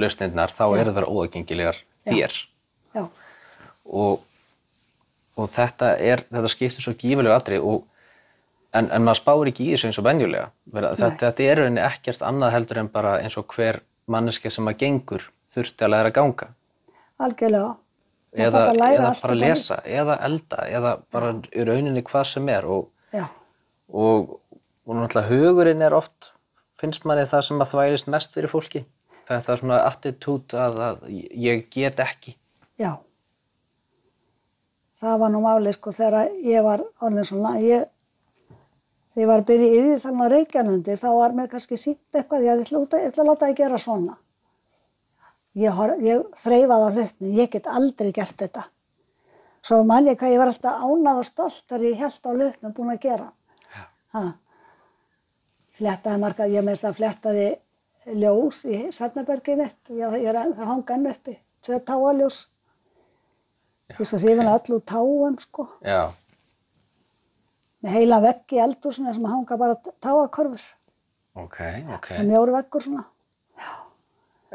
lausnirnar 0.00 0.52
þá 0.52 0.64
eru 0.80 0.94
þær 0.96 1.08
óaðgengilegar 1.08 1.78
þér. 2.06 2.34
já, 2.96 3.04
og, 3.86 4.24
og 5.36 5.50
þetta 5.52 5.92
er, 5.98 6.24
þetta 6.32 6.52
skiptir 6.52 6.84
svo 6.84 6.94
gífurlega 6.98 7.38
aðri 7.40 7.60
og 7.62 7.86
en, 8.76 8.90
en 8.90 9.06
maður 9.06 9.22
spáir 9.22 9.50
ekki 9.52 9.66
í 9.66 9.72
þessu 9.74 9.90
eins 9.90 10.00
og 10.00 10.06
venjulega. 10.06 10.50
Þetta, 10.74 11.10
þetta 11.22 11.46
er 11.46 11.60
rauninni 11.62 11.82
ekkert 11.86 12.22
annað 12.26 12.54
heldur 12.56 12.82
en 12.82 12.92
bara 12.92 13.16
eins 13.22 13.38
og 13.40 13.48
hver 13.54 13.80
manneska 14.10 14.52
sem 14.52 14.68
að 14.68 14.78
gengur 14.84 15.26
þurfti 15.54 15.86
að 15.86 15.92
læra 15.94 16.12
að 16.12 16.16
ganga. 16.20 16.48
Algjörlega. 17.22 17.74
Eða, 18.36 18.62
læra 18.76 18.92
eða 18.92 19.10
bara 19.22 19.36
lesa 19.40 19.76
eða 19.88 20.18
elda 20.26 20.64
eða 20.68 20.90
bara 21.14 21.30
í 21.56 21.64
rauninni 21.64 22.02
hvað 22.04 22.26
sem 22.34 22.50
er. 22.52 22.66
Og, 22.68 22.90
Já, 23.14 23.24
og, 23.88 24.34
og 24.84 24.98
náttúrulega 24.98 25.30
hugurinn 25.30 25.84
er 25.86 25.96
oft 25.96 26.32
finnst 26.80 27.06
manni 27.08 27.24
það 27.28 27.46
sem 27.46 27.62
að 27.62 27.72
þvælist 27.72 28.10
mest 28.12 28.34
fyrir 28.36 28.52
fólki 28.52 28.82
þetta 29.26 29.52
er 29.52 29.60
svona 29.62 29.80
attitút 29.88 30.54
að, 30.54 30.78
að 30.88 31.04
ég 31.46 31.66
get 31.74 32.00
ekki 32.04 32.36
já. 32.80 32.92
Það 34.96 35.18
var 35.20 35.32
nú 35.34 35.40
máli 35.44 35.72
sko 35.76 35.92
þegar 35.92 36.30
ég 36.46 36.62
var 36.64 36.82
orðin 37.04 37.26
svona, 37.28 37.56
ég, 37.60 37.82
þegar 39.12 39.22
ég 39.24 39.30
var 39.30 39.42
að 39.42 39.48
byrja 39.50 39.66
í 39.72 39.80
því 39.86 39.96
þannig 40.04 40.24
á 40.24 40.32
Reykjanundi 40.34 40.96
þá 41.02 41.08
var 41.18 41.34
mér 41.36 41.50
kannski 41.52 41.76
sínt 41.80 42.16
eitthvað, 42.16 42.46
ég 42.46 42.62
ætla, 42.62 42.80
að- 42.80 43.18
að 43.20 43.28
láta 43.28 43.46
það 43.50 43.58
gera 43.60 43.78
svona. 43.82 44.16
Ég, 45.56 45.82
ég 46.04 46.24
þreifaði 46.40 46.86
á 46.88 46.90
hlutnum, 46.96 47.34
ég 47.36 47.50
get 47.50 47.66
aldrei 47.66 48.12
gert 48.12 48.36
þetta. 48.40 48.64
Svo 49.66 49.82
man 49.84 50.06
ég 50.06 50.16
hvað 50.20 50.32
ég 50.32 50.38
var 50.38 50.50
alltaf 50.52 50.82
ánað 50.84 51.20
og 51.20 51.24
stolt 51.28 51.62
þegar 51.68 51.84
ég 51.90 51.96
held 52.00 52.20
á 52.28 52.30
hlutnum 52.32 52.74
búin 52.76 52.92
að 52.92 53.00
gera. 53.00 53.32
Ha. 54.16 54.24
Flettaði 55.76 56.20
marga, 56.20 56.46
ég 56.48 56.64
með 56.64 56.76
þess 56.76 56.88
að 56.90 56.98
flettaði 57.00 57.46
ljós 58.14 58.62
í 58.68 58.84
Sefnabergið 58.94 59.58
mitt, 59.62 59.80
ég, 59.90 60.18
ég 60.22 60.30
að 60.30 60.54
það 60.58 60.70
hanga 60.70 60.94
enn 60.96 61.10
uppi, 61.10 61.34
tvö 61.66 61.80
táaljós. 61.88 62.44
Ég 63.90 64.00
svo 64.02 64.20
hrifin 64.22 64.46
að 64.46 64.60
öllu 64.60 64.78
úr 64.78 64.86
táum 64.90 65.36
sko, 65.42 65.66
já, 65.86 66.12
með 67.82 67.98
heila 68.00 68.22
vegg 68.24 68.56
í 68.56 68.62
eldhúsinu 68.62 69.12
sem 69.14 69.28
hanga 69.30 69.58
bara 69.60 69.76
táakörfur, 70.02 70.64
ok, 71.38 71.60
ok 71.98 72.08
með 72.16 72.32
mjóru 72.32 72.56
veggur 72.56 72.86
svona. 72.86 73.04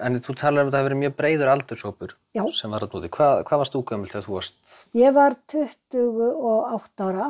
En 0.02 0.16
þú 0.24 0.34
talar 0.40 0.64
um 0.64 0.70
að 0.70 0.74
það 0.74 0.80
hefur 0.80 0.88
verið 0.88 1.00
mjög 1.02 1.16
breiður 1.20 1.50
aldurshópur 1.52 2.14
Já. 2.34 2.42
sem 2.56 2.72
var 2.74 2.86
að 2.86 2.94
núti. 2.96 3.10
Hvað, 3.12 3.42
hvað 3.48 3.60
varst 3.62 3.74
þú 3.76 3.82
gömul 3.90 4.08
þegar 4.10 4.24
þú 4.26 4.36
varst? 4.38 4.60
Ég 4.98 5.16
var 5.18 5.36
28 5.52 7.08
ára 7.10 7.28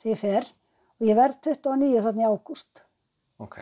því 0.00 0.14
ég 0.14 0.20
fer 0.22 0.48
og 0.48 1.04
ég 1.06 1.18
verð 1.18 1.36
29 1.46 2.04
þannig 2.08 2.30
ágúst. 2.32 2.82
Ok. 3.44 3.58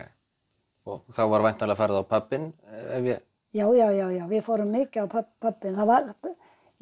Og 0.87 1.03
þá 1.11 1.23
var 1.33 1.43
væntanlega 1.43 1.79
farið 1.79 1.99
á 1.99 2.05
pappin 2.07 2.51
ef 2.95 3.07
ég... 3.09 3.23
Já, 3.55 3.65
já, 3.75 3.87
já, 3.95 4.05
já, 4.11 4.23
við 4.29 4.43
fórum 4.45 4.69
mikið 4.71 5.03
á 5.03 5.07
papp, 5.11 5.29
pappin. 5.43 5.75
Það 5.75 5.89
var, 5.89 6.09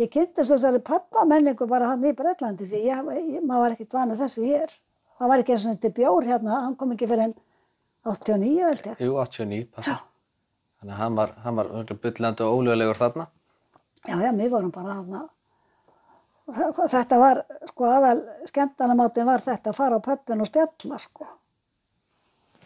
ég 0.01 0.11
kynntist 0.13 0.51
þessari 0.51 0.81
pappamenningu 0.85 1.67
bara 1.69 1.91
hann 1.91 2.05
í 2.05 2.13
Breitlandi 2.17 2.67
því 2.69 2.81
ég, 2.87 3.11
ég, 3.35 3.43
maður 3.45 3.63
var 3.63 3.75
ekkert 3.75 3.97
vanið 3.97 4.23
þessu 4.25 4.45
hér. 4.45 4.73
Það 5.15 5.31
var 5.31 5.43
ekki 5.43 5.55
eins 5.55 5.65
og 5.65 5.75
þetta 5.75 5.93
bjór 5.99 6.27
hérna, 6.27 6.57
hann 6.65 6.75
kom 6.79 6.91
ekki 6.95 7.07
fyrir 7.09 7.29
en 7.29 7.35
89 8.05 8.65
held 8.65 8.89
ég. 8.91 8.99
Jú, 9.05 9.15
89, 9.21 9.69
passa. 9.77 9.99
Þannig 10.81 10.97
að 10.97 11.01
hann 11.01 11.17
var, 11.21 11.33
var 11.61 11.95
bullandi 12.03 12.45
og 12.45 12.59
ólögulegur 12.59 12.99
þarna. 12.99 13.29
Já, 14.05 14.17
já, 14.21 14.31
við 14.37 14.51
vorum 14.53 14.73
bara 14.75 14.99
þarna. 14.99 15.23
Þetta 16.45 17.17
var, 17.17 17.41
sko, 17.71 17.87
aðal 17.89 18.19
skemmtanamátin 18.45 19.25
var 19.25 19.41
þetta 19.41 19.71
að 19.71 19.79
fara 19.79 19.97
á 19.97 20.05
pöppin 20.05 20.43
og 20.43 20.49
spjalla, 20.49 20.99
sko. 21.01 21.29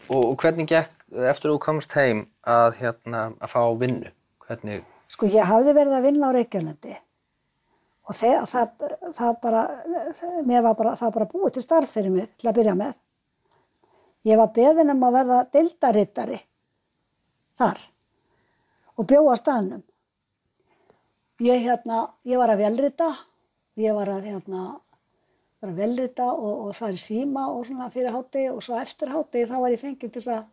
Og, 0.09 0.23
og 0.23 0.33
hvernig 0.41 0.67
gekk 0.67 0.98
eftir 1.11 1.49
að 1.49 1.55
þú 1.55 1.59
komst 1.63 1.93
heim 1.97 2.23
að, 2.45 2.79
hérna, 2.79 3.25
að 3.39 3.53
fá 3.53 3.61
vinnu? 3.81 4.13
Hvernig, 4.45 4.85
Sko, 5.09 5.27
ég 5.29 5.45
hafði 5.45 5.73
verið 5.73 5.95
að 5.97 6.05
vinna 6.05 6.29
á 6.29 6.35
Reykjavílundi 6.35 6.95
og 8.09 8.17
það, 8.17 8.35
það, 8.49 8.83
það 9.17 9.37
bara, 9.43 9.61
bara, 10.73 10.95
það 10.97 11.13
bara 11.15 11.29
búið 11.29 11.55
til 11.55 11.63
starf 11.63 11.93
fyrir 11.93 12.13
mig 12.13 12.29
til 12.37 12.49
að 12.49 12.57
byrja 12.57 12.75
með. 12.77 12.95
Ég 14.25 14.39
var 14.39 14.51
beðin 14.53 14.93
um 14.93 15.05
að 15.07 15.17
verða 15.19 15.39
deildarittari 15.53 16.39
þar 17.59 17.81
og 18.97 19.07
bjóða 19.09 19.37
staðnum. 19.39 19.83
Ég, 21.45 21.61
hérna, 21.63 22.03
ég 22.27 22.41
var 22.41 22.51
að 22.51 22.65
velrita, 22.65 23.09
ég 23.79 23.95
var 23.95 24.09
að, 24.11 24.25
hérna, 24.27 24.63
var 25.61 25.71
að 25.71 25.83
velrita 25.85 26.29
og, 26.33 26.65
og 26.67 26.73
það 26.77 26.95
er 26.95 27.01
síma 27.05 27.45
og 27.53 27.65
svona 27.69 27.89
fyrir 27.93 28.13
hátegi 28.13 28.49
og 28.51 28.61
svo 28.65 28.77
eftir 28.81 29.13
hátegi 29.13 29.47
þá 29.49 29.55
var 29.61 29.73
ég 29.73 29.81
fengið 29.81 30.17
til 30.17 30.21
þess 30.21 30.33
að 30.35 30.47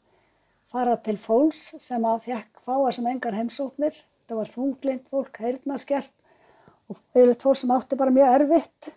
fara 0.73 0.97
til 1.07 1.17
fólks 1.23 1.75
sem 1.85 2.05
að 2.09 2.25
fekk 2.27 2.61
fáa 2.67 2.93
sem 2.93 3.07
engar 3.11 3.37
heimsóknir. 3.37 3.99
Það 4.27 4.41
var 4.41 4.51
þunglind 4.51 5.05
fólk, 5.11 5.39
heyrnaskert 5.39 6.13
og 6.91 6.99
yfirleitt 7.15 7.43
fólk 7.47 7.61
sem 7.61 7.71
átti 7.75 7.99
bara 7.99 8.15
mjög 8.15 8.33
erfitt. 8.41 8.89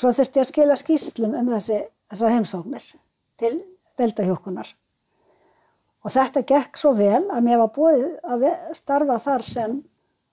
Svo 0.00 0.10
þurfti 0.16 0.40
ég 0.40 0.44
að 0.46 0.50
skila 0.50 0.76
skýslum 0.80 1.36
um 1.38 1.50
þessi, 1.52 1.80
þessar 2.10 2.34
heimsóknir 2.34 2.86
til 3.38 3.54
deildahjókunar. 4.00 4.72
Og 6.00 6.14
þetta 6.14 6.42
gekk 6.48 6.78
svo 6.80 6.94
vel 6.96 7.26
að 7.28 7.44
mér 7.44 7.60
var 7.60 7.72
búið 7.76 8.04
að 8.24 8.46
starfa 8.78 9.18
þar 9.20 9.44
sem 9.44 9.74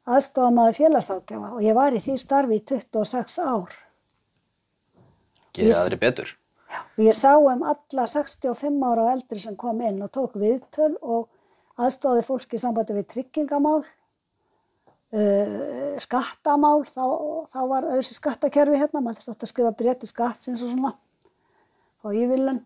aðstofamaður 0.08 0.78
félagsákjafa 0.80 1.50
og 1.58 1.64
ég 1.66 1.76
var 1.76 1.92
í 1.98 2.00
því 2.00 2.16
starfi 2.22 2.60
í 2.62 2.64
26 2.72 3.38
ár. 3.44 3.74
Gera 5.54 5.68
Ég- 5.74 5.82
aðri 5.82 6.00
betur. 6.00 6.32
Og 6.98 7.04
ég 7.06 7.16
sá 7.16 7.36
um 7.38 7.64
alla 7.64 8.08
65 8.10 8.84
ára 8.84 9.06
og 9.06 9.12
eldri 9.14 9.40
sem 9.40 9.56
kom 9.60 9.82
inn 9.86 10.02
og 10.04 10.12
tók 10.14 10.36
viðtöl 10.40 10.96
og 11.02 11.28
aðstofaði 11.78 12.26
fólki 12.26 12.58
í 12.58 12.62
sambandi 12.62 12.96
við 12.98 13.08
tryggingamál, 13.12 13.84
uh, 15.14 15.94
skattamál, 16.04 16.82
þá, 16.90 17.06
þá 17.54 17.60
var 17.72 17.92
þessi 17.92 18.18
skattakerfi 18.18 18.82
hérna, 18.82 19.04
maður 19.06 19.28
þurfti 19.28 19.46
að 19.46 19.54
skrifa 19.54 19.76
breyti 19.78 20.10
skattsins 20.10 20.66
og 20.66 20.74
svona, 20.74 20.96
á 22.02 22.08
ívilun 22.10 22.64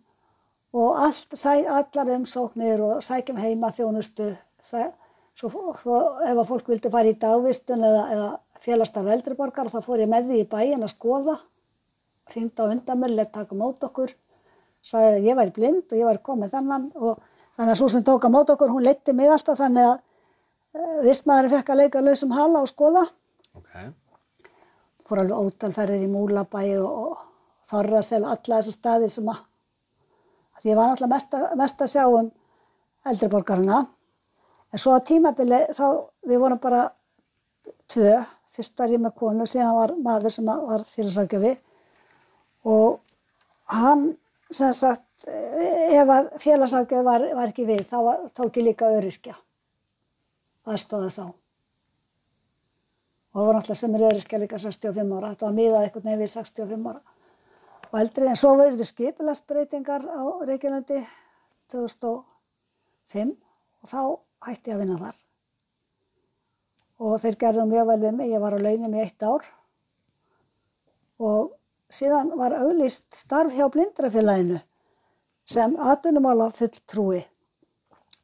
og 0.72 1.04
allt, 1.04 1.36
sæ, 1.36 1.60
allar 1.68 2.14
umsóknir 2.16 2.82
og 2.86 3.04
sækjum 3.04 3.39
heima 3.43 3.74
þjónustu, 3.76 4.32
sæ, 4.64 4.88
svo, 5.36 5.76
svo 5.82 5.99
ef 6.24 6.38
að 6.38 6.47
fólk 6.47 6.72
vildi 6.72 6.91
fara 6.93 7.12
í 7.12 7.20
dagvistun 7.20 7.84
eða, 7.84 8.04
eða 8.16 8.30
félagstarf 8.64 9.12
eldriborgar 9.12 9.72
þá 9.74 9.82
fór 9.84 10.06
ég 10.06 10.12
með 10.12 10.32
því 10.32 10.43
í 10.43 10.49
bæin 10.49 10.86
að 10.86 10.93
skoða 10.93 11.36
hringdi 12.34 12.63
á 12.63 12.71
undan 12.71 12.99
mér, 13.01 13.15
lett 13.17 13.32
taka 13.36 13.57
mót 13.57 13.84
okkur, 13.86 14.13
sagði 14.82 15.17
að 15.17 15.27
ég 15.29 15.38
væri 15.39 15.55
blind 15.55 15.91
og 15.91 15.99
ég 15.99 16.07
væri 16.09 16.23
komið 16.25 16.55
þennan 16.55 16.88
og 16.97 17.19
þannig 17.57 17.73
að 17.73 17.79
svo 17.82 17.89
sem 17.93 18.05
tók 18.07 18.25
á 18.25 18.29
mót 18.34 18.51
okkur, 18.53 18.71
hún 18.73 18.86
leitti 18.86 19.15
mig 19.15 19.32
alltaf 19.32 19.59
þannig 19.59 19.89
að 19.89 19.97
uh, 19.97 20.99
vistmaðurinn 21.05 21.55
fekk 21.55 21.71
að 21.73 21.82
leika 21.84 22.03
lausum 22.03 22.36
hala 22.36 22.63
og 22.63 22.71
skoða. 22.71 23.05
Ok. 23.57 23.71
Fór 25.07 25.23
alveg 25.23 25.47
ótalferðir 25.47 26.05
í 26.05 26.11
Múlabæi 26.11 26.77
og, 26.79 26.91
og 27.05 27.25
Þorrasel, 27.71 28.23
alla 28.25 28.59
þessa 28.59 28.75
staði 28.75 29.09
sem 29.11 29.27
að, 29.32 29.41
að 30.57 30.69
ég 30.71 30.79
var 30.79 30.91
náttúrulega 30.91 31.15
mest, 31.15 31.36
mest 31.59 31.84
að 31.84 31.91
sjá 31.93 32.05
um 32.07 32.32
eldriborgarna. 33.11 33.84
En 34.71 34.79
svo 34.79 34.95
á 34.95 35.03
tímabili 35.03 35.65
þá, 35.75 35.86
við 36.27 36.41
vorum 36.41 36.61
bara 36.63 36.86
tvö, 37.91 38.15
fyrst 38.55 38.79
var 38.79 38.91
ég 38.91 39.03
með 39.03 39.17
konu, 39.19 39.47
síðan 39.47 39.75
var 39.75 39.93
maður 39.99 40.34
sem 40.34 40.47
var 40.47 40.86
félagsækjafi 40.95 41.53
og 42.68 42.99
hann 43.72 44.12
sem 44.51 44.74
sagt 44.76 45.28
ef 45.28 46.09
að 46.09 46.32
félagsákjöf 46.41 47.05
var, 47.05 47.26
var 47.38 47.51
ekki 47.51 47.68
við 47.68 47.86
þá 47.89 47.97
var, 48.05 48.26
tók 48.36 48.57
ég 48.59 48.68
líka 48.72 48.89
öryrkja. 48.91 49.36
Aðstóða 50.68 51.09
þá. 51.14 51.24
Og 53.32 53.39
það 53.39 53.47
var 53.47 53.57
náttúrulega 53.57 53.80
sem 53.80 53.95
er 53.95 54.05
öryrkja 54.09 54.39
líka 54.41 54.59
65 54.59 55.14
ára. 55.16 55.32
Þetta 55.32 55.47
var 55.47 55.57
miðað 55.57 55.86
eitthvað 55.86 56.07
nefnir 56.09 56.32
65 56.34 56.89
ára. 56.91 57.01
Og 57.91 57.99
eldri 57.99 58.28
en 58.28 58.39
svo 58.39 58.51
verður 58.59 58.88
skipilagsbreytingar 58.88 60.05
á 60.07 60.22
Reykjavandi 60.47 60.99
2005 61.72 63.34
og 63.82 63.89
þá 63.91 64.01
hætti 64.47 64.72
ég 64.72 64.76
að 64.76 64.84
vinna 64.84 64.99
þar. 64.99 65.18
Og 67.01 67.18
þeir 67.24 67.39
gerðu 67.41 67.66
mjög 67.72 67.89
vel 67.89 67.99
við 68.03 68.16
mig. 68.20 68.32
Ég 68.32 68.43
var 68.43 68.55
á 68.55 68.59
launum 68.62 68.95
í 68.95 69.01
eitt 69.01 69.26
ár. 69.26 69.47
Og 71.22 71.55
síðan 71.91 72.33
var 72.39 72.55
auglýst 72.55 73.07
starf 73.19 73.53
hjá 73.55 73.67
blindrafélaginu 73.71 74.61
sem 75.51 75.75
atvinnumála 75.91 76.49
fulltrúi 76.55 77.21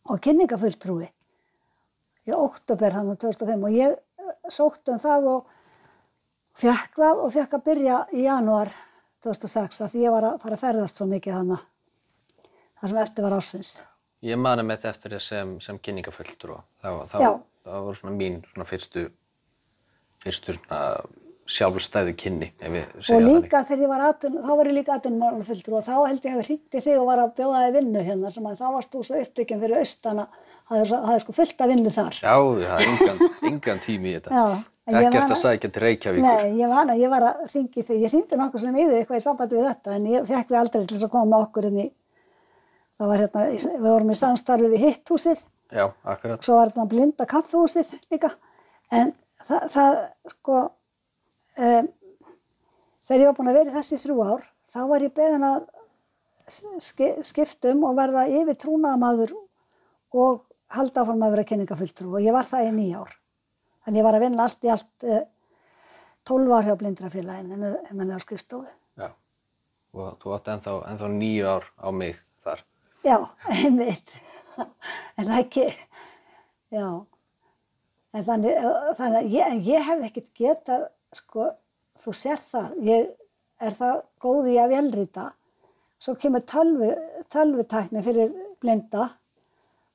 og 0.08 0.20
kynningafulltrúi 0.24 1.08
í 2.28 2.36
oktober 2.36 2.96
hann 2.96 3.14
2005 3.16 3.66
og 3.68 3.76
ég 3.76 3.96
eh, 3.96 4.36
sótti 4.52 4.94
um 4.94 5.02
það 5.04 5.32
og 5.34 5.56
fekk 6.58 7.02
það 7.02 7.24
og 7.24 7.34
fekk 7.36 7.58
að 7.58 7.66
byrja 7.70 7.98
í 8.14 8.28
janúar 8.28 8.72
2006 9.26 9.84
af 9.84 9.92
því 9.94 10.06
ég 10.06 10.16
var 10.16 10.30
að 10.32 10.40
fara 10.44 10.58
að 10.58 10.64
ferðast 10.64 11.00
svo 11.00 11.10
mikið 11.10 11.40
þannig 11.40 11.68
það 12.78 12.92
sem 12.92 13.00
eftir 13.04 13.26
var 13.26 13.38
ásins. 13.38 13.70
Ég 14.26 14.40
mani 14.42 14.66
með 14.66 14.82
þetta 14.82 14.94
eftir 14.94 15.16
þess 15.16 15.32
sem, 15.34 15.54
sem 15.62 15.80
kynningafulltrúa. 15.82 16.60
Það, 16.82 17.00
það, 17.12 17.40
það 17.68 17.88
voru 17.88 18.00
svona 18.00 18.16
mín 18.18 18.40
svona 18.52 18.68
fyrstu, 18.70 19.04
fyrstu 20.24 20.56
svona 20.58 20.82
sjálfstæðu 21.52 22.14
kynni, 22.20 22.50
við 22.60 23.12
Og 23.16 23.24
líka 23.24 23.62
þegar 23.68 23.84
ég 23.84 23.92
var 23.92 24.04
atvinnu, 24.08 24.42
þá 24.44 24.52
var 24.60 24.70
ég 24.70 24.76
líka 24.78 24.96
atvinnumálafulltrúi 24.98 25.78
og 25.80 25.86
þá 25.88 25.96
held 25.96 26.26
ég 26.26 26.34
hefði 26.34 26.46
hringt 26.48 26.78
í 26.78 26.82
þig 26.84 26.98
og 27.00 27.06
var 27.08 27.20
að 27.24 27.36
bjóða 27.40 27.62
þig 27.66 27.74
vinnu 27.78 28.02
hérna 28.08 28.32
sem 28.36 28.48
að 28.50 28.60
þá 28.60 28.68
varst 28.76 28.92
þú 28.94 29.04
svo 29.08 29.16
upptökinn 29.24 29.62
fyrir 29.64 29.82
austana, 29.82 30.26
er, 30.70 30.92
það 30.92 31.14
er 31.14 31.22
sko 31.24 31.32
fullt 31.38 31.64
af 31.64 31.72
vinnu 31.72 31.92
þar. 31.98 32.16
Já, 32.22 32.36
það 32.64 32.80
er 32.84 32.86
engan, 33.52 33.84
tími 33.86 34.08
í 34.12 34.16
þetta. 34.18 34.30
Já, 34.32 34.46
ég 34.92 35.08
Ekkert 35.08 35.36
að 35.36 35.44
sækja 35.44 35.70
til 35.72 35.84
Reykjavíkur. 35.84 36.28
Nei, 36.28 36.48
ég 36.62 36.68
var, 36.72 36.86
ég 36.96 37.10
var 37.12 37.24
að 37.32 37.36
ringi 37.56 37.82
því, 37.84 37.96
ég 38.04 38.12
hringdi 38.14 38.40
nokkuð 38.40 38.62
sem 38.64 38.76
þig 38.78 38.98
eitthvað 39.02 39.20
í 39.20 39.26
sambandi 39.26 39.60
við 39.60 39.68
þetta 39.68 39.90
en 39.98 40.04
ég 40.14 40.28
fekk 40.28 40.48
þig 40.52 40.60
aldrei 40.62 40.82
til 40.84 40.96
þess 40.96 41.08
að 41.08 41.16
koma 41.16 41.42
okkur 41.44 41.68
inn 41.72 41.80
í, 41.84 41.88
það 43.00 43.12
var 43.12 43.24
hérna, 43.26 43.42
við 43.68 43.88
vorum 43.88 44.14
í 44.14 44.20
samstarfi 44.22 44.72
við 44.72 44.86
hitthúsið, 44.88 45.40
Já, 45.68 45.92
um, 51.58 51.90
þegar 53.08 53.22
ég 53.22 53.30
var 53.30 53.38
búin 53.38 53.52
að 53.52 53.60
vera 53.62 53.76
þessi 53.78 54.00
þrjú 54.04 54.18
ár, 54.24 54.46
þá 54.72 54.80
var 54.92 55.06
ég 55.06 55.16
beðin 55.18 55.48
að 55.48 55.68
ski, 56.50 57.14
skiptum 57.28 57.84
og 57.88 57.98
verða 57.98 58.28
yfir 58.32 58.58
trúnaðamaður 58.62 59.34
og 60.18 60.44
halda 60.74 61.04
áfram 61.04 61.24
að 61.24 61.38
vera 61.38 61.48
kynningafulltrú 61.52 62.14
og 62.16 62.24
ég 62.24 62.36
var 62.36 62.48
það 62.48 62.70
í 62.70 62.76
nýja 62.76 63.04
ár. 63.04 63.18
Þannig 63.86 64.02
ég 64.02 64.08
var 64.08 64.18
að 64.18 64.24
vinna 64.26 64.46
allt 64.48 64.68
í 64.68 64.72
allt 64.72 65.08
eh, 65.08 65.26
12 66.28 66.56
ár 66.58 66.68
hjá 66.68 66.76
blindrafélagin 66.80 67.54
en 67.56 68.02
er 68.04 68.16
á 68.16 68.20
skrifstofu. 68.20 68.68
Já. 69.00 69.12
Og 69.96 70.18
þú 70.22 70.34
átti 70.36 70.54
ennþá, 70.56 70.74
ennþá 70.92 71.12
nýju 71.14 71.52
ár 71.54 71.70
á 71.80 71.90
mig 71.96 72.18
þar. 72.44 72.64
Já, 73.08 73.18
einmitt. 73.56 74.12
en 74.58 75.30
það 75.30 75.40
ekki, 75.40 75.68
já. 76.76 76.88
En 78.16 78.28
þannig, 78.28 78.60
eh, 78.60 78.92
þannig 79.00 79.20
að 79.22 79.32
ég, 79.38 79.58
ég 79.72 79.88
hef 79.88 80.06
ekkert 80.10 80.30
getað, 80.42 80.88
sko, 81.18 81.52
þú 81.98 82.14
sér 82.16 82.42
það, 82.52 82.76
ég 82.88 83.14
er 83.64 83.78
það 83.78 84.02
góð 84.24 84.50
í 84.54 84.58
að 84.62 84.74
velrita. 84.76 85.30
Svo 85.98 86.14
kemur 86.22 86.44
tölvu, 86.46 86.92
tölvutækni 87.34 88.04
fyrir 88.06 88.34
blinda. 88.62 89.10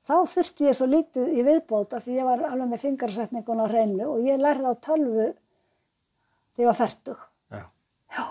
Þá 0.03 0.15
þurfti 0.27 0.67
ég 0.67 0.75
svo 0.75 0.87
lítið 0.91 1.29
í 1.31 1.45
viðbót 1.47 1.95
af 1.95 2.03
því 2.03 2.17
ég 2.17 2.27
var 2.27 2.43
alveg 2.49 2.73
með 2.73 2.81
fingarsetningun 2.83 3.63
á 3.63 3.71
hreinu 3.71 4.09
og 4.11 4.25
ég 4.27 4.41
lærði 4.41 4.67
á 4.67 4.83
tölvu 4.83 5.29
þegar 5.31 6.65
ég 6.65 6.69
var 6.69 6.79
færtug. 6.81 7.21
Já. 7.53 7.63
Já, 8.17 8.25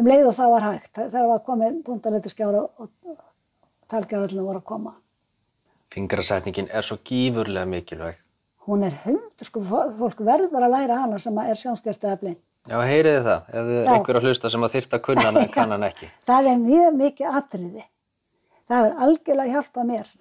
um 0.00 0.08
leið 0.08 0.30
og 0.30 0.38
það 0.38 0.54
var 0.54 0.66
hægt. 0.70 0.94
Þegar 0.96 1.28
var 1.34 1.44
komið 1.50 1.78
punktaleturskjára 1.88 2.64
og, 2.64 3.18
talgjárallinu 3.92 4.46
voru 4.46 4.62
að 4.62 4.68
koma. 4.72 4.94
Fingrasetningin 5.92 6.70
er 6.72 6.86
svo 6.88 6.96
gífurlega 7.04 7.68
mikilvæg. 7.68 8.16
Hún 8.66 8.84
er 8.86 8.94
hund, 9.04 9.42
sko, 9.42 9.60
fó- 9.66 9.90
fólk 9.98 10.20
verður 10.22 10.62
að 10.68 10.74
læra 10.76 11.00
hana 11.02 11.18
sem 11.18 11.38
er 11.42 11.58
sjónskjast 11.58 12.04
eða 12.06 12.18
blind. 12.20 12.40
Já, 12.70 12.76
heyriði 12.86 13.22
það, 13.26 13.46
ef 13.50 13.64
þið 13.72 13.88
einhver 13.90 14.18
að 14.20 14.26
hlusta 14.28 14.50
sem 14.54 14.62
að 14.66 14.74
þyrta 14.76 14.98
að 14.98 15.02
kunna 15.08 15.24
hana 15.26 15.40
en 15.46 15.50
kann 15.56 15.72
hann 15.74 15.86
ekki. 15.88 16.10
Það 16.30 16.50
er 16.52 16.60
mjög 16.62 16.98
mikið 17.00 17.38
atriði. 17.40 17.86
Það 18.70 18.78
hefur 18.84 19.02
algjörlega 19.06 19.56
hjálpað 19.56 19.88
mér 19.88 20.12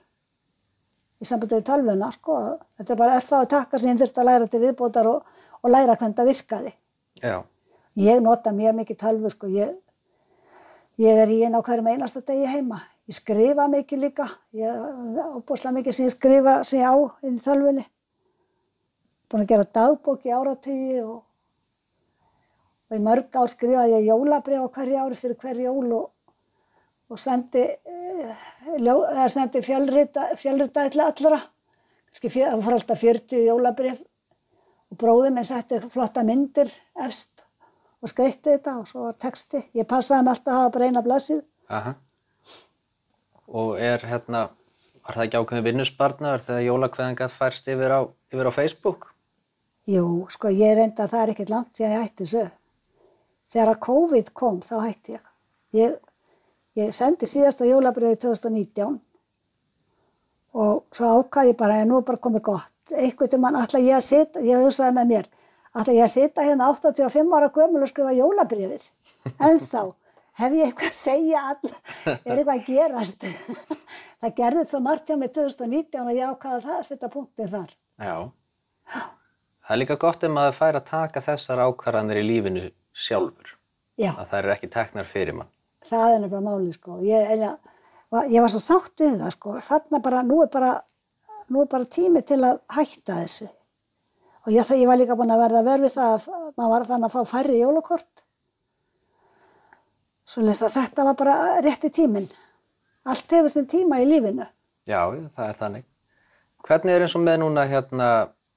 í 1.22 1.28
sambandi 1.30 1.60
við 1.60 1.68
tölvuna, 1.70 2.10
sko. 2.18 2.40
Þetta 2.82 2.94
er 2.96 3.00
bara 3.04 3.20
erfað 3.20 3.44
að 3.46 3.52
taka 3.54 3.80
sem 3.84 3.92
ég 3.94 4.00
þurfti 4.02 4.24
að 4.24 4.30
læra 4.32 4.48
til 4.50 4.62
viðbótar 4.64 5.10
og, 5.12 5.46
og 5.62 5.70
læra 5.76 5.96
hvernig 6.02 6.18
það 6.18 6.32
virkaði. 6.32 6.74
Já, 7.22 7.36
Ég 8.02 8.22
nota 8.24 8.54
mjög 8.56 8.78
mikið 8.82 8.98
tölvu, 9.04 9.30
sko. 9.36 9.48
Ég, 9.52 9.74
ég 11.04 11.18
er 11.22 11.30
í 11.30 11.42
einn 11.46 11.54
á 11.54 11.62
hverjum 11.62 11.90
einasta 11.92 12.22
degi 12.26 12.46
heima. 12.50 12.78
Ég 13.12 13.18
skrifa 13.20 13.66
mikið 13.70 14.00
líka. 14.08 14.28
Ég 14.56 14.82
ábúrslega 15.36 15.76
mikið 15.78 15.98
sem 15.98 16.08
ég 16.08 16.14
skrifa 16.16 16.54
sem 16.66 16.80
ég 16.80 16.88
á 16.88 16.96
inn 17.28 17.36
í 17.38 17.44
tölvunni. 17.44 17.84
Búin 19.32 19.46
að 19.46 19.52
gera 19.54 19.68
dagbók 19.78 20.26
í 20.28 20.32
áratugi 20.36 20.98
og, 21.06 21.22
og 22.90 22.98
í 22.98 23.04
mörg 23.04 23.38
ár 23.40 23.48
skrifaði 23.48 23.94
ég 23.96 24.10
jólabrif 24.10 24.66
á 24.66 24.68
hverju 24.76 24.98
ári 25.00 25.20
fyrir 25.20 25.38
hverju 25.40 25.68
jól 25.70 25.94
og, 25.96 26.36
og 27.12 27.22
sendi, 27.22 27.64
eh, 27.64 29.22
sendi 29.32 29.64
fjölrita, 29.64 30.28
til 30.36 31.06
allra. 31.06 31.42
Það 32.12 32.66
fór 32.66 32.76
alltaf 32.76 33.00
40 33.00 33.46
jólabrif 33.48 34.02
og 34.92 35.00
bróðið 35.00 35.36
minn 35.38 35.48
setti 35.48 35.80
flotta 35.94 36.26
myndir 36.28 36.72
efst 37.00 37.46
og 38.04 38.12
skreitti 38.12 38.58
þetta 38.58 38.80
og 38.82 38.90
svo 38.90 39.08
var 39.08 39.16
texti. 39.16 39.64
Ég 39.72 39.88
passaði 39.88 40.26
mig 40.26 40.36
alltaf 40.36 40.54
að 40.54 40.60
hafa 40.60 40.74
bara 40.76 40.90
eina 40.90 41.06
blassið. 41.06 41.46
aha. 41.70 41.96
Og 43.48 43.80
er 43.80 44.04
hérna, 44.08 44.50
Var 45.02 45.18
það 45.18 45.26
ekki 45.26 45.40
ákveðin 45.42 45.66
vinnusbarnar 45.66 46.44
þegar 46.46 46.62
jólakveðan 46.62 47.16
gætt 47.18 47.34
færst 47.34 47.70
yfir 47.74 47.90
á, 47.90 48.00
yfir 48.30 48.48
á 48.48 48.52
Facebook? 48.54 49.11
Jú, 49.90 50.28
sko 50.30 50.52
ég 50.54 50.76
reynda 50.78 51.08
að 51.08 51.14
það 51.14 51.24
er 51.24 51.32
ekkert 51.34 51.52
langt 51.52 51.78
síðan 51.78 51.94
ég 51.96 52.04
hætti 52.04 52.26
þessu. 52.26 52.44
Þegar 53.52 53.72
að 53.72 53.80
COVID 53.86 54.34
kom 54.38 54.60
þá 54.62 54.76
hætti 54.86 55.16
ég. 55.16 55.24
Ég, 55.76 55.96
ég 56.78 56.92
sendi 56.96 57.30
síðasta 57.30 57.66
jólabriði 57.66 58.20
2019 58.28 59.00
og 60.62 60.84
svo 60.94 61.14
ákvaði 61.18 61.54
ég 61.54 61.58
bara 61.60 61.80
að 61.80 61.90
nú 61.90 62.02
er 62.02 62.06
bara 62.08 62.22
komið 62.22 62.44
gott. 62.50 62.76
Eitthvað 62.92 63.32
til 63.32 63.40
mann 63.42 63.58
ætla 63.58 63.82
ég 63.82 63.98
að 63.98 64.06
sita, 64.06 64.44
ég 64.44 64.62
hugsaði 64.62 64.96
með 64.98 65.10
mér, 65.14 65.30
ætla 65.74 65.96
ég 65.96 66.06
að 66.06 66.14
sita 66.14 66.46
hérna 66.46 66.68
85 66.76 67.36
ára 67.38 67.50
gömul 67.56 67.82
og 67.82 67.92
skrifa 67.92 68.14
jólabriðið. 68.18 68.90
En 69.48 69.60
þá 69.62 69.94
hef 70.42 70.56
ég 70.58 70.68
eitthvað 70.68 70.92
að 70.92 70.98
segja 70.98 71.42
all, 71.52 71.72
er 72.12 72.36
eitthvað 72.36 72.54
að 72.56 72.68
gerast. 72.68 73.26
það 74.22 74.36
gerði 74.38 74.68
svo 74.70 74.84
margt 74.84 75.10
hjá 75.10 75.18
mig 75.18 75.34
2019 75.36 76.06
og 76.06 76.14
ég 76.18 76.36
ákvaði 76.36 76.64
það 76.68 76.78
að 76.78 76.88
setja 76.90 77.12
punktið 77.16 77.58
þar. 77.58 77.76
Já. 78.02 78.16
Það 79.62 79.76
er 79.76 79.80
líka 79.82 79.98
gott 80.02 80.24
ef 80.24 80.32
maður 80.34 80.56
fær 80.58 80.78
að 80.80 80.86
taka 80.90 81.22
þessar 81.22 81.62
ákvarðanir 81.68 82.20
í 82.22 82.24
lífinu 82.28 82.64
sjálfur. 82.94 83.52
Já. 84.02 84.12
Að 84.18 84.28
það 84.32 84.38
er 84.40 84.54
ekki 84.56 84.70
teknar 84.74 85.06
fyrir 85.06 85.34
mann. 85.38 85.52
það 85.90 86.14
er 86.16 86.20
nefnilega 86.20 86.46
máli 86.46 86.74
sko. 86.74 86.98
Ég, 87.02 87.58
var- 88.12 88.28
ég 88.30 88.42
var 88.42 88.50
svo 88.50 88.60
sátt 88.62 88.96
við 89.02 89.20
það 89.22 89.32
sko. 89.36 89.54
Þarna 89.70 90.02
bara, 90.02 90.22
nú 90.24 90.42
er 90.44 90.48
bara, 90.54 90.72
nú 91.50 91.62
er 91.62 91.68
bara 91.68 91.86
tími 91.86 92.22
til 92.26 92.40
að 92.42 92.60
hætta 92.70 93.14
þessu. 93.22 93.50
Og 94.46 94.52
ég, 94.54 94.66
ég 94.82 94.88
var 94.88 94.98
líka 94.98 95.16
búin 95.16 95.32
að 95.32 95.42
verða 95.46 95.64
verfið 95.64 95.94
það 95.94 96.14
að 96.16 96.54
maður 96.58 96.72
var 96.74 96.86
fann 96.86 97.04
að 97.04 97.12
fá 97.16 97.22
færri 97.30 97.60
jólakort. 97.62 98.24
Svo 100.26 100.42
lesa 100.46 100.70
þetta 100.72 101.04
var 101.06 101.16
bara 101.20 101.62
rétti 101.62 101.90
tíminn. 101.94 102.28
Allt 103.06 103.32
hefur 103.34 103.50
sinn 103.50 103.68
tíma 103.68 104.00
í 104.02 104.06
lífinu. 104.10 104.46
Já, 104.90 105.02
það 105.36 105.48
er 105.50 105.58
þannig. 105.60 105.84
Hvernig 106.68 106.94
er 106.96 107.02
eins 107.06 107.16
og 107.18 107.22
með 107.26 107.40
núna 107.42 107.66
hérna 107.70 108.08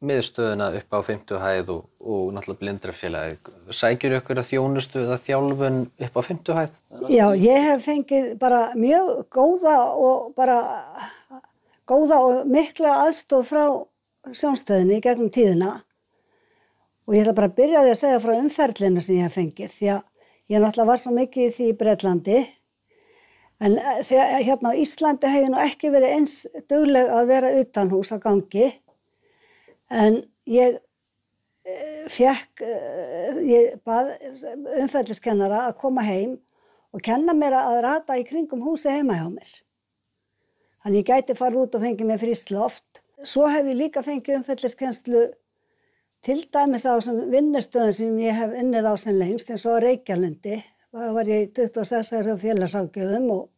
miðstöðuna 0.09 0.69
upp 0.79 0.97
á 0.97 0.99
50 1.07 1.41
hæð 1.43 1.73
og, 1.75 1.81
og 2.01 2.29
náttúrulega 2.35 2.61
blindrafélagi? 2.63 3.39
Sækjur 3.75 4.19
ykkur 4.19 4.41
að 4.43 4.51
þjónustu 4.51 5.03
eða 5.05 5.19
þjálfun 5.27 5.81
upp 6.07 6.19
á 6.19 6.23
50 6.29 6.59
hæð? 6.61 6.79
Já, 7.13 7.27
ég 7.39 7.69
hef 7.71 7.85
fengið 7.89 8.31
bara 8.41 8.63
mjög 8.79 9.11
góða 9.33 9.77
og 9.97 10.31
bara 10.39 10.61
góða 11.89 12.21
og 12.29 12.49
mikla 12.49 12.97
aðstóð 13.07 13.51
frá 13.51 13.65
sjónstöðinni 14.33 14.99
í 14.99 15.05
gegnum 15.05 15.33
tíðina 15.33 15.73
og 17.05 17.17
ég 17.17 17.25
ætla 17.25 17.37
bara 17.37 17.51
að 17.51 17.57
byrja 17.59 17.85
því 17.85 17.93
að 17.93 18.01
segja 18.01 18.21
frá 18.25 18.35
umferlinu 18.39 19.03
sem 19.05 19.19
ég 19.19 19.27
hef 19.27 19.37
fengið 19.37 19.73
því 19.75 19.91
að 19.95 20.05
ég 20.53 20.63
náttúrulega 20.63 20.91
var 20.91 21.03
svo 21.03 21.17
mikið 21.17 21.49
í 21.49 21.55
því 21.57 21.67
í 21.69 21.77
Breitlandi 21.81 22.39
en 23.65 23.77
eh, 23.79 24.01
þegar 24.09 24.47
hérna 24.49 24.73
á 24.73 24.81
Íslandi 24.81 25.33
hef 25.33 25.45
ég 25.45 25.53
nú 25.53 25.61
ekki 25.63 25.93
verið 25.95 26.17
eins 26.17 26.39
dugleg 26.71 27.13
að 27.13 27.31
vera 27.33 27.53
utan 27.61 27.93
hús 27.93 28.13
á 28.15 28.19
gangi 28.23 28.71
en 29.95 30.19
ég 30.51 30.81
fekk, 32.13 32.65
ég 33.49 33.79
bað 33.87 34.11
umferðliskennara 34.83 35.63
að 35.69 35.79
koma 35.81 36.05
heim 36.05 36.37
og 36.95 37.03
kenna 37.05 37.35
mér 37.37 37.57
að 37.59 37.81
rata 37.87 38.19
í 38.21 38.27
kringum 38.29 38.63
húsi 38.67 38.93
heima 38.93 39.17
hjá 39.19 39.29
mér. 39.33 39.55
Þannig 40.85 41.01
ég 41.01 41.09
gæti 41.09 41.39
farið 41.39 41.63
út 41.63 41.79
og 41.79 41.87
fengið 41.87 42.11
mér 42.11 42.21
frískt 42.21 42.53
loft. 42.53 43.01
Svo 43.25 43.49
hef 43.49 43.65
ég 43.65 43.79
líka 43.79 44.03
fengið 44.05 44.43
umferðliskennslu 44.43 45.25
til 46.25 46.43
dæmis 46.53 46.85
á 46.85 46.93
vinnustöðum 47.01 47.97
sem 47.97 48.19
ég 48.21 48.37
hef 48.37 48.53
unnið 48.61 48.89
á 48.89 48.95
sem 49.01 49.17
lengst 49.17 49.51
eins 49.53 49.65
og 49.69 49.81
Reykjalundi. 49.85 50.61
Það 50.95 51.17
var 51.17 51.31
ég 51.33 51.47
í 51.47 51.51
26 51.57 52.13
ára 52.19 52.37
félagsákjöfum 52.41 53.31
og, 53.35 53.49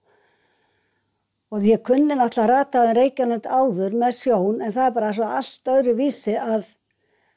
og 1.54 1.66
ég 1.66 1.82
kunni 1.86 2.16
náttúrulega 2.16 2.62
rataði 2.64 2.94
Reykjalund 2.96 3.46
áður 3.46 3.94
með 3.98 4.16
sjón 4.18 4.62
en 4.64 4.74
það 4.74 4.88
er 4.88 4.94
bara 4.96 5.12
svo 5.14 5.28
allt 5.38 5.70
öðru 5.70 5.94
vísi 6.00 6.34
að 6.38 6.66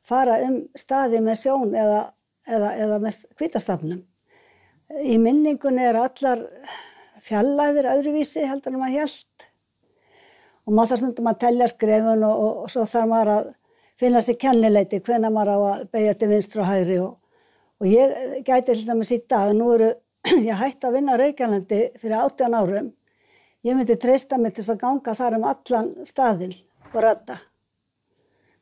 fara 0.10 0.40
um 0.46 0.62
staði 0.78 1.22
með 1.22 1.42
sjón 1.44 1.76
eða, 1.78 2.00
eða, 2.48 2.72
eða 2.86 2.98
með 3.04 3.20
kvítastafnum. 3.38 4.02
Í 5.06 5.20
minningunni 5.22 5.86
er 5.86 6.00
allar 6.02 6.42
fjallæðir 7.22 7.92
öðruvísi 7.92 8.48
heldur 8.50 8.74
en 8.74 8.82
maður 8.82 8.98
hjælt 8.98 9.48
og 10.66 10.74
maður 10.74 10.90
þarf 10.90 11.02
stundum 11.04 11.30
að 11.30 11.40
tellja 11.44 11.70
skrefun 11.70 12.26
og, 12.26 12.44
og, 12.46 12.60
og 12.64 12.74
svo 12.74 12.86
þarf 12.90 13.10
maður 13.12 13.34
að 13.36 13.52
finna 14.00 14.22
sér 14.26 14.40
kennileiti 14.42 15.02
hvenær 15.06 15.34
maður 15.36 15.54
á 15.54 15.58
að 15.76 15.88
beigja 15.94 16.16
til 16.18 16.30
vinstra 16.32 16.64
og 16.64 16.70
hægri. 16.72 17.00
Og, 17.04 17.18
og 17.84 17.90
ég 17.90 18.16
gæti 18.48 18.72
til 18.72 18.88
dæmis 18.88 19.14
í 19.14 19.20
dag, 19.30 19.54
nú 19.54 19.70
eru 19.76 19.92
ég 20.50 20.58
hætti 20.58 20.90
að 20.90 20.98
vinna 20.98 21.18
á 21.18 21.22
Reykjavandi 21.22 21.82
fyrir 22.00 22.18
18 22.24 22.58
árum 22.58 22.90
ég 23.68 23.76
myndi 23.76 23.96
treysta 24.00 24.38
mig 24.40 24.54
til 24.56 24.64
að 24.72 24.80
ganga 24.84 25.14
þar 25.18 25.38
um 25.40 25.48
allan 25.50 25.90
staðinn 26.08 26.56
og 26.94 27.02
rætta 27.04 27.40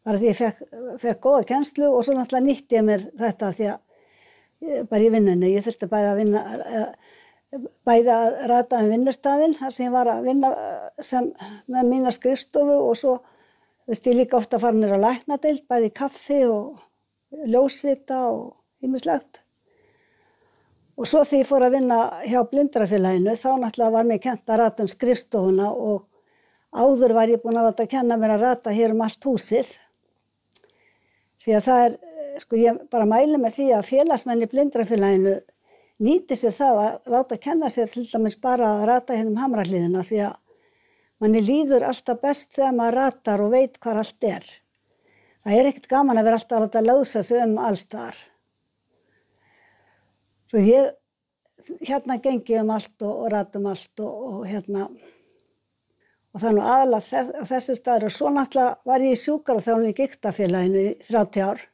bara 0.08 0.18
því 0.22 0.30
ég 0.32 0.38
fekk, 0.40 0.60
fekk 1.04 1.22
góða 1.26 1.44
kennslu 1.50 1.90
og 1.92 2.06
svo 2.06 2.16
náttúrulega 2.16 2.48
nýtti 2.48 2.78
ég 2.80 2.86
mér 2.88 3.02
þetta 3.20 3.52
því 3.58 3.66
að 3.74 3.80
ég- 4.68 4.86
bara 4.90 5.04
í 5.04 5.10
vinnunni, 5.14 5.54
ég 5.54 5.66
þurfti 5.66 5.90
bæði 5.92 6.12
að 6.12 6.20
vinna 6.22 6.44
eh, 6.66 7.66
bæði 7.86 8.14
að 8.14 8.38
rata 8.52 8.80
um 8.84 8.90
vinnustæðin 8.94 9.58
þar 9.60 9.74
sem 9.76 9.86
ég 9.86 9.92
var 9.94 10.10
að 10.14 10.24
vinna 10.30 10.52
eh, 10.54 11.04
sem, 11.04 11.28
með 11.68 11.92
mína 11.92 12.14
skrifstofu 12.16 12.78
og 12.88 12.96
svo 12.98 13.18
veist 13.88 14.08
ég 14.08 14.18
líka 14.18 14.38
ofta 14.40 14.58
að 14.58 14.66
fara 14.66 14.80
nýra 14.80 14.98
á 15.00 15.06
læknadeild, 15.06 15.68
bæði 15.70 15.92
í 15.92 15.94
kaffi 15.96 16.40
og 16.48 16.80
ljósrita 17.48 18.18
og 18.32 18.56
ýmislegt. 18.84 19.44
Og 20.98 21.06
svo 21.06 21.22
þegar 21.22 21.44
ég 21.44 21.50
fór 21.50 21.64
að 21.68 21.76
vinna 21.78 21.98
hjá 22.26 22.40
blindrafélaginu 22.50 23.34
þá 23.38 23.50
náttúrulega 23.62 23.94
var 23.94 24.08
mér 24.10 24.22
kent 24.22 24.48
að 24.50 24.62
rata 24.64 24.84
um 24.84 24.90
skrifstofuna 24.90 25.68
og 25.70 26.08
áður 26.74 27.14
var 27.14 27.30
ég 27.30 27.44
búin 27.44 27.60
að 27.60 27.68
láta 27.70 27.86
kenna 27.90 28.18
mér 28.18 28.34
að 28.34 28.46
rata 28.48 28.74
hér 28.74 28.96
um 28.96 29.04
allt 29.06 29.28
húsið. 29.30 29.76
Því 31.44 31.54
að 31.54 31.68
það 31.68 31.84
er, 31.84 32.00
sko 32.42 32.58
ég 32.60 32.80
bara 32.90 33.06
mæli 33.10 33.38
með 33.38 33.60
því 33.60 33.68
að 33.78 33.86
félagsmenn 33.92 34.42
í 34.42 34.50
blindrafélaginu 34.50 35.36
nýti 36.08 36.38
sér 36.38 36.56
það 36.58 36.82
að 36.82 37.12
láta 37.14 37.38
kenna 37.42 37.70
sér 37.74 37.94
til 37.94 38.06
dæmis 38.10 38.38
bara 38.42 38.72
að 38.80 38.86
rata 38.90 39.18
hérna 39.18 39.36
um 39.36 39.42
hamrahliðina 39.44 40.06
því 40.08 40.24
að 40.32 40.40
manni 41.22 41.44
líður 41.46 41.86
alltaf 41.92 42.24
best 42.26 42.50
þegar 42.58 42.74
maður 42.78 42.98
ratar 43.02 43.46
og 43.46 43.54
veit 43.54 43.78
hvað 43.78 44.02
allt 44.02 44.28
er. 44.32 44.50
Það 45.46 45.60
er 45.60 45.70
ekkert 45.70 45.92
gaman 45.94 46.18
að 46.18 46.28
vera 46.28 46.42
alltaf 46.42 46.58
að 46.58 46.66
láta 46.66 46.84
lausa 46.86 47.24
sig 47.24 47.46
um 47.46 47.56
allstaðar. 47.62 48.18
Svo 50.48 50.64
ég, 50.64 50.92
hérna 51.84 52.20
gengi 52.24 52.56
ég 52.56 52.64
um 52.64 52.74
allt 52.76 53.04
og, 53.04 53.24
og 53.24 53.32
rata 53.34 53.60
um 53.60 53.66
allt 53.68 54.00
og, 54.00 54.12
og 54.32 54.46
hérna, 54.48 54.86
og 56.32 56.40
það 56.40 56.50
er 56.50 56.56
nú 56.56 56.64
aðalega 56.64 57.08
þess, 57.08 57.34
á 57.36 57.44
þessu 57.50 57.76
staður 57.76 58.06
og 58.08 58.14
svo 58.16 58.32
náttúrulega 58.32 58.92
var 58.92 59.04
ég 59.04 59.16
í 59.16 59.20
sjúkara 59.20 59.64
þegar 59.66 59.82
hún 59.82 59.90
í 59.90 59.98
giktafélaginu 59.98 60.86
í 60.86 60.94
30 61.04 61.44
ár 61.50 61.66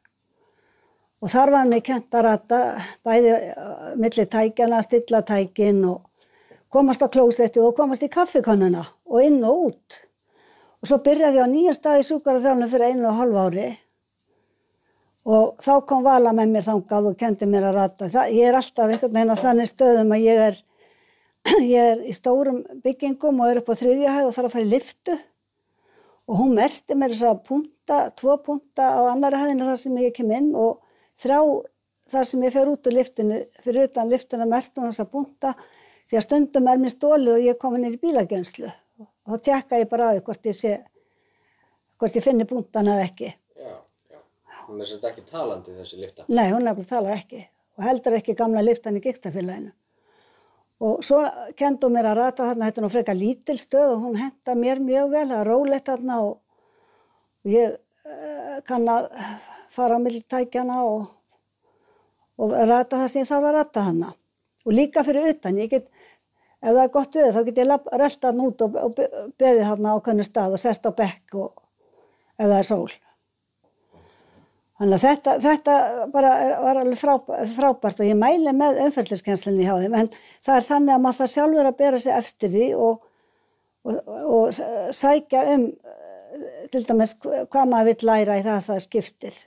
og 1.24 1.32
þar 1.32 1.54
var 1.54 1.70
mér 1.70 1.84
kent 1.86 2.18
að 2.18 2.26
rata 2.28 2.64
bæði 3.06 3.36
uh, 3.36 3.94
milli 4.02 4.26
tækjana, 4.34 4.82
stilla 4.84 5.22
tækin 5.28 5.86
og 5.88 6.10
komast 6.74 7.06
á 7.06 7.08
klósetti 7.14 7.62
og 7.62 7.78
komast 7.78 8.04
í 8.04 8.10
kaffikonnuna 8.12 8.82
og 9.06 9.22
inn 9.22 9.38
og 9.46 9.68
út. 9.70 10.00
Og 10.82 10.90
svo 10.90 10.98
byrjaði 11.06 11.40
ég 11.40 11.46
á 11.46 11.54
nýja 11.54 11.76
stað 11.78 12.02
í 12.02 12.08
sjúkaraþjálfum 12.10 12.72
fyrir 12.74 12.90
einu 12.90 13.08
og 13.12 13.20
hálf 13.22 13.40
ári 13.46 13.68
og 13.70 13.78
þá 15.24 15.74
kom 15.88 16.04
Vala 16.04 16.34
með 16.36 16.54
mér 16.54 16.66
þangað 16.68 17.10
og 17.12 17.18
kendi 17.20 17.48
mér 17.48 17.70
að 17.70 17.78
rata. 17.80 18.10
Það, 18.12 18.32
ég 18.36 18.48
er 18.50 18.58
alltaf 18.60 18.90
einhvern 18.92 19.14
veginn 19.16 19.36
á 19.36 19.38
þannig 19.40 19.70
stöðum 19.70 20.16
að 20.16 20.26
ég 20.26 20.42
er, 20.48 20.58
ég 21.76 21.92
er 21.94 22.02
í 22.04 22.16
stórum 22.16 22.64
byggingum 22.84 23.40
og 23.40 23.52
er 23.52 23.62
upp 23.62 23.72
á 23.72 23.80
þriðja 23.80 24.16
hæð 24.18 24.28
og 24.30 24.36
þarf 24.38 24.50
að 24.50 24.56
fara 24.58 24.66
í 24.68 24.74
liftu 24.74 25.20
og 26.24 26.40
hún 26.40 26.56
merti 26.56 26.96
mér 26.96 27.14
þess 27.16 27.28
að 27.30 27.44
punta, 27.48 28.00
tvo 28.20 28.38
punta 28.44 28.90
á 28.96 29.02
annari 29.12 29.40
hæðinu 29.40 29.68
þar 29.68 29.80
sem 29.80 29.98
ég 30.00 30.16
kem 30.16 30.32
inn 30.32 30.52
og 30.56 30.80
þrjá 31.20 31.40
þar 32.14 32.28
sem 32.30 32.44
ég 32.44 32.54
fer 32.56 32.72
út 32.72 32.88
úr 32.88 32.96
liftinu, 32.98 33.42
fyrir 33.64 33.90
utan 33.90 34.12
liftinu 34.12 34.48
merti 34.48 34.80
hún 34.80 34.92
þess 34.92 35.04
að 35.04 35.12
punta 35.16 35.54
því 36.08 36.20
að 36.20 36.26
stundum 36.28 36.68
er 36.72 36.80
mér 36.80 36.94
stólið 36.96 37.36
og 37.38 37.46
ég 37.48 37.60
komin 37.60 37.88
inn 37.88 37.96
í 37.96 38.02
bílagenslu 38.02 38.72
og 39.00 39.08
þá 39.32 39.46
tjekka 39.48 39.80
ég 39.80 39.92
bara 39.92 40.12
því 40.14 40.26
hvort 40.28 40.52
ég 40.52 40.60
ég 42.04 42.24
finni 42.24 42.44
puntan 42.44 42.90
eða 42.92 43.08
ekki. 43.08 43.30
Hún 44.68 44.82
er 44.82 44.90
sérst 44.90 45.06
ekki 45.08 45.26
talandi 45.28 45.76
þessi 45.76 46.00
lifta. 46.00 46.26
Nei, 46.28 46.50
hún 46.52 46.64
nefnilega 46.64 46.90
talar 46.90 47.18
ekki 47.18 47.42
og 47.78 47.88
heldur 47.88 48.18
ekki 48.20 48.36
gamla 48.38 48.62
liftan 48.64 49.00
í 49.00 49.02
giktafélaginu. 49.04 49.72
Og 50.84 51.04
svo 51.06 51.22
kendu 51.58 51.88
mér 51.92 52.10
að 52.12 52.20
rata 52.20 52.48
þarna, 52.50 52.68
þetta 52.68 52.82
er 52.82 52.86
nú 52.86 52.92
frekar 52.92 53.18
lítil 53.18 53.58
stöð 53.62 53.94
og 53.94 54.02
hún 54.04 54.18
henda 54.20 54.56
mér 54.60 54.82
mjög 54.84 55.14
vel, 55.14 55.28
það 55.30 55.40
er 55.40 55.50
rólegt 55.50 55.90
þarna 55.90 56.18
og, 56.26 56.34
ég 57.48 57.78
uh, 57.78 58.58
kann 58.68 58.90
að 58.92 59.08
fara 59.74 60.00
á 60.00 60.04
milltækjana 60.04 60.82
og, 60.90 61.06
og 62.42 62.56
rata 62.58 63.00
það 63.00 63.14
sem 63.14 63.24
ég 63.24 63.32
þarf 63.32 63.50
að 63.50 63.58
rata 63.60 63.86
hana. 63.88 64.12
Og 64.64 64.76
líka 64.76 65.06
fyrir 65.08 65.32
utan, 65.32 65.62
ég 65.62 65.72
get, 65.72 65.88
ef 66.60 66.70
það 66.70 66.84
er 66.84 66.94
gott 66.98 67.18
við 67.20 67.32
þá 67.36 67.42
get 67.48 67.64
ég 67.64 67.72
rölda 68.04 68.30
hann 68.34 68.44
út 68.50 68.66
og, 68.68 68.78
beðið 69.40 69.66
þarna 69.70 69.96
á 69.96 70.04
hvernig 70.04 70.30
stað 70.30 70.58
og 70.58 70.64
sest 70.64 70.88
á 70.88 70.92
bekk 70.92 71.40
og 71.40 71.64
ef 72.36 72.46
það 72.48 72.60
er 72.60 72.70
sól. 72.70 72.92
Þannig 74.84 74.98
að 74.98 75.04
þetta, 75.06 75.34
þetta 75.40 75.74
bara 76.12 76.30
var 76.60 76.78
alveg 76.82 76.98
frábært, 77.00 77.52
frábært 77.56 78.00
og 78.04 78.08
ég 78.10 78.18
mæli 78.20 78.52
með 78.58 78.82
umferðliskenslinni 78.84 79.64
hjá 79.64 79.78
þeim 79.80 79.94
en 79.96 80.10
það 80.44 80.58
er 80.58 80.66
þannig 80.68 80.94
að 80.98 81.04
maður 81.06 81.20
það 81.22 81.30
sjálfur 81.34 81.70
að 81.70 81.78
bera 81.80 82.00
sig 82.04 82.16
eftir 82.18 82.52
því 82.52 82.66
og, 82.84 83.06
og, 83.88 84.10
og 84.36 84.58
sækja 84.98 85.44
um 85.54 85.64
eh, 85.70 86.66
til 86.74 86.82
dæmis 86.90 87.14
hva- 87.24 87.46
hvað 87.54 87.70
maður 87.72 87.90
vill 87.94 88.10
læra 88.10 88.36
í 88.42 88.44
það 88.44 88.58
að 88.58 88.66
það 88.68 88.80
er 88.82 88.86
skiptið. 88.90 89.38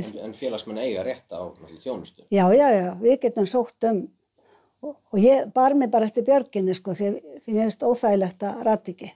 En, 0.00 0.08
en 0.30 0.32
félagsmenn 0.38 0.80
eiga 0.80 1.02
rétt 1.04 1.34
á 1.36 1.40
þjónustu. 1.82 2.24
Já, 2.32 2.44
já, 2.56 2.66
já, 2.78 2.86
við 3.02 3.18
getum 3.26 3.48
sótt 3.50 3.88
um 3.90 3.98
og, 4.86 4.94
og 5.12 5.18
ég 5.20 5.50
bar 5.52 5.74
mig 5.76 5.90
bara 5.92 6.08
eftir 6.08 6.24
björginni 6.24 6.72
sko 6.78 6.94
því, 6.96 7.10
því 7.44 7.52
mér 7.58 7.66
finnst 7.68 7.84
óþægilegt 7.84 8.46
að 8.48 8.64
rætt 8.70 8.88
ekki. 8.94 9.10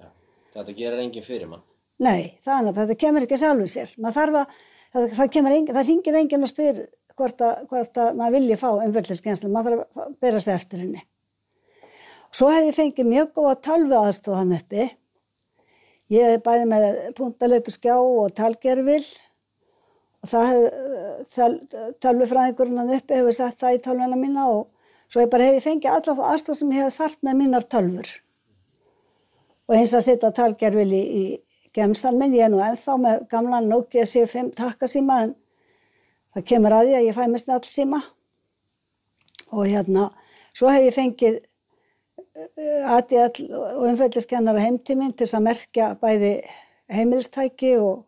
Já. 0.00 0.08
Þetta 0.56 0.76
gerir 0.78 1.04
enginn 1.04 1.26
fyrir 1.26 1.50
mann. 1.52 1.66
Nei, 2.02 2.38
það 2.42 2.66
náttúrulega, 2.66 2.82
þetta 2.82 3.00
kemur 3.04 3.26
ekki 3.26 3.38
sjálfur 3.38 3.70
sér. 3.70 3.94
Að, 4.02 4.16
það, 4.18 5.14
það 5.14 5.36
það 5.76 5.86
ringir 5.86 6.18
enginn 6.18 6.46
og 6.46 6.50
spyr 6.50 6.82
hvort 7.18 7.42
að, 7.44 7.62
hvort 7.70 7.98
að 8.00 8.16
maður 8.18 8.36
vilji 8.38 8.58
fá 8.60 8.68
umfjöldliskenslu, 8.72 9.50
maður 9.52 9.76
þarf 9.76 10.02
að 10.04 10.14
bera 10.24 10.40
sig 10.42 10.54
eftir 10.56 10.82
henni. 10.82 11.02
Svo 12.32 12.48
hef 12.48 12.64
ég 12.64 12.76
fengið 12.76 13.10
mjög 13.10 13.32
góða 13.36 13.54
tölvu 13.66 13.98
aðstof 13.98 14.38
hann 14.38 14.54
uppi. 14.56 14.88
Ég 16.12 16.36
er 16.36 16.42
bæði 16.44 16.64
með 16.70 16.86
punktaletu 17.16 17.72
skjá 17.74 17.94
og 17.98 18.32
talgerfil 18.36 19.04
og 20.22 20.30
það 20.30 20.48
hef, 20.48 20.80
töl, 21.34 21.54
tölvufræðingurinn 22.04 22.80
hann 22.80 22.94
uppi 22.96 23.18
hefur 23.20 23.36
sett 23.36 23.60
það 23.60 23.76
í 23.76 23.82
tölvuna 23.84 24.18
mína 24.18 24.48
og 24.52 24.66
svo 25.12 25.24
hef 25.24 25.38
ég 25.44 25.64
fengið 25.64 25.92
alla 25.92 26.16
það 26.18 26.28
aðstof 26.32 26.58
sem 26.58 26.74
ég 26.74 26.86
hef 26.86 26.98
þart 26.98 27.24
með 27.26 27.40
mínar 27.40 27.68
tölfur. 27.68 28.12
Og 29.68 29.76
eins 29.76 29.92
að 29.94 30.06
setja 30.08 30.32
talgerfil 30.34 30.88
í, 30.88 31.02
í 31.02 31.24
gemsan 31.74 32.18
minn, 32.20 32.34
ég 32.36 32.46
er 32.46 32.52
nú 32.52 32.60
ennþá 32.62 32.96
með 33.00 33.22
gamlan 33.32 33.70
Nokia 33.70 34.04
C5 34.08 34.52
takkasíma 34.58 35.20
en 35.26 35.36
það 36.34 36.48
kemur 36.50 36.76
að 36.76 36.88
því 36.88 36.98
að 36.98 37.06
ég 37.06 37.16
fæ 37.16 37.24
mér 37.28 37.42
snall 37.42 37.64
síma 37.68 38.02
og 39.52 39.66
hérna, 39.68 40.10
svo 40.56 40.72
hef 40.72 40.86
ég 40.88 40.96
fengið 40.96 41.40
ADL 42.96 43.52
og 43.56 43.86
umfælliskennara 43.90 44.60
heimtíminn 44.64 45.12
til 45.16 45.28
að 45.28 45.46
merkja 45.48 45.92
bæði 46.00 46.32
heimilstæki 46.92 47.74
og, 47.80 48.04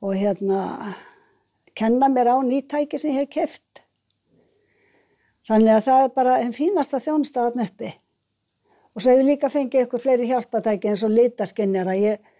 og 0.00 0.14
hérna 0.16 0.62
kenna 1.76 2.08
mér 2.08 2.32
á 2.32 2.36
nýtæki 2.40 3.00
sem 3.00 3.12
ég 3.12 3.22
hef 3.22 3.32
keft. 3.32 3.82
Þannig 5.48 5.74
að 5.74 5.86
það 5.88 6.04
er 6.04 6.14
bara 6.16 6.38
einn 6.40 6.54
fínasta 6.56 7.00
þjónstafan 7.02 7.64
uppi. 7.64 7.90
Og 8.92 9.02
svo 9.02 9.12
hef 9.12 9.22
ég 9.22 9.28
líka 9.28 9.50
fengið 9.52 9.86
ykkur 9.86 10.02
fleiri 10.02 10.28
hjálpatæki 10.30 10.92
eins 10.92 11.04
og 11.04 11.12
litaskinnjara. 11.12 11.96
Ég 11.98 12.31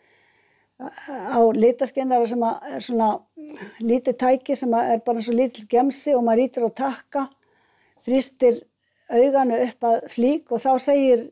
á 0.81 1.41
litaskinnjara 1.55 2.27
sem 2.27 2.43
að 2.47 2.75
er 2.77 2.85
svona 2.85 3.11
lítið 3.81 4.19
tæki 4.19 4.57
sem 4.59 4.75
að 4.75 4.95
er 4.95 5.05
bara 5.07 5.23
svo 5.23 5.35
lítill 5.37 5.69
gemsi 5.71 6.15
og 6.17 6.25
maður 6.27 6.45
ítir 6.47 6.67
á 6.67 6.71
takka, 6.83 7.29
þrýstir 8.03 8.61
auganu 9.13 9.61
upp 9.67 9.89
að 9.89 10.05
flík 10.15 10.53
og 10.53 10.63
þá 10.65 10.73
segir 10.83 11.25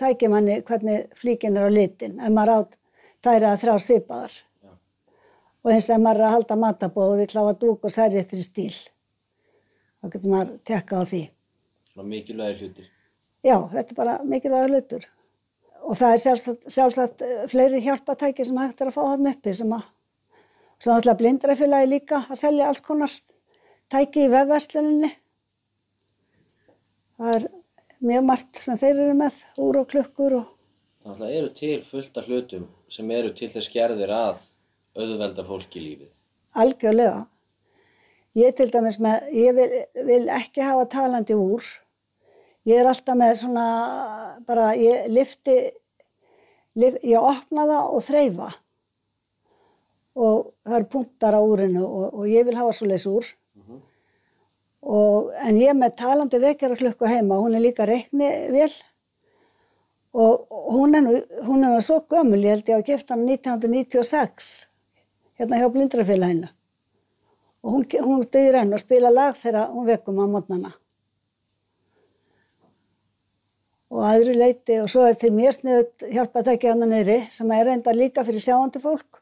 tækimanni 0.00 0.60
hvernig 0.66 1.06
flíkin 1.18 1.56
er 1.56 1.68
á 1.68 1.70
litin 1.72 2.18
ef 2.20 2.32
maður 2.32 2.54
átt 2.56 2.76
tæri 3.24 3.48
að 3.48 3.62
þrjá 3.64 3.76
svipaðar. 3.84 4.34
Og 5.64 5.72
eins 5.72 5.88
og 5.88 5.96
ef 5.96 6.02
maður 6.02 6.20
er 6.20 6.28
að 6.28 6.36
halda 6.36 6.58
matabóð 6.62 7.12
og 7.14 7.22
vill 7.22 7.38
hafa 7.40 7.56
dúk 7.58 7.86
og 7.88 7.92
særi 7.92 8.20
eftir 8.20 8.42
stíl. 8.44 8.76
Þá 9.98 10.12
getur 10.12 10.30
maður 10.30 10.52
tekka 10.68 11.00
á 11.00 11.04
því. 11.10 11.22
Svona 11.90 12.08
mikilvægir 12.12 12.60
hlutir. 12.62 12.90
Já, 13.42 13.56
þetta 13.72 13.90
er 13.90 13.98
bara 13.98 14.18
mikilvægur 14.22 14.74
hlutur. 14.74 15.08
Og 15.86 15.94
það 15.98 16.14
er 16.14 16.22
sjálfsagt, 16.22 16.64
sjálfsagt 16.72 17.22
eh, 17.22 17.44
fleiri 17.50 17.82
hjálpatæki 17.84 18.46
sem 18.46 18.58
hægt 18.58 18.82
er 18.82 18.90
að 18.90 18.96
fá 18.96 19.02
þarna 19.04 19.34
uppi 19.36 19.54
sem 19.54 19.76
að, 19.76 19.84
svo 20.82 20.90
náttúrulega 20.90 21.20
blindrafélagi 21.20 21.92
líka 21.92 22.24
að 22.26 22.40
selja 22.42 22.66
alls 22.70 22.82
konar 22.82 23.14
tæki 23.92 24.26
í 24.26 24.32
vefversluninni. 24.32 25.12
Það 27.16 27.38
er 27.38 27.48
mjög 28.10 28.28
margt 28.32 28.60
sem 28.64 28.82
þeir 28.82 29.04
eru 29.06 29.16
með, 29.22 29.40
úr 29.62 29.80
og 29.84 29.88
klukkur 29.94 30.40
og 30.40 30.52
Þannig 31.06 31.22
að 31.22 31.34
eru 31.38 31.50
til 31.54 31.74
fullt 31.86 32.16
af 32.18 32.26
hlutum 32.26 32.62
sem 32.90 33.10
eru 33.14 33.28
til 33.38 33.46
þess 33.52 33.70
gerðir 33.70 34.10
að 34.10 34.40
auðvelda 34.98 35.44
fólki 35.46 35.78
lífið. 35.78 36.10
algjörlega. 36.58 37.26
Ég 38.34 38.56
til 38.58 38.66
dæmis 38.72 38.98
með, 38.98 39.28
ég 39.32 39.54
vil, 39.54 39.68
vil 40.08 40.24
ekki 40.34 40.64
hafa 40.66 40.88
talandi 40.90 41.36
úr. 41.38 41.62
Ég 42.66 42.80
er 42.82 42.88
alltaf 42.90 43.14
með 43.14 43.36
svona, 43.38 43.64
bara 44.46 44.72
ég 44.74 45.06
lifti, 45.14 45.54
lif, 46.74 46.96
ég 47.06 47.22
opna 47.22 47.66
það 47.68 47.90
og 47.94 48.02
þreyfa. 48.02 48.48
Og 50.16 50.38
það 50.66 50.78
eru 50.80 50.88
punktar 50.90 51.36
á 51.38 51.40
úrinu 51.44 51.84
og, 51.86 52.06
og 52.10 52.24
ég 52.26 52.46
vil 52.48 52.56
hafa 52.58 52.72
svoleiðs 52.74 53.04
úr. 53.10 53.28
Og, 54.86 55.30
en 55.42 55.58
ég 55.58 55.74
með 55.78 55.94
talandi 55.98 56.40
vekjara 56.42 56.78
klukku 56.78 57.08
heima, 57.10 57.38
hún 57.42 57.54
er 57.58 57.62
líka 57.62 57.86
reikni 57.86 58.30
vel. 58.54 58.70
Og 60.16 60.46
hún 60.72 60.96
er 60.96 61.04
nú, 61.04 61.20
hún 61.46 61.66
er 61.66 61.74
nú 61.74 61.82
svo 61.84 62.00
gömul, 62.10 62.40
ég 62.40 62.56
held 62.56 62.70
ég 62.70 62.80
að 62.80 62.86
kefta 62.86 63.14
hann 63.14 63.26
1996, 63.28 64.48
hérna 65.38 65.60
hjá 65.60 65.68
blindrafélaginu. 65.74 66.50
Og 67.62 67.76
hún, 67.76 67.86
hún 68.06 68.26
dögir 68.26 68.58
enn 68.62 68.74
og 68.74 68.82
spila 68.82 69.12
lag 69.12 69.38
þegar 69.38 69.70
hún 69.74 69.86
vekum 69.90 70.22
á 70.22 70.26
mótnana. 70.34 70.72
Og 73.94 74.02
aðri 74.02 74.34
leiti 74.34 74.80
og 74.82 74.88
svo 74.90 75.04
er 75.06 75.14
til 75.20 75.30
mér 75.34 75.54
sniðut 75.54 76.06
hjálpatæki 76.10 76.72
hann 76.72 76.82
neyri 76.90 77.20
sem 77.30 77.50
er 77.54 77.70
enda 77.76 77.94
líka 77.94 78.24
fyrir 78.26 78.42
sjáandi 78.42 78.82
fólk 78.82 79.20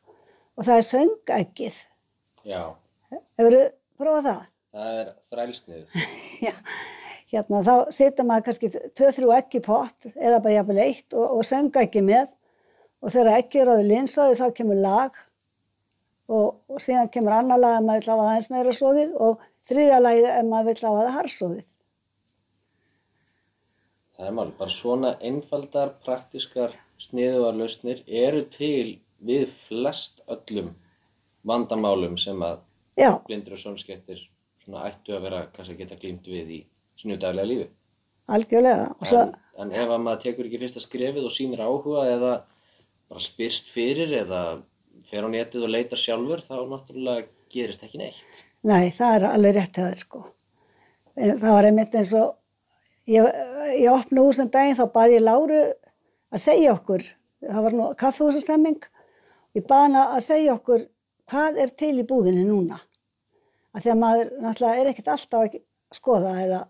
og 0.56 0.64
það 0.64 0.78
er 0.78 0.86
söngækið. 0.88 1.76
Já, 2.48 2.62
Hefur 3.38 3.56
þú 3.56 3.62
prófað 4.00 4.28
það? 4.28 4.44
það 4.74 5.00
er 5.00 5.10
þrælsnið. 5.30 5.98
Já, 6.46 6.54
hérna 7.34 7.60
þá 7.66 7.74
setja 7.94 8.26
maður 8.26 8.46
kannski 8.48 8.70
2-3 8.98 9.28
egg 9.36 9.58
í 9.58 9.62
pott 9.64 10.08
eða 10.14 10.40
bara 10.40 10.56
jafnvel 10.56 10.80
eitt 10.86 11.14
og, 11.18 11.36
og 11.38 11.46
sönga 11.46 11.84
ekki 11.84 12.02
með 12.06 12.26
og 13.04 13.12
þegar 13.12 13.38
ekki 13.42 13.60
er 13.60 13.70
á 13.70 13.74
því 13.76 13.86
linsóði 13.90 14.40
þá 14.40 14.46
kemur 14.56 14.80
lag 14.80 15.20
og, 16.32 16.56
og 16.72 16.80
síðan 16.80 17.10
kemur 17.12 17.36
annar 17.36 17.60
lag 17.60 17.78
ef 17.78 17.86
maður 17.86 18.06
vil 18.06 18.14
hafa 18.14 18.26
það 18.28 18.38
eins 18.38 18.50
meira 18.54 18.74
sóðið 18.80 19.14
og 19.28 19.46
þriðja 19.68 20.00
lagið 20.00 20.30
ef 20.32 20.48
maður 20.50 20.70
vil 20.70 20.88
hafa 20.88 21.02
það 21.04 21.16
harsóðið. 21.18 21.66
Það 24.14 24.26
er 24.28 24.34
mál, 24.36 24.50
bara 24.58 24.70
svona 24.70 25.14
einfaldar, 25.26 25.94
praktiskar, 26.04 26.74
sniðugar 27.02 27.56
lausnir 27.58 28.02
eru 28.06 28.44
til 28.54 28.98
við 29.24 29.48
flest 29.66 30.20
öllum 30.30 30.72
vandamálum 31.44 32.14
sem 32.20 32.38
að 32.46 32.60
Já, 33.00 33.10
blindur 33.26 33.56
og 33.56 33.58
sjónskettir 33.58 34.20
svona 34.62 34.84
ættu 34.88 35.16
að 35.16 35.24
vera 35.26 35.40
kannski 35.54 35.74
að 35.74 35.80
geta 35.82 35.98
glýmt 35.98 36.28
við 36.30 36.52
í 36.54 36.60
sinu 37.00 37.16
daglega 37.18 37.48
lífi. 37.50 37.66
algjörlega. 38.30 38.86
Svo, 39.04 39.24
En, 39.58 39.66
en 39.66 39.72
ef 39.82 39.90
að 39.90 40.00
maður 40.04 40.22
tekur 40.22 40.46
ekki 40.48 40.60
fyrsta 40.62 40.80
skrefið 40.84 41.26
og 41.28 41.34
sýnir 41.34 41.60
áhuga 41.66 42.04
eða 42.14 42.30
bara 43.10 43.20
spyrst 43.20 43.68
fyrir 43.74 44.14
eða 44.22 44.44
fer 45.10 45.26
á 45.26 45.28
netið 45.28 45.66
og 45.66 45.74
leitar 45.74 46.00
sjálfur 46.00 46.40
þá 46.46 46.54
náttúrulega 46.70 47.26
gerist 47.52 47.82
ekki 47.84 47.98
neitt. 48.00 48.22
nei, 48.62 48.90
það 48.94 49.16
er 49.18 49.26
alveg 49.32 49.54
rétt 49.58 49.76
hjá 49.76 49.84
þér 49.90 50.00
sko. 50.06 50.22
En 51.16 51.36
Það 51.38 51.52
var 51.58 51.64
einmitt 51.68 51.94
eins 51.98 52.12
og 52.16 52.32
ég, 53.10 53.28
ég 53.80 53.90
opna 53.92 54.24
úr 54.24 54.36
sem 54.36 54.50
daginn 54.52 54.78
þá 54.78 54.86
baði 54.94 55.18
ég 55.18 55.24
Láru 55.24 55.60
að 56.34 56.42
segja 56.42 56.72
okkur, 56.74 57.04
það 57.44 57.66
var 57.66 57.76
nú 57.76 57.90
kaffehúsastemming, 58.00 58.88
ég 59.58 59.66
baði 59.68 59.90
hana 59.90 60.06
að 60.16 60.26
segja 60.28 60.56
okkur 60.56 60.88
hvað 61.30 61.60
er 61.64 61.72
til 61.78 61.94
í 62.00 62.06
búðinni 62.08 62.44
núna. 62.46 62.80
Af 63.74 63.82
því 63.84 63.94
að 63.94 64.02
maður 64.02 64.34
náttúrulega 64.42 64.80
er 64.80 64.90
ekkert 64.92 65.12
alltaf 65.14 65.46
að 65.46 65.56
skoða 65.94 66.34
eða 66.42 66.60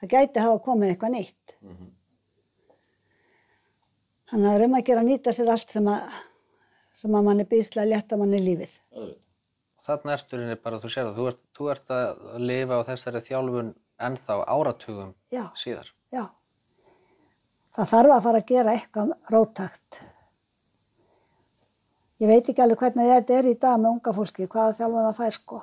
það 0.00 0.12
gæti 0.14 0.44
hafa 0.44 0.60
komið 0.66 0.92
eitthvað 0.92 1.16
nýtt. 1.16 1.56
Þannig 4.30 4.46
að 4.46 4.52
það 4.52 4.60
er 4.60 4.66
um 4.68 4.76
að 4.78 4.84
gera 4.86 5.02
að 5.02 5.08
nýta 5.10 5.32
sér 5.34 5.50
allt 5.50 5.72
sem 5.74 5.88
að, 5.90 6.20
sem 6.94 7.16
að 7.18 7.26
manni 7.26 7.46
býðslega 7.50 7.90
létta 7.90 8.18
manni 8.20 8.38
lífið. 8.44 8.76
Öðvitað. 8.94 9.26
Þarna 9.80 10.12
ertu 10.12 10.36
henni 10.36 10.56
bara, 10.60 10.78
þú 10.78 10.90
sér 10.92 11.06
það, 11.08 11.16
þú 11.16 11.26
ert, 11.30 11.38
þú 11.56 11.68
ert 11.72 11.92
að 11.96 12.18
lifa 12.44 12.76
á 12.78 12.80
þessari 12.90 13.22
þjálfun 13.26 13.70
ennþá 14.06 14.38
áratugum 14.46 15.12
Já. 15.32 15.48
síðar. 15.58 15.90
Já. 16.14 16.24
Það 17.76 17.90
þarf 17.92 18.14
að 18.16 18.24
fara 18.26 18.40
að 18.40 18.48
gera 18.50 18.74
eitthvað 18.74 19.12
rótakt. 19.30 20.00
Ég 22.20 22.28
veit 22.28 22.48
ekki 22.50 22.60
alveg 22.64 22.82
hvernig 22.82 23.12
þetta 23.14 23.36
er 23.38 23.46
í 23.48 23.54
dag 23.60 23.78
með 23.80 23.94
unga 23.94 24.12
fólki, 24.16 24.48
hvaða 24.50 24.74
þjálfum 24.76 25.06
það 25.06 25.20
fær 25.20 25.36
sko. 25.36 25.60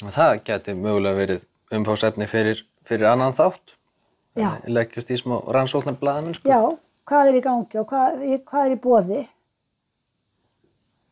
Það 0.00 0.30
geti 0.46 0.74
mögulega 0.78 1.18
verið 1.18 1.42
umfásefni 1.76 2.28
fyrir, 2.30 2.62
fyrir 2.88 3.10
annan 3.10 3.36
þátt. 3.36 3.74
Já. 4.38 4.54
Leggjast 4.70 5.10
í 5.12 5.18
smá 5.20 5.36
rannsóknar 5.52 5.98
blaðamenn, 6.00 6.38
sko. 6.38 6.48
Já, 6.48 6.60
hvað 7.10 7.28
er 7.28 7.36
í 7.36 7.42
gangi 7.44 7.80
og 7.82 7.90
hvað, 7.90 8.24
hvað 8.48 8.66
er 8.68 8.76
í 8.76 8.80
bóði? 8.80 9.20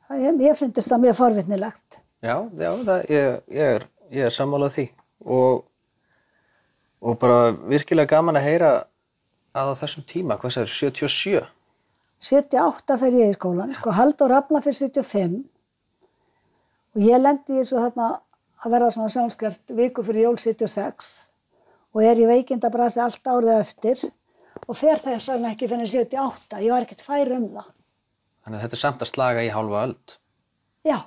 Það, 0.09 0.23
ég, 0.25 0.43
ég 0.47 0.57
finnst 0.63 0.89
það 0.89 1.03
mjög 1.05 1.19
forvitnilegt. 1.19 1.99
Já, 2.25 2.37
já, 2.57 2.71
það, 2.89 3.03
ég, 3.13 3.35
ég 3.59 3.75
er, 3.77 3.85
er 4.25 4.35
sammálað 4.35 4.73
því 4.79 4.87
og, 5.29 5.67
og 7.01 7.19
bara 7.21 7.53
virkilega 7.71 8.17
gaman 8.17 8.39
að 8.39 8.49
heyra 8.49 8.73
að 9.57 9.73
á 9.73 9.75
þessum 9.83 10.07
tíma, 10.09 10.39
hvað 10.41 10.57
segir, 10.57 10.75
77? 10.75 11.47
78 12.19 12.99
fer 12.99 13.15
ég 13.15 13.33
í 13.33 13.37
skólan, 13.37 13.75
sko 13.79 13.95
Haldur 13.95 14.33
Rafna 14.33 14.63
fyrir 14.65 14.79
75 14.91 15.39
og 16.97 17.05
ég 17.07 17.23
lendi 17.23 17.55
í 17.55 17.61
þessu 17.61 17.79
þarna 17.79 18.09
að 18.65 18.75
vera 18.75 18.91
svona 18.91 19.13
sjónskert 19.15 19.75
viku 19.79 20.03
fyrir 20.07 20.27
jól 20.27 20.39
76 20.41 21.11
og 21.95 22.05
er 22.05 22.19
í 22.19 22.27
veikindabrasi 22.29 23.03
allt 23.03 23.31
árið 23.31 23.55
eftir 23.61 24.03
og 24.67 24.77
fer 24.77 24.99
þess 25.03 25.31
vegna 25.31 25.53
ekki 25.55 25.69
fyrir 25.71 25.89
78. 25.91 26.59
Ég 26.65 26.75
var 26.75 26.87
ekkert 26.87 27.05
fær 27.05 27.31
um 27.37 27.47
það. 27.55 27.69
Þannig 28.45 28.59
að 28.59 28.65
þetta 28.65 28.77
er 28.79 28.83
samt 28.83 29.05
að 29.05 29.11
slaga 29.13 29.45
í 29.45 29.53
hálfa 29.55 29.85
öld. 29.87 30.17
Já. 30.87 30.99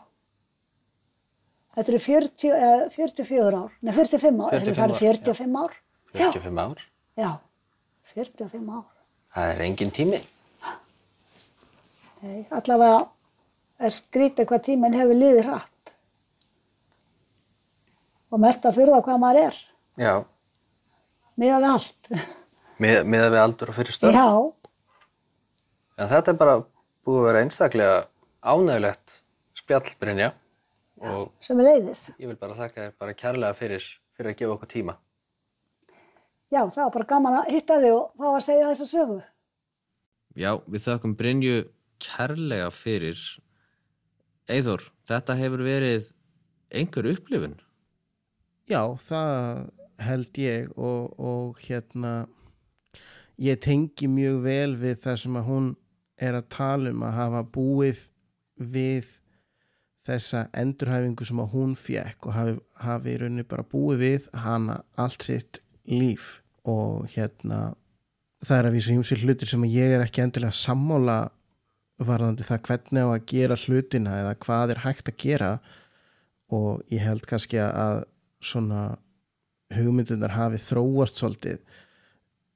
Þetta 1.72 1.91
eru 1.93 1.99
40, 2.03 2.51
eh, 2.51 2.89
44 2.91 3.59
ár, 3.61 3.72
nei 3.80 3.93
45 3.95 4.41
ár, 4.43 4.51
45 4.51 4.59
45 4.59 4.76
það 4.76 4.84
eru 4.84 4.97
45 4.99 5.57
ár. 5.61 5.76
45 6.11 6.59
ár. 6.59 6.84
Já, 7.15 7.24
já, 7.24 7.32
45 8.13 8.69
ár. 8.76 8.88
Það 9.32 9.51
er 9.53 9.61
engin 9.67 9.91
tími. 9.95 10.22
Nei, 12.22 12.45
allavega 12.51 13.07
er 13.82 13.95
skrítið 13.95 14.49
hvað 14.49 14.65
tíminn 14.67 14.93
hefur 14.93 15.17
liðið 15.17 15.47
hratt. 15.47 15.93
Og 18.32 18.39
mest 18.39 18.65
að 18.67 18.78
fyrra 18.78 19.01
hvað 19.03 19.19
maður 19.19 19.47
er, 19.47 19.55
Já. 19.99 20.13
miðað 21.39 21.63
við 21.65 21.72
allt. 21.72 22.11
Með, 22.82 23.03
með 23.05 23.26
við 23.30 23.39
aldur 23.41 23.69
og 23.72 23.76
fyrir 23.78 23.93
störf. 23.93 24.15
Já, 24.15 24.28
En 26.01 26.09
þetta 26.09 26.32
er 26.32 26.38
bara 26.39 26.53
búið 27.05 27.19
að 27.19 27.26
vera 27.28 27.41
einstaklega 27.45 27.97
ánægilegt 28.41 29.17
spjall, 29.59 29.91
Brynja. 30.01 30.32
Og 30.32 30.38
sem 31.41 31.59
er 31.61 31.67
leiðis. 31.67 32.03
ég 32.19 32.29
vil 32.29 32.39
bara 32.39 32.57
þakka 32.57 32.85
þér 32.85 32.97
bara 33.01 33.17
kærlega 33.17 33.57
fyrir, 33.57 33.85
fyrir 34.17 34.33
að 34.33 34.39
gefa 34.41 34.55
okkur 34.55 34.71
tíma. 34.71 34.97
Já, 36.51 36.65
það 36.67 36.83
var 36.83 36.95
bara 36.97 37.09
gaman 37.13 37.37
að 37.39 37.53
hitta 37.55 37.79
þig 37.79 37.93
og 37.95 38.09
fá 38.19 38.27
að 38.31 38.43
segja 38.47 38.71
þessa 38.71 38.89
sögu. 38.91 39.21
Já, 40.35 40.51
við 40.67 40.85
þökkum 40.85 41.15
Brynju 41.19 41.55
kærlega 42.01 42.69
fyrir 42.73 43.19
Eithor, 44.51 44.83
þetta 45.07 45.35
hefur 45.39 45.63
verið 45.63 46.11
einhver 46.71 47.07
upplifun 47.11 47.57
Já, 48.71 48.95
það 49.03 49.69
held 50.01 50.39
ég 50.39 50.71
og, 50.79 51.11
og 51.19 51.59
hérna 51.61 52.13
ég 53.41 53.59
tengi 53.61 54.07
mjög 54.09 54.39
vel 54.45 54.75
við 54.79 55.01
það 55.03 55.19
sem 55.23 55.37
að 55.39 55.49
hún 55.49 55.69
er 56.21 56.37
að 56.37 56.49
tala 56.53 56.93
um 56.93 57.03
að 57.05 57.17
hafa 57.17 57.41
búið 57.57 58.05
við 58.61 59.11
þessa 60.12 60.45
endurhæfingu 60.62 61.28
sem 61.28 61.41
að 61.41 61.51
hún 61.55 61.76
fjekk 61.80 62.30
og 62.30 62.36
hafi, 62.36 62.55
hafi 62.84 63.18
rauninni 63.20 63.47
bara 63.47 63.68
búið 63.68 64.01
við 64.05 64.30
hana 64.43 64.82
allt 64.99 65.28
sitt 65.28 65.62
líf. 65.89 66.39
Og 66.68 67.07
hérna 67.16 67.72
það 68.45 68.57
er 68.57 68.70
að 68.70 68.76
vísa 68.78 68.95
hýmsir 68.95 69.24
hlutir 69.26 69.49
sem 69.49 69.70
ég 69.70 69.95
er 69.95 70.03
ekki 70.05 70.24
endilega 70.24 70.55
sammála 70.55 71.20
varðandi 72.01 72.45
það 72.45 72.64
hvernig 72.68 73.05
á 73.05 73.09
að 73.12 73.26
gera 73.30 73.57
hlutina 73.64 74.18
eða 74.24 74.38
hvað 74.45 74.74
er 74.74 74.84
hægt 74.86 75.12
að 75.12 75.20
gera. 75.22 75.51
Og 76.51 76.82
ég 76.91 77.03
held 77.05 77.26
kannski 77.30 77.62
að 77.64 78.03
svona 78.41 78.97
hugmyndunar 79.72 80.34
hafi 80.36 80.59
þróast 80.62 81.22
svolítið. 81.22 81.62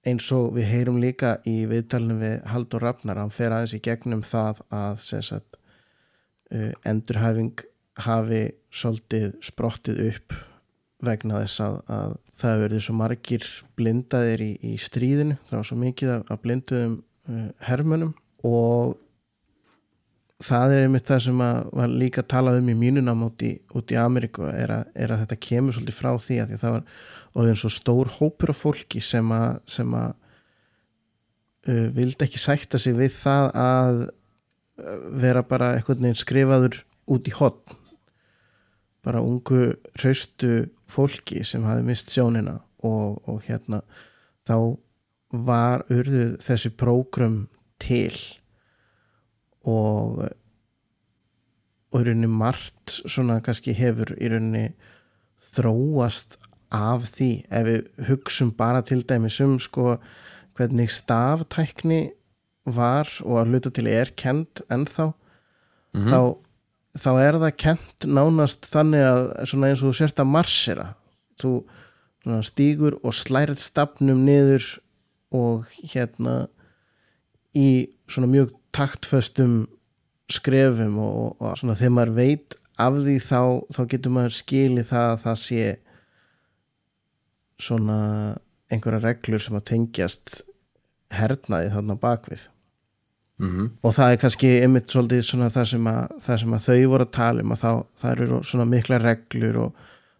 Eins 0.05 0.27
og 0.35 0.51
við 0.57 0.67
heyrum 0.69 0.97
líka 1.01 1.37
í 1.49 1.63
viðtalinu 1.69 2.19
við 2.19 2.35
Haldur 2.51 2.83
Rafnar, 2.83 3.17
hann 3.17 3.33
fer 3.33 3.53
aðeins 3.55 3.73
í 3.77 3.81
gegnum 3.81 4.21
það 4.25 4.61
að 4.69 4.99
sagt, 5.01 5.55
uh, 5.55 5.64
endurhæfing 6.85 7.63
hafi 8.05 8.43
svolítið 8.75 9.31
sprottið 9.45 10.01
upp 10.09 10.35
vegna 11.05 11.41
þess 11.43 11.63
að, 11.63 11.79
að 11.91 12.13
það 12.39 12.61
verður 12.65 12.83
svo 12.83 12.97
margir 12.99 13.47
blindaðir 13.79 14.43
í, 14.43 14.51
í 14.59 14.75
stríðinu, 14.81 15.37
það 15.47 15.57
var 15.59 15.67
svo 15.69 15.79
mikið 15.79 16.13
af 16.17 16.43
blinduðum 16.43 16.95
uh, 17.31 17.49
hermönum 17.67 18.13
og 18.45 18.95
það 20.43 20.75
er 20.75 20.85
einmitt 20.85 21.07
það 21.07 21.21
sem 21.29 21.43
að 21.45 21.61
var 21.79 21.95
líka 22.03 22.25
talað 22.27 22.59
um 22.59 22.73
í 22.73 22.77
mínunam 22.77 23.23
út 23.29 23.45
í, 23.45 23.53
út 23.77 23.93
í 23.93 23.99
Ameríku 23.99 24.49
er 24.49 24.73
að, 24.81 24.91
er 24.93 25.15
að 25.15 25.23
þetta 25.23 25.39
kemur 25.47 25.77
svolítið 25.77 25.99
frá 26.01 26.11
því 26.19 26.41
að 26.41 26.51
því 26.51 26.61
það 26.65 26.75
var 26.75 26.85
orðin 27.35 27.59
svo 27.61 27.71
stór 27.71 28.11
hópur 28.17 28.51
af 28.51 28.61
fólki 28.61 29.01
sem 29.03 29.31
að, 29.35 29.79
að 29.85 30.11
uh, 31.71 31.87
vildi 31.95 32.27
ekki 32.27 32.41
sætta 32.41 32.81
sig 32.81 32.97
við 32.99 33.15
það 33.21 33.51
að 33.63 34.05
vera 34.75 35.43
bara 35.47 35.73
einhvern 35.75 36.03
veginn 36.03 36.19
skrifaður 36.19 36.79
út 37.11 37.29
í 37.29 37.33
hotn 37.35 37.77
bara 39.05 39.21
ungu 39.21 39.75
hraustu 39.99 40.65
fólki 40.89 41.43
sem 41.45 41.63
hafi 41.67 41.85
mist 41.85 42.09
sjónina 42.13 42.57
og, 42.83 43.21
og 43.29 43.43
hérna 43.45 43.83
þá 44.47 44.57
var 45.45 45.85
urðu 45.91 46.35
þessi 46.43 46.71
prógrum 46.77 47.45
til 47.81 48.15
og 49.65 50.25
og 51.95 52.01
í 52.03 52.09
rauninni 52.09 52.27
margt 52.27 52.97
svona 53.07 53.39
kannski 53.43 53.71
hefur 53.77 54.11
í 54.19 54.27
rauninni 54.27 54.65
þróast 55.55 56.35
af 56.75 57.05
því. 57.15 57.29
Ef 57.47 57.67
við 57.69 58.07
hugsum 58.09 58.51
bara 58.57 58.81
til 58.83 59.05
dæmis 59.07 59.39
um 59.43 59.55
sko 59.63 59.95
hvernig 60.57 60.91
staftækni 60.91 62.01
var 62.65 63.09
og 63.23 63.39
að 63.41 63.53
hluta 63.53 63.71
til 63.73 63.87
er 63.91 64.11
kent 64.17 64.63
ennþá 64.73 65.11
þá, 66.09 66.19
þá 66.97 67.11
er 67.21 67.39
það 67.43 67.57
kent 67.61 68.07
nánast 68.09 68.67
þannig 68.71 69.05
að 69.05 69.23
svona 69.51 69.69
eins 69.71 69.83
og 69.83 69.91
þú 69.91 69.99
sért 69.99 70.21
að 70.23 70.31
marsera 70.33 70.87
þú 71.41 71.53
svona, 72.23 72.41
stígur 72.43 72.97
og 73.03 73.15
slærið 73.15 73.61
stafnum 73.61 74.25
niður 74.25 74.65
og 75.35 75.69
hérna 75.93 76.45
í 77.55 77.87
svona 78.11 78.29
mjög 78.31 78.53
taktföstum 78.75 79.65
skrefum 80.31 80.97
og, 80.99 81.35
og 81.39 81.59
svona 81.59 81.77
þegar 81.77 81.95
maður 81.95 82.15
veit 82.17 82.57
af 82.81 82.97
því 83.05 83.19
þá, 83.23 83.41
þá 83.71 83.81
getur 83.93 84.15
maður 84.15 84.35
skilið 84.39 84.89
það 84.89 85.11
að 85.11 85.21
það 85.23 85.37
sé 85.43 85.67
svona 87.61 87.99
einhverja 88.73 89.03
reglur 89.03 89.43
sem 89.43 89.55
að 89.55 89.67
tengjast 89.69 90.41
hernaði 91.13 91.71
þarna 91.71 91.95
bakvið 92.01 92.47
mm 93.39 93.69
og 93.83 93.93
það 93.93 94.11
er 94.11 94.21
kannski 94.21 94.49
einmitt 94.61 94.89
svolítið 94.89 95.51
það 95.53 95.67
sem 95.71 95.87
að, 95.91 96.15
það 96.21 96.41
sem 96.41 96.57
þau 96.67 96.87
voru 96.93 97.05
að 97.05 97.11
tala 97.11 97.43
um 97.43 97.51
að 97.51 97.61
þá, 97.61 97.71
það 98.01 98.11
eru 98.11 98.41
svona 98.43 98.65
mikla 98.65 98.97
reglur 99.03 99.61
og 99.65 99.71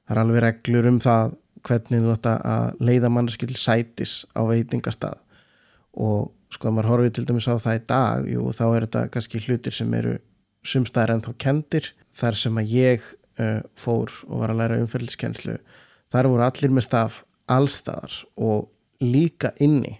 það 0.06 0.16
er 0.16 0.22
alveg 0.22 0.44
reglur 0.46 0.90
um 0.92 1.00
það 1.00 1.36
hvernig 1.66 2.04
þú 2.06 2.14
ætta 2.14 2.34
að 2.46 2.82
leiða 2.86 3.10
mannski 3.10 3.48
til 3.50 3.58
sætis 3.58 4.26
á 4.38 4.42
veitingastað. 4.46 5.18
Og 5.98 6.32
sko 6.54 6.70
að 6.70 6.76
maður 6.78 6.92
horfið 6.92 7.14
til 7.16 7.26
dæmis 7.26 7.48
á 7.50 7.56
það 7.58 7.78
í 7.80 7.84
dag 7.90 8.28
jú, 8.30 8.48
þá 8.54 8.66
er 8.68 8.86
þetta 8.86 9.04
kannski 9.14 9.42
hlutir 9.48 9.76
sem 9.76 9.94
eru 9.98 10.18
sumstaðar 10.66 11.16
ennþá 11.16 11.34
kendir 11.42 11.92
þar 12.16 12.40
sem 12.40 12.60
að 12.62 12.72
ég 12.74 13.04
uh, 13.40 13.62
fór 13.80 14.14
og 14.28 14.42
var 14.42 14.54
að 14.54 14.62
læra 14.62 14.80
umferðliskenslu 14.84 15.58
þar 16.14 16.32
voru 16.32 16.46
allir 16.46 16.74
með 16.74 16.88
staf 16.88 17.20
allstaðar 17.52 18.22
og 18.36 18.70
líka 19.04 19.52
inni 19.62 19.98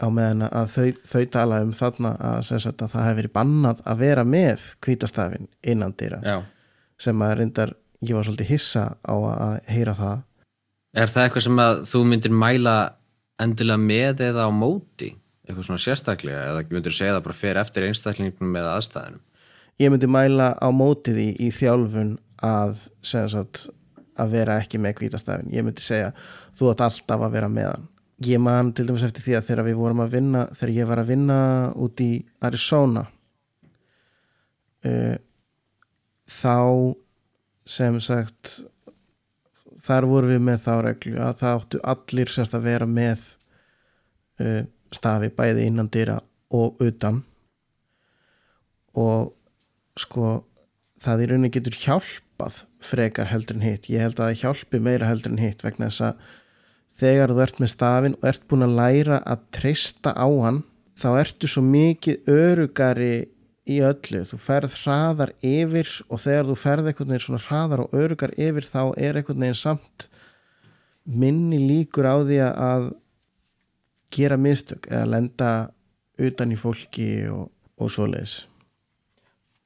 á 0.00 0.06
meðan 0.08 0.46
að 0.48 0.72
þau, 0.72 0.88
þau 1.12 1.22
tala 1.36 1.60
um 1.66 1.72
þarna 1.76 2.12
að, 2.30 2.38
sagt, 2.48 2.82
að 2.82 2.92
það 2.94 3.06
hefur 3.06 3.20
verið 3.20 3.34
bannað 3.36 3.82
að 3.86 4.02
vera 4.02 4.24
með 4.24 4.66
kvítastafin 4.84 5.48
innan 5.62 5.94
dýra 5.98 6.20
Já. 6.24 6.36
sem 7.00 7.24
að 7.24 7.34
reyndar 7.40 7.74
ég 8.02 8.16
var 8.16 8.26
svolítið 8.26 8.52
hissa 8.54 8.84
á 9.04 9.14
að 9.14 9.58
heyra 9.72 9.96
það 9.98 10.22
Er 10.92 11.08
það 11.08 11.24
eitthvað 11.24 11.44
sem 11.46 11.60
að 11.62 11.78
þú 11.88 12.00
myndir 12.04 12.32
mæla 12.36 12.76
endilega 13.40 13.80
með 13.80 14.24
eða 14.26 14.44
á 14.44 14.50
móti? 14.52 15.14
Eitthvað 15.46 15.68
svona 15.70 15.80
sérstaklega 15.80 16.42
eða 16.50 16.64
myndir 16.68 16.92
segja 16.92 17.14
það 17.16 17.22
bara 17.24 17.36
fyrir 17.38 17.60
eftir 17.62 17.86
einstaklingnum 17.86 18.58
eða 18.60 18.74
aðstæðinum? 18.76 19.22
ég 19.80 19.92
myndi 19.92 20.08
mæla 20.10 20.52
á 20.60 20.68
mótið 20.74 21.20
í, 21.22 21.28
í 21.46 21.48
þjálfun 21.54 22.16
að, 22.44 22.84
sagt, 23.06 23.66
að 24.20 24.34
vera 24.36 24.58
ekki 24.60 24.80
með 24.82 24.98
kvítastafin 25.00 25.52
ég 25.54 25.64
myndi 25.64 25.84
segja 25.84 26.12
þú 26.58 26.72
átt 26.72 26.84
alltaf 26.88 27.24
að 27.24 27.34
vera 27.38 27.48
með 27.52 27.70
hann 27.70 27.88
ég 28.28 28.40
man 28.42 28.72
til 28.76 28.86
dæmis 28.88 29.04
eftir 29.06 29.24
því 29.26 29.36
að 29.38 29.46
þegar 29.48 29.68
við 29.68 29.78
vorum 29.80 30.02
að 30.04 30.14
vinna 30.16 30.46
þegar 30.56 30.74
ég 30.76 30.90
var 30.90 31.02
að 31.02 31.12
vinna 31.12 31.38
út 31.82 32.02
í 32.04 32.10
Arizona 32.44 33.06
uh, 34.86 35.16
þá 36.28 36.58
sem 37.68 37.98
sagt 38.02 38.60
þar 39.82 40.06
vorum 40.10 40.32
við 40.32 40.44
með 40.46 40.60
þá 40.66 40.74
reglu 40.86 41.16
að 41.22 41.38
það 41.42 41.56
áttu 41.58 41.82
allir 41.94 42.32
sérst 42.32 42.56
að 42.56 42.66
vera 42.68 42.88
með 42.88 43.26
uh, 44.42 44.62
stafi 44.94 45.30
bæði 45.34 45.66
innan 45.68 45.90
dyra 45.92 46.20
og 46.52 46.82
utan. 46.84 47.22
Og 48.98 49.32
sko 49.98 50.42
það 51.02 51.24
í 51.24 51.28
rauninni 51.30 51.52
getur 51.54 51.78
hjálpað 51.80 52.62
frekar 52.82 53.30
heldur 53.32 53.58
en 53.58 53.66
hitt. 53.66 53.88
Ég 53.90 54.04
held 54.04 54.20
að 54.20 54.30
það 54.32 54.40
hjálpi 54.42 54.82
meira 54.82 55.08
heldur 55.08 55.34
en 55.34 55.42
hitt 55.42 55.64
vegna 55.64 55.88
þess 55.88 56.10
að 56.10 56.30
þegar 57.02 57.34
þú 57.34 57.42
ert 57.44 57.60
með 57.62 57.72
stafin 57.72 58.16
og 58.20 58.28
ert 58.30 58.48
búin 58.50 58.66
að 58.66 58.78
læra 58.78 59.20
að 59.26 59.44
treysta 59.56 60.14
á 60.14 60.28
hann 60.46 60.62
þá 60.98 61.08
ertu 61.18 61.50
svo 61.50 61.62
mikið 61.66 62.30
örugari 62.30 63.14
í 63.70 63.78
öllu, 63.86 64.24
þú 64.26 64.38
ferð 64.42 64.74
hraðar 64.82 65.32
yfir 65.46 65.90
og 66.08 66.20
þegar 66.22 66.48
þú 66.48 66.56
ferð 66.58 66.88
einhvern 66.90 67.12
veginn 67.12 67.24
svona 67.26 67.44
hraðar 67.44 67.84
og 67.84 67.94
örugar 67.94 68.34
yfir 68.34 68.66
þá 68.66 68.80
er 68.98 69.18
einhvern 69.18 69.44
veginn 69.44 69.58
samt 69.58 70.08
minni 71.06 71.58
líkur 71.62 72.06
á 72.06 72.16
því 72.22 72.40
að 72.46 72.88
gera 74.12 74.38
mistök 74.38 74.86
eða 74.90 75.10
lenda 75.14 75.50
utan 76.22 76.52
í 76.52 76.58
fólki 76.58 77.08
og, 77.32 77.46
og 77.80 77.90
svoleiðis. 77.90 78.42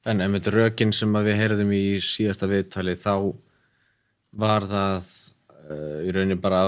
En 0.07 0.22
einmitt 0.22 0.47
rökin 0.53 0.93
sem 0.95 1.16
að 1.18 1.32
við 1.32 1.41
heyrðum 1.41 1.72
í 1.74 1.84
síðasta 2.05 2.47
viðtali 2.51 2.95
þá 3.01 3.32
var 4.37 4.68
það 4.70 5.09
uh, 5.66 5.99
í 6.07 6.12
rauninni 6.14 6.39
bara 6.39 6.61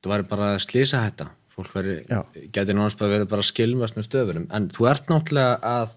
það 0.00 0.12
var 0.14 0.22
bara 0.30 0.50
að 0.54 0.62
slýsa 0.64 1.02
þetta 1.06 1.28
fólk 1.54 1.74
gæti 2.54 2.72
náttúrulega 2.76 3.10
verið 3.14 3.28
bara 3.28 3.42
að 3.44 3.50
skilmast 3.50 3.96
með 3.98 4.06
stöfunum, 4.08 4.46
en 4.56 4.68
þú 4.72 4.86
ert 4.88 5.10
náttúrulega 5.12 5.58
að 5.74 5.96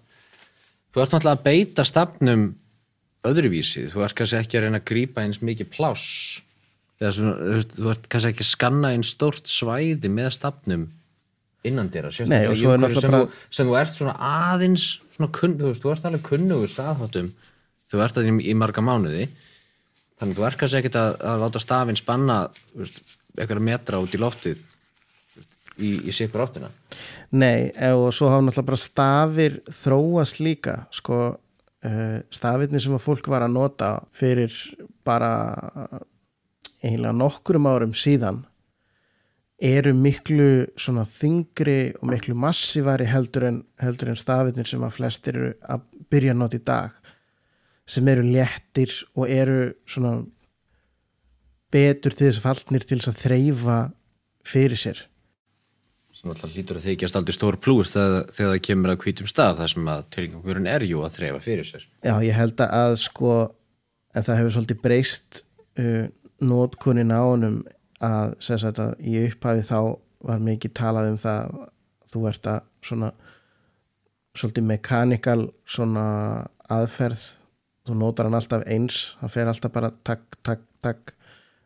þú 0.94 1.00
ert 1.04 1.14
náttúrulega 1.14 1.38
að 1.38 1.44
beita 1.46 1.84
stafnum 1.88 2.42
öðruvísi, 3.24 3.86
þú 3.88 4.02
ert 4.04 4.16
kannski 4.18 4.36
ekki 4.42 4.58
að 4.58 4.66
reyna 4.66 4.80
að 4.82 4.88
grípa 4.90 5.22
eins 5.24 5.38
mikið 5.40 5.70
pláss. 5.72 6.42
Þú 7.00 7.88
ert 7.94 8.04
kannski 8.12 8.30
ekki 8.34 8.44
að 8.44 8.50
skanna 8.50 8.90
einn 8.94 9.06
stórt 9.06 9.48
svæði 9.50 10.10
með 10.12 10.28
stafnum 10.36 10.84
innan 11.64 11.88
náttúrulega 11.88 13.00
sem, 13.00 13.10
bara- 13.16 13.48
sem 13.56 13.66
þú 13.70 13.78
ert 13.80 13.96
svona 13.96 14.14
aðeins 14.20 14.84
svona 15.16 15.30
kunn, 15.32 15.56
þú 15.58 15.70
veist, 15.72 15.80
þú 15.82 15.92
ert 15.94 16.04
alveg 16.10 16.22
kunnugur 16.28 16.68
staðháttum, 16.68 17.32
þú 17.88 18.02
ert 18.04 18.14
það 18.18 18.28
í, 18.28 18.36
í 18.50 18.54
marga 18.60 18.84
mánuði. 18.84 19.28
Þannig 20.20 20.34
að 20.34 20.38
þú 20.42 20.46
ert 20.50 20.58
kannski 20.60 20.80
ekkert 20.82 20.98
að, 21.00 21.16
að 21.32 21.40
láta 21.46 21.62
stafinn 21.64 21.96
spanna 21.98 22.38
þú 22.52 22.82
veist, 22.84 23.00
eitthvað 23.38 23.66
metra 23.66 24.00
út 24.02 24.14
í 24.14 24.20
loftið 24.20 24.62
í, 25.78 25.90
í 26.08 26.14
sikur 26.14 26.44
áttina? 26.44 26.70
Nei, 27.34 27.70
eh, 27.74 27.94
og 27.94 28.12
svo 28.14 28.30
hafa 28.30 28.46
náttúrulega 28.46 28.70
bara 28.70 28.82
stafir 28.84 29.60
þróast 29.82 30.40
líka 30.42 30.78
sko, 30.94 31.20
uh, 31.34 32.18
stafirni 32.34 32.82
sem 32.82 32.94
að 32.94 33.04
fólk 33.04 33.30
var 33.32 33.46
að 33.46 33.56
nota 33.56 33.94
fyrir 34.14 34.54
bara 35.06 35.32
eiginlega 36.84 37.16
nokkurum 37.16 37.70
árum 37.70 37.94
síðan 37.96 38.42
eru 39.64 39.94
miklu 39.96 40.66
svona 40.76 41.04
þingri 41.08 41.94
og 42.00 42.10
miklu 42.10 42.34
massívari 42.36 43.06
heldur 43.08 43.48
en, 43.48 43.62
heldur 43.80 44.10
en 44.12 44.18
stafirnir 44.18 44.68
sem 44.68 44.82
að 44.84 44.96
flestir 44.98 45.38
eru 45.38 45.52
að 45.62 45.86
byrja 46.12 46.34
að 46.34 46.40
nota 46.42 46.58
í 46.58 46.64
dag 46.66 47.00
sem 47.88 48.08
eru 48.08 48.24
léttir 48.26 48.92
og 49.14 49.30
eru 49.30 49.58
svona 49.88 50.18
betur 51.74 52.14
þess 52.14 52.42
fallnir 52.42 52.86
til 52.86 53.00
þess 53.00 53.10
að 53.10 53.20
þreyfa 53.24 53.80
fyrir 54.46 54.78
sér. 54.78 55.02
Sem 56.14 56.30
alltaf 56.30 56.54
hlýtur 56.54 56.78
að 56.78 56.86
þykjast 56.88 57.18
aldrei 57.18 57.34
stór 57.34 57.58
plús 57.58 57.92
þegar, 57.92 58.28
það 58.36 58.58
kemur 58.68 58.92
að 58.94 59.00
hvítum 59.02 59.30
staf 59.30 59.58
þar 59.58 59.72
sem 59.72 59.88
að 59.90 60.04
tilgangurinn 60.14 60.70
er 60.70 60.86
jú 60.86 61.02
að 61.02 61.16
þreifa 61.18 61.40
fyrir 61.44 61.68
sér. 61.68 61.86
Já, 62.06 62.14
ég 62.22 62.38
held 62.38 62.62
að 62.64 62.96
sko 63.02 63.34
en 64.14 64.26
það 64.26 64.40
hefur 64.40 64.54
svolítið 64.56 64.82
breyst 64.84 65.42
uh, 65.82 66.06
nótkunin 66.44 67.14
á 67.14 67.22
honum 67.22 67.60
að, 68.04 68.34
sagt 68.44 68.80
að 68.82 68.94
í 69.02 69.18
upphafi 69.26 69.66
þá 69.66 69.78
var 70.24 70.44
mikið 70.44 70.74
talað 70.78 71.10
um 71.12 71.20
það 71.20 71.40
að 71.40 71.70
þú 72.14 72.26
ert 72.30 72.50
að 72.50 72.60
svona 72.84 73.10
svolítið 74.34 74.68
mekanikal 74.68 75.40
svona 75.66 76.06
aðferð 76.72 77.24
þú 77.84 77.98
nótar 77.98 78.28
hann 78.28 78.38
alltaf 78.38 78.64
eins 78.70 79.02
hann 79.20 79.32
fer 79.32 79.50
alltaf 79.50 79.74
bara 79.74 79.90
takk, 80.06 80.38
takk, 80.46 80.64
takk 80.84 81.14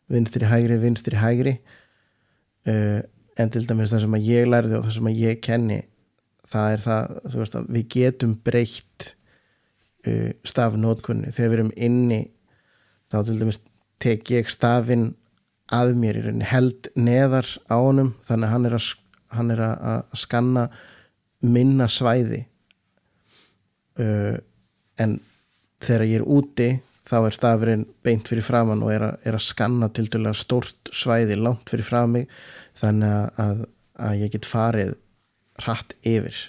vinstri 0.09 0.49
hægri, 0.49 0.79
vinstri 0.83 1.21
hægri. 1.21 1.59
Uh, 2.69 3.01
en 3.39 3.53
til 3.55 3.67
dæmis 3.69 3.93
það 3.93 4.05
sem 4.05 4.17
að 4.19 4.27
ég 4.29 4.49
lærði 4.49 4.79
og 4.79 4.89
það 4.89 4.97
sem 4.97 5.09
að 5.11 5.23
ég 5.23 5.41
kenni 5.45 5.79
það 6.49 6.73
er 6.73 6.83
það, 6.85 7.15
þú 7.29 7.41
veist 7.43 7.57
að 7.59 7.71
við 7.77 7.87
getum 7.95 8.35
breytt 8.45 9.07
uh, 10.09 10.31
stafnótkunni 10.49 11.33
þegar 11.35 11.53
við 11.53 11.59
erum 11.59 11.73
inni 11.77 12.21
þá 13.13 13.19
til 13.23 13.39
dæmis 13.39 13.61
tek 14.03 14.33
ég 14.35 14.51
stafinn 14.53 15.13
að 15.75 15.95
mér 16.01 16.19
í 16.19 16.25
rauninni 16.25 16.49
held 16.49 16.89
neðar 16.97 17.49
á 17.69 17.77
honum 17.77 18.15
þannig 18.27 18.49
að 18.49 18.55
hann 18.55 18.69
er 18.69 18.77
að, 18.79 18.91
hann 19.37 19.55
er 19.55 19.65
að 19.69 20.15
skanna 20.17 20.69
minna 21.45 21.89
svæði. 21.93 22.45
Uh, 23.99 24.39
en 24.99 25.19
þegar 25.83 26.07
ég 26.09 26.21
er 26.21 26.27
úti 26.27 26.69
þá 27.09 27.17
er 27.23 27.37
stafurinn 27.37 27.87
beint 28.05 28.29
fyrir 28.29 28.45
framann 28.45 28.85
og 28.85 28.93
er 28.93 29.07
að, 29.07 29.19
er 29.27 29.39
að 29.39 29.47
skanna 29.47 29.89
til 29.95 30.07
dæla 30.13 30.35
stórt 30.37 30.93
svæði 30.95 31.39
langt 31.41 31.71
fyrir 31.71 31.87
fram 31.87 32.15
mig 32.17 32.29
þannig 32.79 33.43
að, 33.45 33.65
að, 33.99 34.15
ég 34.23 34.33
get 34.35 34.49
farið 34.49 34.95
hratt 35.65 35.95
yfir. 36.07 36.41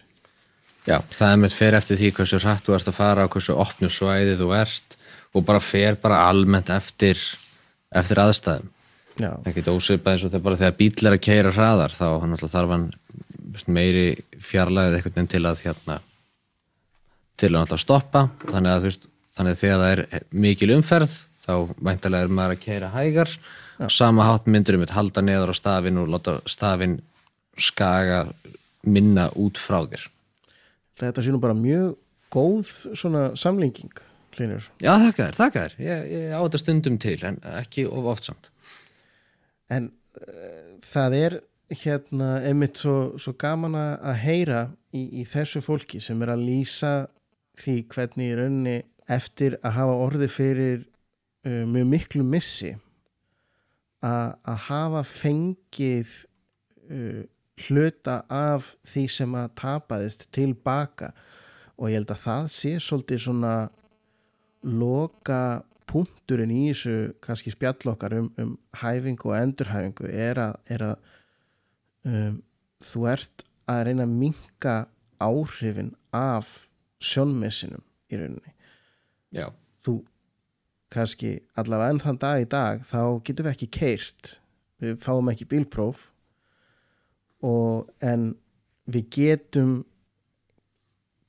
Já, 0.88 0.98
það 1.14 1.32
er 1.32 1.40
með 1.44 1.56
fer 1.58 1.78
eftir 1.78 2.00
því 2.00 2.12
hversu 2.18 2.40
hratt 2.44 2.66
þú 2.66 2.76
ert 2.76 2.90
að 2.92 2.98
fara 2.98 3.28
og 3.28 3.36
hversu 3.36 3.56
opnu 3.56 3.92
svæði 3.94 4.36
þú 4.40 4.52
ert 4.58 4.98
og 5.38 5.46
bara 5.46 5.62
fer 5.62 5.98
bara 6.02 6.26
almennt 6.30 6.72
eftir 6.74 7.20
eftir 7.90 8.22
aðstæðum. 8.22 8.70
Já, 9.20 9.32
ekkert 9.50 9.72
ósvipað 9.74 10.16
eins 10.16 10.26
og 10.26 10.32
þegar 10.32 10.46
bara 10.46 10.60
þegar 10.62 10.78
bíl 10.80 11.08
er 11.10 11.16
að 11.16 11.24
keira 11.26 11.52
hraðar 11.52 11.96
þá 11.96 12.06
hann 12.22 12.38
þarf 12.40 12.74
hann 12.76 12.86
meiri 13.68 14.06
fjarlæðið 14.40 15.00
eitthvað 15.00 15.32
til 15.34 15.44
að 15.50 15.64
hérna 15.66 15.98
til 17.40 17.56
að 17.56 17.76
stoppa. 17.80 18.28
Þannig 18.46 18.72
að, 18.72 18.80
þú 18.80 18.90
veist, 18.90 19.08
þannig 19.40 19.56
að 19.56 19.64
þegar 19.64 19.82
það 19.82 19.94
er 19.96 20.28
mikil 20.46 20.72
umferð 20.76 21.16
þá 21.46 21.54
væntalega 21.80 22.28
er 22.28 22.36
maður 22.36 22.58
að 22.58 22.64
keira 22.66 22.92
hægar. 22.94 23.34
Sama 23.90 24.28
hátt 24.28 24.50
myndur 24.52 24.76
um 24.76 24.84
þetta 24.84 24.98
halda 24.98 25.24
neður 25.24 25.54
á 25.56 25.56
stafinn 25.56 26.02
og 26.02 26.12
láta 26.12 26.36
stafinn 26.52 27.00
skaga 27.60 28.26
minna 28.84 29.30
út 29.40 29.60
frá 29.60 29.82
þér. 29.88 30.06
Þetta 31.00 31.26
nú 31.32 31.42
bara 31.42 31.56
mjög 31.56 31.96
góð 32.30 32.72
svona 33.00 33.30
samlinging 33.40 34.04
Hlynur. 34.40 34.70
Já, 34.80 34.94
þakka 35.02 35.26
þér, 35.26 35.36
þakka 35.36 35.62
þér. 35.64 35.74
Ég, 35.84 36.04
ég 36.14 36.34
á 36.36 36.40
þetta 36.40 36.62
stundum 36.62 36.98
til 37.02 37.18
en 37.28 37.40
ekki 37.60 37.86
of 37.90 38.08
oft 38.08 38.30
samt. 38.30 38.50
En 39.74 39.90
uh, 40.22 40.76
það 40.86 41.16
er 41.18 41.38
hérna 41.84 42.30
einmitt 42.48 42.80
svo, 42.80 43.18
svo 43.22 43.34
gaman 43.40 43.76
að 43.78 43.92
að 44.12 44.22
heyra 44.24 44.62
í, 44.96 45.04
í 45.22 45.26
þessu 45.30 45.62
fólki 45.66 46.00
sem 46.02 46.22
er 46.26 46.34
að 46.34 46.46
lýsa 46.48 46.94
því 47.60 47.76
hvernig 47.92 48.32
í 48.32 48.38
rauninni 48.40 48.78
eftir 49.10 49.58
að 49.64 49.76
hafa 49.80 49.98
orði 50.06 50.30
fyrir 50.32 50.78
uh, 51.48 51.66
mjög 51.70 51.90
miklu 51.96 52.24
missi 52.26 52.76
að 54.00 54.60
hafa 54.70 55.02
fengið 55.04 56.12
uh, 56.88 57.24
hluta 57.68 58.22
af 58.32 58.74
því 58.88 59.06
sem 59.12 59.34
að 59.36 59.50
tapaðist 59.60 60.30
tilbaka 60.36 61.12
og 61.80 61.90
ég 61.92 62.00
held 62.00 62.14
að 62.14 62.24
það 62.24 62.48
sé 62.54 62.72
svolítið 62.84 63.24
svona 63.26 63.56
loka 64.64 65.42
punkturinn 65.90 66.54
í 66.54 66.64
þessu 66.70 66.96
kannski 67.24 67.54
spjall 67.54 67.94
okkar 67.94 68.18
um, 68.20 68.30
um 68.40 68.54
hæfingu 68.80 69.32
og 69.32 69.38
endurhæfingu 69.40 70.10
er 70.12 70.42
að, 70.44 70.56
er 70.70 70.86
að 70.92 70.96
um, 72.08 72.40
þú 72.84 73.06
ert 73.12 73.46
að 73.70 73.84
reyna 73.90 74.06
að 74.08 74.16
minka 74.24 74.76
áhrifin 75.20 75.94
af 76.16 76.54
sjónmessinum 77.04 77.84
í 78.12 78.20
rauninni 78.20 78.56
Já, 79.36 79.50
þú 79.86 80.00
kannski 80.90 81.36
allavega 81.60 81.94
enn 81.94 82.02
þann 82.04 82.22
dag 82.22 82.44
í 82.44 82.48
dag 82.50 82.86
þá 82.90 83.02
getum 83.26 83.46
við 83.46 83.54
ekki 83.54 83.70
keirt 83.78 84.32
við 84.82 84.98
fáum 85.04 85.30
ekki 85.32 85.48
bílpróf. 85.52 86.10
Og 87.46 87.88
en 88.04 88.34
við 88.90 89.10
getum 89.16 89.74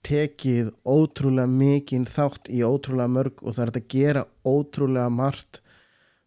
tekið 0.07 0.71
ótrúlega 0.89 1.51
mikinn 1.51 2.07
þátt 2.09 2.49
í 2.49 2.63
ótrúlega 2.65 3.13
mörg 3.13 3.43
og 3.45 3.57
það 3.57 3.67
er 3.67 3.73
að 3.75 3.91
gera 3.93 4.23
ótrúlega 4.49 5.11
margt 5.13 5.61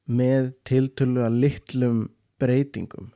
með 0.05 0.51
tiltölulega 0.67 1.31
litlum 1.33 2.03
breytingum. 2.39 3.09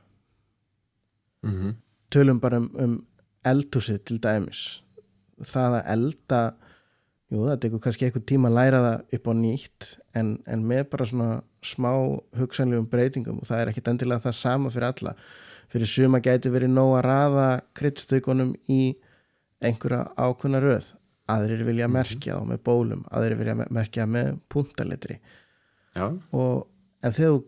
Mm 1.46 1.76
tölum 2.10 2.40
bara 2.40 2.60
um, 2.62 2.70
um 2.80 2.94
eldhúsið 3.46 4.00
til 4.08 4.18
dæmis. 4.22 4.62
Það 5.44 5.78
að 5.78 5.90
elda 5.94 6.40
jú 7.32 7.42
það 7.44 7.58
tekur 7.64 7.82
kannski 7.84 8.06
eitthvað 8.08 8.26
tíma 8.30 8.48
að 8.48 8.56
læra 8.58 8.78
það 8.84 9.16
upp 9.18 9.26
á 9.28 9.32
nýtt 9.42 9.88
en, 10.16 10.30
en 10.48 10.62
með 10.70 10.84
bara 10.94 11.06
svona 11.10 11.30
smá 11.64 11.90
hugsanlegum 12.38 12.86
breytingum 12.88 13.42
og 13.42 13.48
það 13.50 13.60
er 13.64 13.72
ekkit 13.72 13.90
endilega 13.92 14.24
það 14.28 14.36
sama 14.38 14.70
fyrir 14.72 14.88
alla. 14.92 15.12
Fyrir 15.68 15.90
suma 15.90 16.20
gæti 16.24 16.48
verið 16.54 16.70
nóg 16.72 16.94
að 16.96 17.04
raða 17.04 17.48
kryddstaukunum 17.76 18.54
í 18.72 18.80
einhverja 19.60 20.06
ákveðna 20.16 20.62
röð. 20.64 20.92
Aðrir 21.28 21.66
vilja 21.68 21.90
merkja 21.92 22.38
þá 22.38 22.46
með 22.48 22.62
bólum 22.64 23.02
aðrir 23.12 23.36
vilja 23.42 23.54
me- 23.58 23.66
merkja 23.76 24.06
með 24.08 24.38
punktalitri 24.48 25.18
já, 25.92 26.06
og 26.32 26.64
en 27.04 27.12
þegar 27.12 27.34
þú 27.34 27.42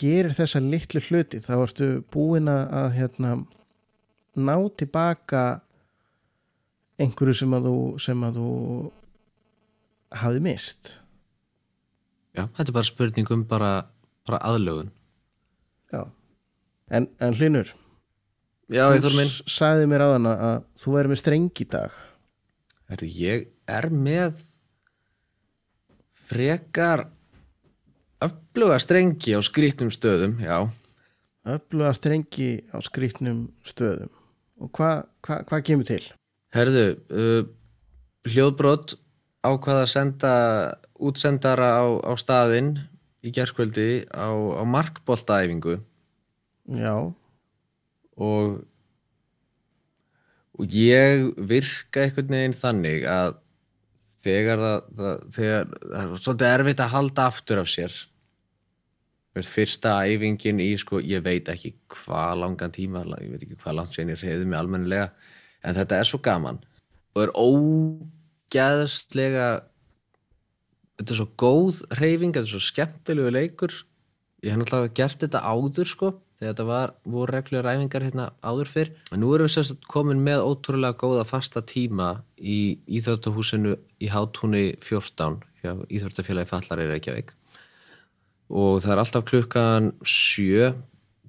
gerir 0.00 0.32
þessa 0.38 0.62
litlu 0.64 1.02
hluti 1.04 1.40
þá 1.44 1.50
ertu 1.58 1.88
búin 2.14 2.48
að, 2.48 2.86
hérna, 2.96 3.34
ná 4.38 4.54
tilbaka 4.80 5.42
einhverju 6.98 7.34
sem 7.42 7.52
að 7.58 7.68
þú 7.68 7.76
sem 8.06 8.24
að 8.26 8.38
þú 8.40 8.48
hafði 10.14 10.40
mist 10.44 10.94
já, 12.36 12.46
þetta 12.56 12.68
er 12.70 12.76
bara 12.78 12.86
spurning 12.88 13.30
um 13.34 13.42
bara, 13.48 13.70
bara 14.28 14.38
aðlögun. 14.46 14.90
Já. 15.92 16.04
En, 16.90 17.08
en 17.20 17.34
Hlinur 17.34 17.72
Já, 18.68 18.84
Eithor 18.92 19.14
minn. 19.16 19.28
s- 19.28 19.42
sagði 19.48 19.86
mér 19.88 20.04
á 20.04 20.08
hana 20.14 20.32
að 20.50 20.58
þú 20.80 20.92
væri 20.94 21.08
með 21.12 21.20
streng 21.22 21.48
í 21.60 21.66
dag. 21.72 21.92
Herri, 22.88 23.08
ég 23.16 23.46
er 23.68 23.88
með 23.92 24.42
frekar 26.28 27.06
öfluga 28.24 28.78
strengi 28.82 29.34
á 29.36 29.40
skrýtnum 29.44 29.90
stöðum, 29.94 30.36
já. 30.42 30.68
Öfluga 31.48 31.92
strengi 31.96 32.50
á 32.74 32.76
skrýtnum 32.84 33.46
stöðum. 33.64 34.10
Og 34.58 34.72
hvað 34.74 35.04
hva, 35.24 35.36
hva 35.48 35.60
kemur 35.64 35.86
til? 35.88 36.02
Herðu, 36.54 36.84
uh, 37.12 37.42
hljóðbrot 38.28 38.96
ákvaða 39.46 39.84
að 39.84 39.92
senda 39.92 40.32
útsendara 40.98 41.70
á, 41.78 41.86
á 42.04 42.12
staðinn 42.18 42.72
í 43.22 43.32
gerskvöldi 43.34 44.06
á, 44.10 44.30
á 44.32 44.62
markboltaæfingu. 44.66 45.78
Já, 46.68 46.94
og 48.18 48.58
og 50.58 50.74
ég 50.74 51.28
virka 51.38 52.02
einhvern 52.02 52.34
veginn 52.34 52.56
þannig 52.56 53.04
að 53.06 53.36
þegar 54.24 54.62
það, 54.62 54.86
það, 54.98 55.26
þegar, 55.36 55.74
það 55.82 55.98
er 56.02 56.22
svolítið 56.24 56.48
erfitt 56.52 56.82
að 56.82 56.94
halda 56.94 57.26
aftur 57.30 57.62
af 57.62 57.70
sér. 57.70 57.98
Fyrsta 59.38 59.92
æfingin 60.10 60.58
í 60.58 60.72
sko, 60.82 60.98
ég 60.98 61.22
veit 61.22 61.46
ekki 61.52 61.76
hvað 61.94 62.40
langan 62.40 62.72
tíma 62.74 63.04
ég 63.22 63.36
veit 63.36 63.44
ekki 63.44 63.58
hvað 63.60 63.76
langt 63.78 63.94
sér 63.94 64.10
ég 64.10 64.18
reyði 64.24 64.48
mig 64.48 64.58
almennilega 64.58 65.12
en 65.62 65.78
þetta 65.78 66.00
er 66.00 66.08
svo 66.10 66.18
gaman. 66.24 66.58
Og 67.14 67.22
er 67.22 67.34
ógæðslega 68.48 69.48
þetta 70.98 71.12
er 71.12 71.18
svo 71.18 71.28
góð 71.38 71.82
reyfing, 71.98 72.32
þetta 72.32 72.46
er 72.46 72.52
svo 72.54 72.62
skemmtilegu 72.64 73.32
leikur. 73.34 73.74
Ég 74.42 74.54
hef 74.54 74.58
náttúrulega 74.60 74.94
gert 74.94 75.20
þetta 75.20 75.42
áður 75.44 75.90
sko 75.90 76.10
þegar 76.38 76.52
þetta 76.52 76.66
var, 76.68 76.92
voru 77.04 77.34
reglulega 77.34 77.64
ræfingar 77.66 78.04
hérna 78.06 78.28
áður 78.46 78.70
fyrr, 78.70 78.90
en 79.10 79.20
nú 79.20 79.32
erum 79.34 79.48
við 79.48 79.54
sérst 79.56 79.88
komin 79.90 80.20
með 80.22 80.44
ótrúlega 80.46 80.94
góða 81.00 81.24
fasta 81.26 81.64
tíma 81.66 82.22
í 82.38 82.78
Íþjóttahúsinu 82.86 83.74
í 83.98 84.10
Hátúni 84.12 84.76
14 84.78 85.40
hjá 85.64 85.72
Íþjóttafélagi 85.90 86.50
Fallar 86.52 86.84
í 86.84 86.86
Reykjavík. 86.92 87.32
Og 88.54 88.78
það 88.84 88.94
er 88.94 89.02
alltaf 89.02 89.26
klukkan 89.26 89.90
7 90.06 90.70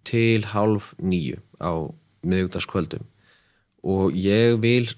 til 0.06 0.46
halv 0.54 0.94
9 1.02 1.42
á 1.58 1.74
miðugdaskvöldum 2.22 3.08
og 3.88 4.16
ég 4.16 4.60
vil 4.62 4.90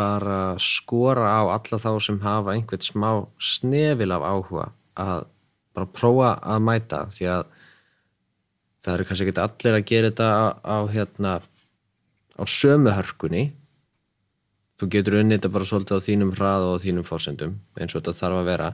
bara 0.00 0.40
skora 0.62 1.28
á 1.28 1.40
alla 1.52 1.82
þá 1.84 1.92
sem 2.00 2.18
hafa 2.24 2.56
einhvern 2.56 2.88
smá 2.88 3.10
snefil 3.52 4.12
af 4.16 4.26
áhuga 4.32 4.66
að 4.96 5.28
bara 5.76 5.92
prófa 6.00 6.34
að 6.42 6.64
mæta 6.66 7.04
því 7.12 7.30
að 7.36 7.44
það 8.80 8.94
eru 8.94 9.06
kannski 9.08 9.28
ekki 9.28 9.44
allir 9.44 9.78
að 9.78 9.88
gera 9.90 10.10
þetta 10.10 10.28
á, 10.32 10.44
á 10.64 10.78
hérna 10.90 11.32
á 12.40 12.44
sömu 12.48 12.92
hörkunni. 12.96 13.50
Þú 14.80 14.88
getur 14.94 15.18
unnið 15.20 15.40
þetta 15.40 15.52
bara 15.52 15.68
svolítið 15.68 16.00
á 16.00 16.06
þínum 16.06 16.34
hrað 16.36 16.66
og 16.70 16.82
þínum 16.84 17.06
fósendum 17.06 17.56
eins 17.76 17.92
og 17.92 18.00
þetta 18.00 18.16
þarf 18.16 18.40
að 18.40 18.48
vera. 18.48 18.70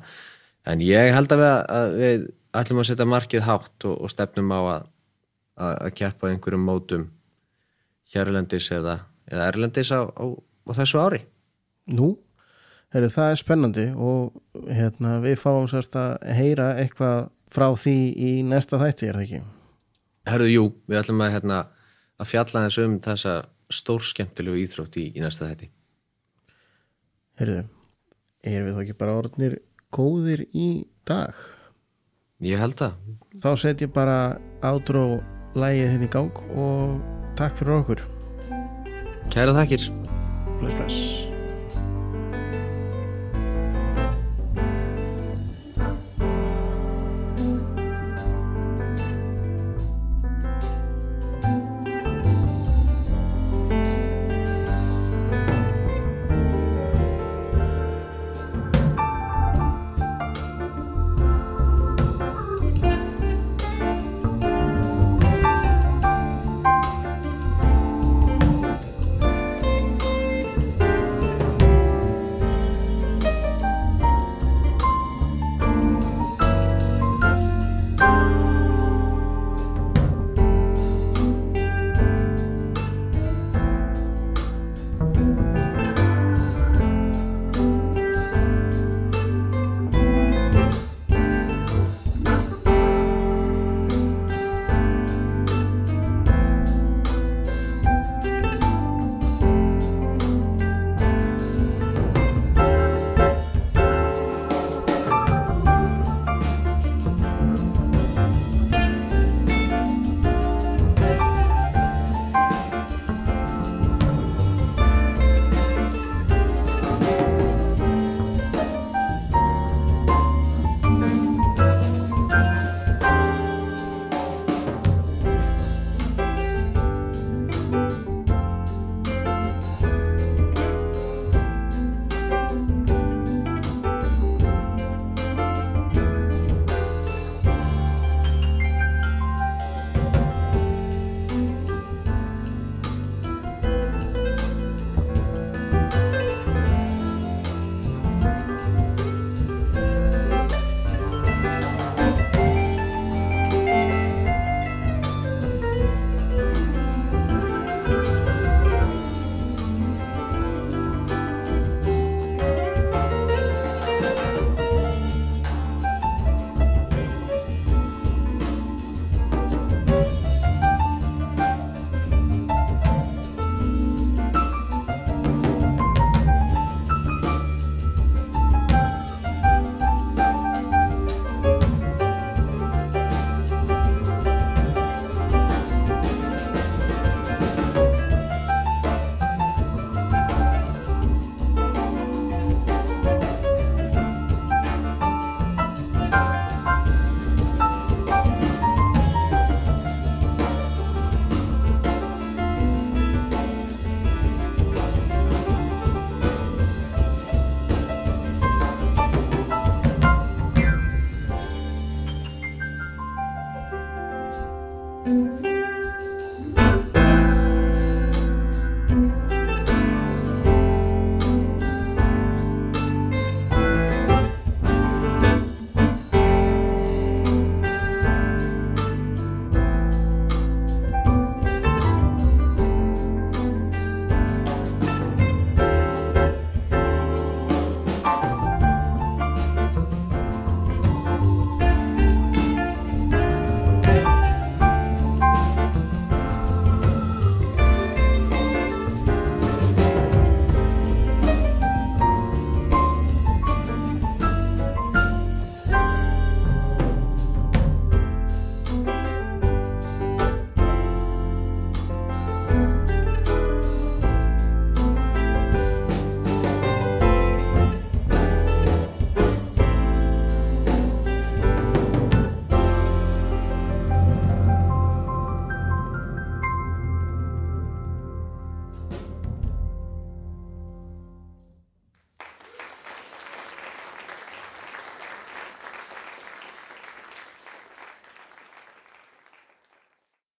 En 0.66 0.82
ég 0.82 1.14
held 1.14 1.34
að 1.34 1.42
við, 1.42 1.54
að 1.78 1.96
við 2.00 2.28
ætlum 2.60 2.82
að 2.82 2.88
setja 2.90 3.08
markið 3.10 3.46
hátt 3.46 3.88
og, 3.88 3.96
og 3.98 4.12
stefnum 4.12 4.54
á 4.54 4.60
að, 4.60 4.86
að, 5.58 5.74
að 5.74 5.94
keppa 5.98 6.30
einhverjum 6.30 6.66
mótum 6.66 7.08
hérlendis 8.14 8.70
eða, 8.74 9.00
eða 9.26 9.50
erlendis 9.50 9.90
á, 9.90 10.06
á, 10.06 10.24
á 10.66 10.70
þessu 10.76 11.00
ári 11.00 11.22
Nú, 11.86 12.16
heru, 12.90 13.08
það 13.14 13.32
er 13.32 13.38
spennandi 13.38 13.84
og 13.94 14.64
hérna, 14.66 15.20
við 15.22 15.36
fáum 15.38 15.68
sérst 15.70 15.94
að 15.98 16.16
heyra 16.34 16.72
eitthvað 16.80 17.28
frá 17.52 17.68
því 17.78 17.98
í 18.18 18.30
næsta 18.46 18.80
þætti, 18.80 19.06
er 19.06 19.18
það 19.18 19.26
ekki? 19.26 19.42
Herðu, 20.26 20.48
jú, 20.50 20.64
við 20.90 20.98
ætlum 20.98 21.22
að, 21.22 21.32
hérna, 21.36 21.60
að 22.18 22.30
fjalla 22.32 22.64
þess 22.66 22.82
um 22.82 22.96
þessa 23.04 23.34
stórskemmtilegu 23.76 24.62
íþrótt 24.64 24.98
í, 24.98 25.06
í 25.14 25.22
næsta 25.22 25.46
þætti. 25.46 25.70
Herðu, 27.38 27.60
erum 28.42 28.66
við 28.66 28.74
þá 28.74 28.82
ekki 28.82 28.98
bara 29.04 29.16
orðnir 29.20 29.56
góðir 29.94 30.42
í 30.50 30.68
dag? 31.06 31.38
Ég 32.42 32.60
held 32.60 32.82
að. 32.84 32.98
Þá 33.44 33.50
set 33.62 33.86
ég 33.86 33.94
bara 33.94 34.40
átró 34.66 35.20
lægið 35.56 35.94
henni 35.94 36.08
hérna 36.08 36.10
í 36.10 36.12
gang 36.18 36.42
og 36.58 36.98
takk 37.38 37.62
fyrir 37.62 37.78
okkur. 37.78 38.04
Kæra 39.32 39.56
þakkir. 39.56 39.88
Bless, 40.60 40.74
bless. 40.74 41.35